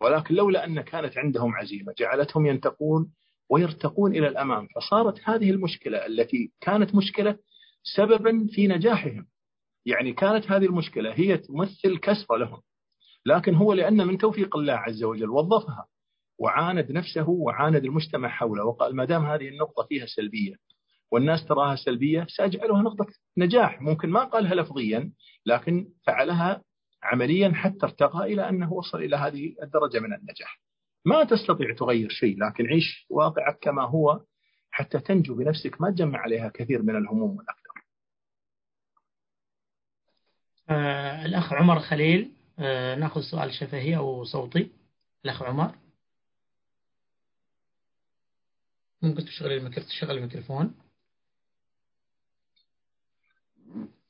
[0.00, 3.12] ولكن لولا أن كانت عندهم عزيمة جعلتهم ينتقون
[3.50, 7.38] ويرتقون إلى الأمام فصارت هذه المشكلة التي كانت مشكلة
[7.82, 9.26] سببا في نجاحهم.
[9.86, 12.60] يعني كانت هذه المشكلة هي تمثل كسرة لهم.
[13.26, 15.86] لكن هو لأن من توفيق الله عز وجل وظفها
[16.38, 18.64] وعاند نفسه وعاند المجتمع حوله.
[18.64, 20.54] وقال ما دام هذه النقطة فيها سلبية
[21.12, 23.06] والناس تراها سلبية سأجعلها نقطة
[23.38, 23.82] نجاح.
[23.82, 25.12] ممكن ما قالها لفظيا
[25.46, 26.62] لكن فعلها
[27.02, 30.63] عمليا حتى ارتقى إلى أنه وصل إلى هذه الدرجة من النجاح.
[31.04, 34.20] ما تستطيع تغير شيء لكن عيش واقعك كما هو
[34.70, 37.84] حتى تنجو بنفسك ما تجمع عليها كثير من الهموم والأقدار.
[40.68, 44.70] آه الأخ عمر خليل آه نأخذ سؤال شفهي أو صوتي.
[45.24, 45.74] الأخ عمر.
[49.02, 50.74] ممكن تشغل الميكروفون تشغل الميكروفون.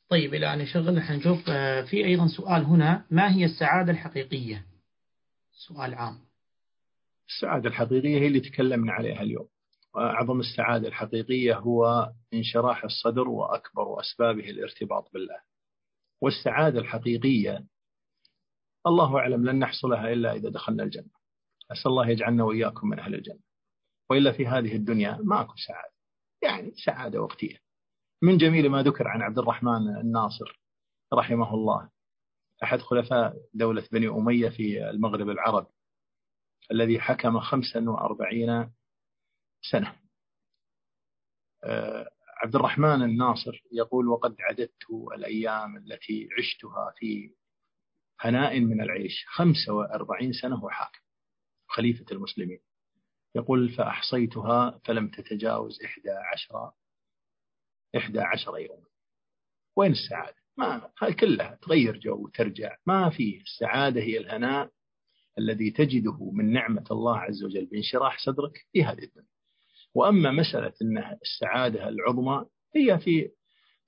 [0.09, 4.66] طيب إلى أن يشغل نحن نشوف آه، في أيضا سؤال هنا ما هي السعادة الحقيقية؟
[5.53, 6.19] سؤال عام.
[7.29, 9.49] السعادة الحقيقية هي اللي تكلمنا عليها اليوم.
[9.95, 15.41] وأعظم السعادة الحقيقية هو انشراح الصدر وأكبر أسبابه الارتباط بالله.
[16.21, 17.67] والسعادة الحقيقية
[18.87, 21.11] الله أعلم لن نحصلها إلا إذا دخلنا الجنة.
[21.73, 23.41] أسأل الله يجعلنا وإياكم من أهل الجنة.
[24.11, 25.95] وإلا في هذه الدنيا ماكو سعادة.
[26.43, 27.57] يعني سعادة وقتية.
[28.23, 30.61] من جميل ما ذكر عن عبد الرحمن الناصر
[31.15, 31.91] رحمه الله.
[32.63, 35.75] أحد خلفاء دولة بني أمية في المغرب العربي.
[36.73, 38.73] الذي حكم 45
[39.70, 39.97] سنة.
[41.65, 42.11] آه،
[42.43, 47.35] عبد الرحمن الناصر يقول وقد عددت الأيام التي عشتها في
[48.20, 51.01] هناء من العيش 45 سنة وحاكم.
[51.69, 52.61] خليفة المسلمين.
[53.35, 56.73] يقول فأحصيتها فلم تتجاوز إحدى عشر
[57.97, 58.86] إحدى عشر يوما
[59.77, 62.77] وين السعادة؟ ما كلها تغير جو وترجع.
[62.86, 64.70] ما فيه السعادة هي الهناء
[65.39, 69.28] الذي تجده من نعمة الله عز وجل بانشراح صدرك في هذه الدنيا.
[69.94, 72.44] وأما مسألة أن السعادة العظمى
[72.77, 73.31] هي في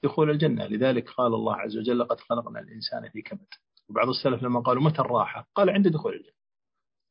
[0.05, 0.67] دخول الجنة.
[0.67, 3.47] لذلك قال الله عز وجل لقد خلقنا الإنسان في كبد.
[3.89, 6.37] وبعض السلف لما قالوا متى الراحة؟ قال عند دخول الجنة.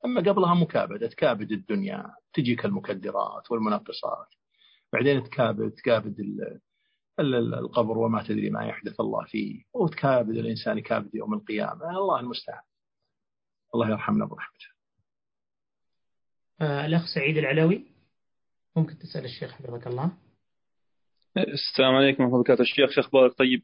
[0.05, 4.27] أما قبلها مكابدة تكابد الدنيا تجيك المكدرات والمنقصات.
[4.93, 6.15] بعدين تكابد تكابد
[7.19, 9.63] القبر وما تدري ما يحدث الله فيه.
[9.73, 11.89] وتكابد الإنسان يكابد يوم القيامة.
[11.89, 12.61] الله المستعان.
[13.73, 14.65] الله يرحمنا برحمته
[16.61, 17.85] آه الأخ سعيد العلوي.
[18.75, 20.11] ممكن تسأل الشيخ حفظك الله.
[21.37, 22.61] السلام عليكم ورحمة الله وبركاته.
[22.61, 23.63] الشيخ شيخ بارك طيب.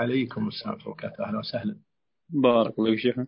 [0.00, 1.24] عليكم السلام ورحمة الله وبركاته.
[1.24, 1.80] أهلا وسهلا.
[2.28, 3.26] بارك الله فيك شيخنا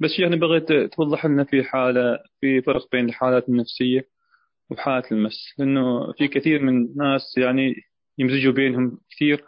[0.00, 4.08] بس شيخنا بغيت توضح لنا في حالة في فرق بين الحالات النفسية
[4.70, 5.54] وحالة المس.
[5.58, 7.74] لأنه في كثير من الناس يعني
[8.18, 9.44] يمزجوا بينهم كثير.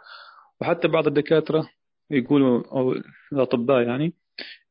[0.61, 1.69] وحتى بعض الدكاترة
[2.11, 2.95] يقولوا أو
[3.33, 4.13] الأطباء يعني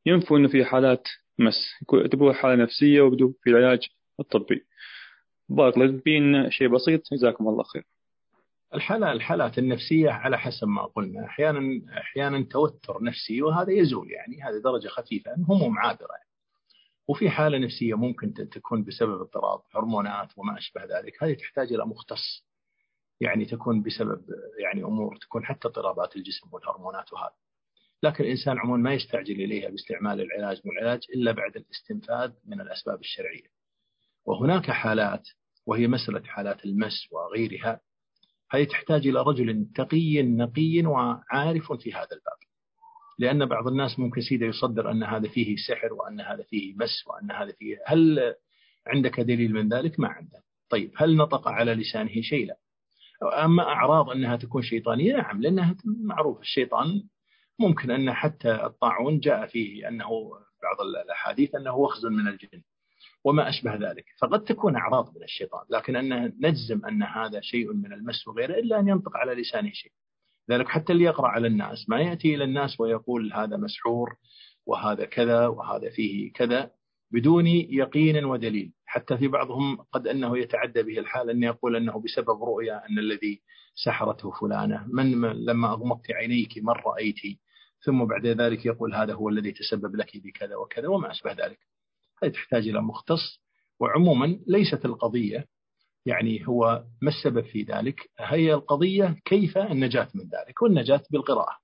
[0.05, 1.07] ينفوا أنه في حالات
[1.39, 1.73] مس.
[1.93, 3.89] يعتبروها حالة نفسية وبدو في العلاج
[4.19, 4.65] الطبي.
[5.49, 7.01] بارك الله بين شيء بسيط.
[7.13, 7.85] جزاكم الله خير.
[8.73, 11.25] الحالة الحالات النفسية على حسب ما قلنا.
[11.25, 14.43] أحيانا أحيانا توتر نفسي وهذا يزول يعني.
[14.43, 15.35] هذه درجة خفيفة.
[15.49, 16.11] هموم عابرة.
[16.11, 16.29] يعني.
[17.07, 21.23] وفي حالة نفسية ممكن تكون بسبب اضطراب هرمونات وما أشبه ذلك.
[21.23, 22.45] هذه تحتاج إلى مختص.
[23.21, 24.25] يعني تكون بسبب
[24.59, 27.33] يعني أمور تكون حتى اضطرابات الجسم والهرمونات وهذا.
[28.03, 33.47] لكن الإنسان عموما ما يستعجل إليها باستعمال العلاج والعلاج إلا بعد الاستنفاذ من الأسباب الشرعية.
[34.25, 35.23] وهناك حالات
[35.65, 37.81] وهي مسألة حالات المس وغيرها
[38.51, 42.37] هذه تحتاج إلى رجل تقي نقي وعارف في هذا الباب.
[43.19, 47.31] لأن بعض الناس ممكن سيدة يصدر أن هذا فيه سحر وأن هذا فيه مس وأن
[47.31, 48.19] هذا فيه هل
[48.87, 50.43] عندك دليل من ذلك؟ ما عنده.
[50.69, 52.57] طيب هل نطق على لسانه شيء؟ لا.
[53.45, 57.03] أما أعراض أنها تكون شيطانية نعم لأنها معروف الشيطان
[57.59, 60.09] ممكن أن حتى الطاعون جاء فيه أنه
[60.63, 62.61] بعض الأحاديث أنه وخز من الجن
[63.23, 64.05] وما أشبه ذلك.
[64.21, 68.79] فقد تكون أعراض من الشيطان لكن أن نجزم أن هذا شيء من المس وغيره إلا
[68.79, 69.91] أن ينطق على لسانه شيء.
[70.51, 74.15] ذلك حتى اللي يقرأ على الناس ما يأتي إلى الناس ويقول هذا مسحور
[74.65, 76.71] وهذا كذا وهذا فيه كذا
[77.11, 78.71] بدون يقين ودليل.
[78.85, 83.41] حتى في بعضهم قد أنه يتعدى به الحال أن يقول أنه بسبب رؤيا أن الذي
[83.75, 87.21] سحرته فلانة من لما أغمضت عينيك من رأيت
[87.85, 91.59] ثم بعد ذلك يقول هذا هو الذي تسبب لك بكذا وكذا وما أشبه ذلك.
[92.23, 93.41] هذه تحتاج إلى مختص
[93.79, 95.47] وعموما ليست القضية
[96.05, 101.57] يعني هو ما السبب في ذلك؟ هي القضية كيف النجاة من ذلك؟ والنجاة بالقراءة.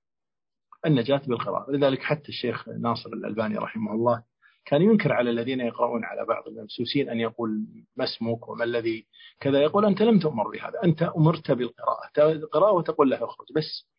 [0.86, 1.70] النجاة بالقراءة.
[1.70, 4.22] لذلك حتى الشيخ ناصر الألباني رحمه الله
[4.64, 7.66] كان ينكر على الذين يقرؤون على بعض الممسوسين أن يقول
[7.96, 9.06] ما اسمك وما الذي
[9.40, 9.62] كذا.
[9.62, 12.32] يقول أنت لم تؤمر بهذا أنت أمرت بالقراءة.
[12.32, 13.46] القراءة وتقول له اخرج.
[13.56, 13.89] بس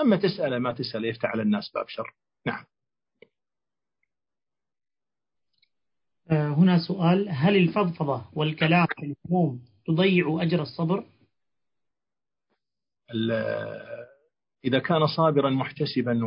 [0.00, 2.14] أما تسأل ما تسأل يفتح على الناس باب شر.
[2.46, 2.64] نعم.
[6.30, 11.04] آه، هنا سؤال هل الفضفضة والكلام في الهموم تضيع أجر الصبر؟
[14.64, 16.20] إذا كان صابرا محتسبا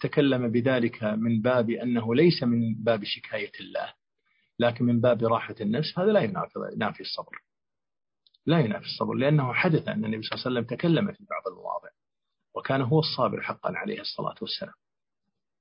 [0.00, 3.92] تكلم بذلك من باب أنه ليس من باب شكاية الله
[4.58, 7.42] لكن من باب راحة النفس هذا لا ينافي الصبر.
[8.46, 11.88] لا ينافي الصبر لأنه حدث أن النبي صلى الله عليه وسلم تكلم في بعض المواضع.
[12.56, 14.74] وكان هو الصابر حقا عليه الصلاة والسلام.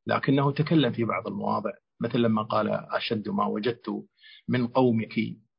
[0.08, 4.04] لكنه تكلم في بعض المواضع مثل لما قال أشد ما وجدت
[4.48, 5.18] من قومك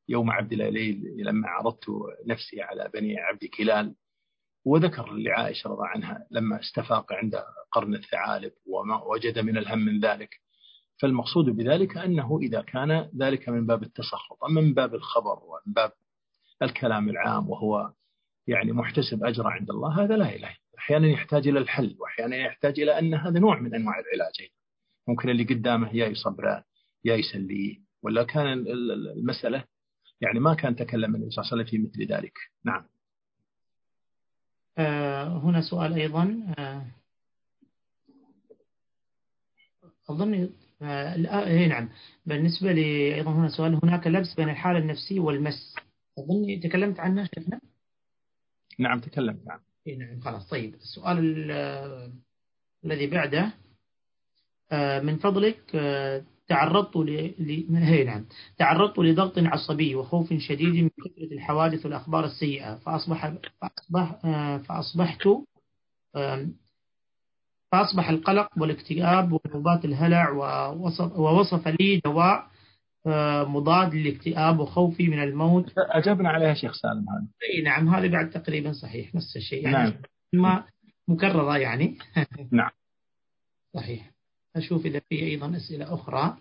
[0.09, 1.85] يوم عبد الليل لما عرضت
[2.27, 3.95] نفسي على بني عبد كلال.
[4.65, 7.43] وذكر لعائشة رضي عنها لما استفاق عند
[7.73, 10.31] قرن الثعالب وما وجد من الهم من ذلك.
[11.03, 15.93] فالمقصود بذلك أنه إذا كان ذلك من باب التسخط أما من باب الخبر ومن باب
[16.63, 17.93] الكلام العام وهو
[18.47, 22.99] يعني محتسب أجر عند الله هذا لا إله أحيانا يحتاج إلى الحل وأحيانا يحتاج إلى
[22.99, 24.49] أن هذا نوع من أنواع العلاج.
[25.09, 26.65] ممكن اللي قدامه يا يصبره
[27.05, 28.49] يا يسليه ولا كان
[29.17, 29.65] المسألة
[30.21, 32.39] يعني ما كان تكلم النبي صلى الله عليه وسلم في مثل ذلك.
[32.65, 32.87] نعم.
[34.79, 36.55] آه هنا سؤال أيضا.
[36.59, 36.87] آه
[40.11, 40.51] أظن
[40.83, 41.89] آه إيه نعم.
[42.27, 45.77] بالنسبة لي أيضا هنا سؤال هناك لبس بين الحالة النفسية والمس.
[46.19, 47.61] أظني تكلمت عنه شفنا
[48.79, 50.49] نعم تكلمت نعم إيه نعم خلاص.
[50.49, 51.51] طيب السؤال
[52.85, 53.53] الذي بعده
[54.73, 57.35] آه، من فضلك آه، تعرضت ل...
[57.77, 58.25] هي نعم
[58.59, 65.29] تعرضت لضغط عصبي وخوف شديد من كثرة الحوادث والأخبار السيئة فأصبح فأصبح آه، فأصبحت
[67.73, 72.47] فأصبح القلق والاكتئاب ونوبات الهلع ووصف, ووصف لي دواء
[73.49, 75.73] مضاد للاكتئاب وخوفي من الموت.
[75.79, 77.27] أجبنا عليها شيخ سالم هذا.
[77.51, 79.65] أي نعم هذا بعد تقريبا صحيح نفس الشيء.
[79.65, 79.95] يعني نعم.
[80.33, 80.65] ما
[81.09, 81.99] مكررة يعني.
[82.51, 82.71] نعم.
[83.75, 84.11] صحيح.
[84.57, 86.37] أشوف إذا في أيضا أسئلة أخرى.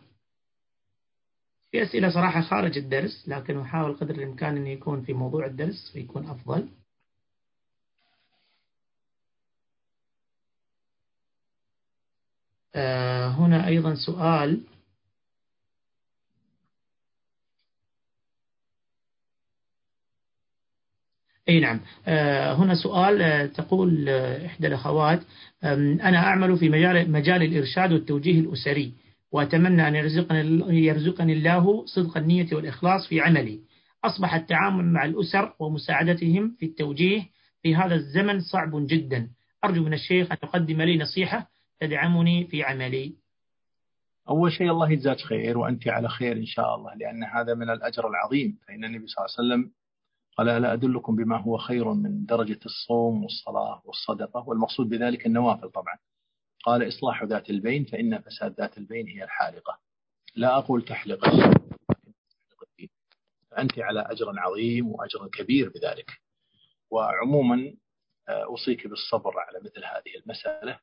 [1.72, 6.26] في أسئلة صراحة خارج الدرس لكن أحاول قدر الإمكان أن يكون في موضوع الدرس فيكون
[6.26, 6.70] أفضل.
[12.76, 14.62] آه هنا أيضا سؤال.
[21.50, 21.80] أي نعم.
[22.08, 25.22] آه، هنا سؤال آه، تقول آه، إحدى الأخوات
[25.64, 28.94] أنا أعمل في مجال مجال الإرشاد والتوجيه الأسري
[29.32, 33.60] وأتمنى أن يرزقني يرزقني الله صدق النية والإخلاص في عملي.
[34.04, 37.24] أصبح التعامل مع الأسر ومساعدتهم في التوجيه
[37.62, 39.30] في هذا الزمن صعب جدا.
[39.64, 41.50] أرجو من الشيخ أن يقدم لي نصيحة
[41.80, 43.14] تدعمني في عملي.
[44.30, 48.10] أول شيء الله يجزاك خير وأنت على خير إن شاء الله لأن هذا من الأجر
[48.10, 48.58] العظيم.
[48.68, 49.72] فإن النبي صلى الله عليه وسلم
[50.36, 55.98] قال ألا أدلكم بما هو خير من درجة الصوم والصلاة والصدقة؟ والمقصود بذلك النوافل طبعا.
[56.64, 59.80] قال إصلاح ذات البين فإن فساد ذات البين هي الحالقة.
[60.36, 61.30] لا أقول تحلق
[63.52, 66.12] فأنت على أجر عظيم وأجر كبير بذلك.
[66.92, 67.74] وعموما
[68.30, 70.80] آه، أوصيك بالصبر على مثل هذه المسألة.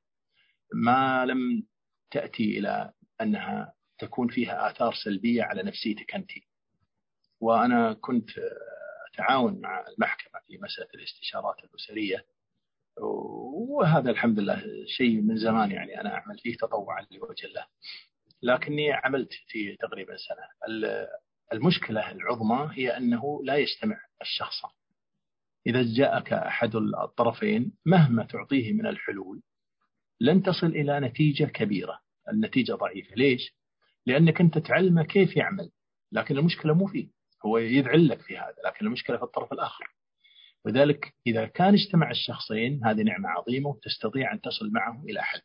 [0.75, 1.67] ما لم
[2.11, 6.31] تأتي إلى أنها تكون فيها آثار سلبية على نفسيتك أنت.
[7.41, 8.82] وأنا كنت آه،
[9.17, 12.25] تعاون مع المحكمة في مسألة الاستشارات الأسرية.
[13.69, 17.67] وهذا الحمد لله شيء من زمان يعني أنا أعمل فيه تطوعا لوجه الله.
[18.43, 20.73] لكني عملت فيه تقريبا سنة.
[21.53, 24.71] المشكلة العظمى هي أنه لا يجتمع الشخصان
[25.67, 29.43] إذا جاءك أحد الطرفين مهما تعطيه من الحلول
[30.21, 32.01] لن تصل إلى نتيجة كبيرة.
[32.33, 33.15] النتيجة ضعيفة.
[33.15, 33.55] ليش؟
[34.07, 35.71] لأنك أنت تعلمه كيف يعمل.
[36.13, 37.09] لكن المشكلة مو فيه.
[37.47, 39.85] هو يذعل لك في هذا لكن المشكلة في الطرف الآخر.
[40.67, 45.41] لذلك إذا كان اجتمع الشخصين هذه نعمة عظيمة وتستطيع أن تصل معه إلى حل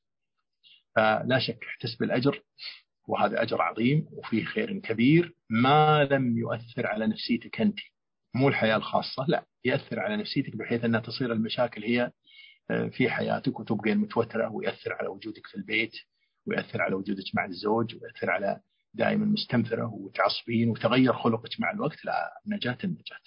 [0.95, 2.41] فلا شك احتسب الأجر
[3.07, 5.35] وهذا أجر عظيم وفيه خير كبير.
[5.49, 7.79] ما لم يؤثر على نفسيتك أنت
[8.35, 12.11] مو الحياة الخاصة لا يأثر على نفسيتك بحيث أنها تصير المشاكل هي
[12.71, 15.91] آه، في حياتك وتبقى متوترة ويأثر على وجودك في البيت
[16.45, 18.59] ويأثر على وجودك مع الزوج ويأثر على
[18.97, 22.05] دائما مستنفرة وتعصبين وتغير خلقك مع الوقت.
[22.05, 23.17] لا نجاة النجاة.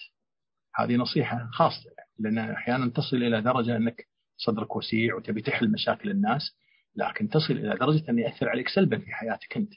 [0.74, 6.10] هذه نصيحة خاصة يعني لأن أحيانا تصل إلى درجة أنك صدرك وسيع وتبي تحل مشاكل
[6.10, 6.56] الناس
[6.96, 9.72] لكن تصل إلى درجة أن يأثر عليك سلبا في حياتك أنت.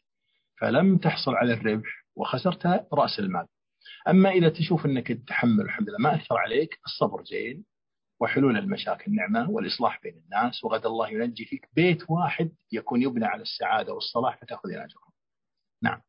[0.60, 3.48] فلم تحصل على الربح وخسرت رأس المال.
[4.07, 7.65] أما إذا تشوف أنك تحمل الحمد لله ما أثر عليك الصبر زين
[8.20, 13.41] وحلول المشاكل نعمة والإصلاح بين الناس وغدا الله ينجي فيك بيت واحد يكون يبنى على
[13.41, 15.12] السعادة والصلاح فتأخذ أجرهم
[15.84, 16.01] نعم.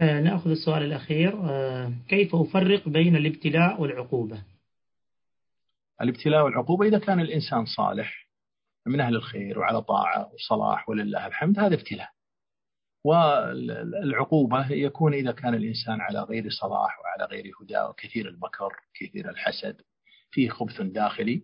[0.00, 1.40] آه نأخذ السؤال الأخير.
[1.50, 4.42] آه كيف أفرق بين الابتلاء والعقوبة؟
[6.00, 8.28] الابتلاء والعقوبة إذا كان الإنسان صالح
[8.86, 12.08] من أهل الخير وعلى طاعة وصلاح ولله الحمد هذا ابتلاء.
[13.04, 19.80] والعقوبة يكون إذا كان الإنسان على غير صلاح وعلى غير هدى وكثير المكر كثير الحسد
[20.30, 21.42] فيه خبث داخلي.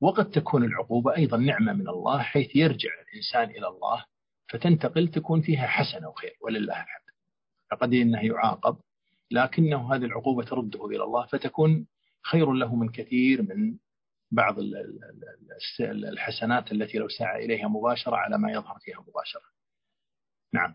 [0.00, 4.04] وقد تكون العقوبة أيضا نعمة من الله حيث يرجع الإنسان إلى الله
[4.50, 7.10] فتنتقل تكون فيها حسنة وخير ولله الحمد.
[7.70, 8.76] فقد إنه يعاقب
[9.30, 11.86] لكنه هذه العقوبة ترده إلى الله فتكون
[12.22, 13.76] خير له من كثير من
[14.30, 14.56] بعض
[15.80, 19.42] الحسنات التي لو سعى إليها مباشرة على ما يظهر فيها مباشرة.
[20.52, 20.74] نعم.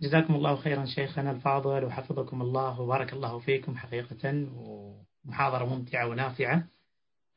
[0.00, 6.68] جزاكم الله خيرا شيخنا الفاضل وحفظكم الله وبارك الله فيكم حقيقة ومحاضرة ممتعة ونافعة.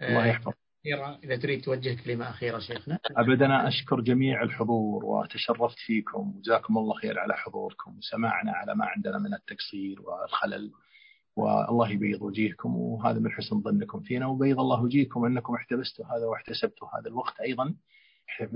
[0.02, 0.54] الله يحفظ
[1.24, 3.00] إذا تريد توجه كلمة أخيرة شيخنا.
[3.18, 6.34] أبدا أشكر جميع الحضور وتشرفت فيكم.
[6.38, 10.72] وجزاكم الله خير على حضوركم وسماعنا على ما عندنا من التقصير والخلل.
[11.36, 14.28] والله يبيض وجيهكم وهذا من حسن ظنكم فينا.
[14.28, 17.76] وبيض الله وجيهكم أنكم احتبستوا هذا واحتسبتوا هذا الوقت أيضا.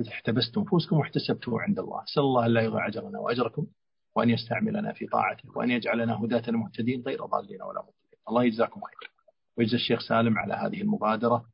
[0.08, 2.04] احتبستوا نفوسكم واحتسبتوا عند الله.
[2.04, 3.68] أسأل الله لا يضيع أجرنا وأجركم
[4.16, 8.20] وأن يستعملنا في طاعته وأن يجعلنا هداة مهتدين غير ضالين ولا مضلين.
[8.30, 9.12] الله يجزاكم خير.
[9.58, 11.51] ويجزى الشيخ سالم على هذه المبادرة.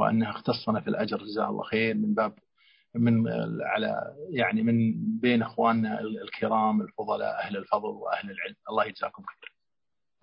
[0.00, 2.32] وأنها اختصنا في الأجر جزاه الله خير من باب
[2.94, 3.24] من
[3.62, 8.56] على يعني من بين إخواننا الكرام الفضلاء أهل الفضل وأهل العلم.
[8.70, 9.52] الله يجزاكم خير.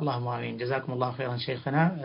[0.01, 0.57] اللهم آمين.
[0.57, 2.01] جزاكم الله خيرا شيخنا.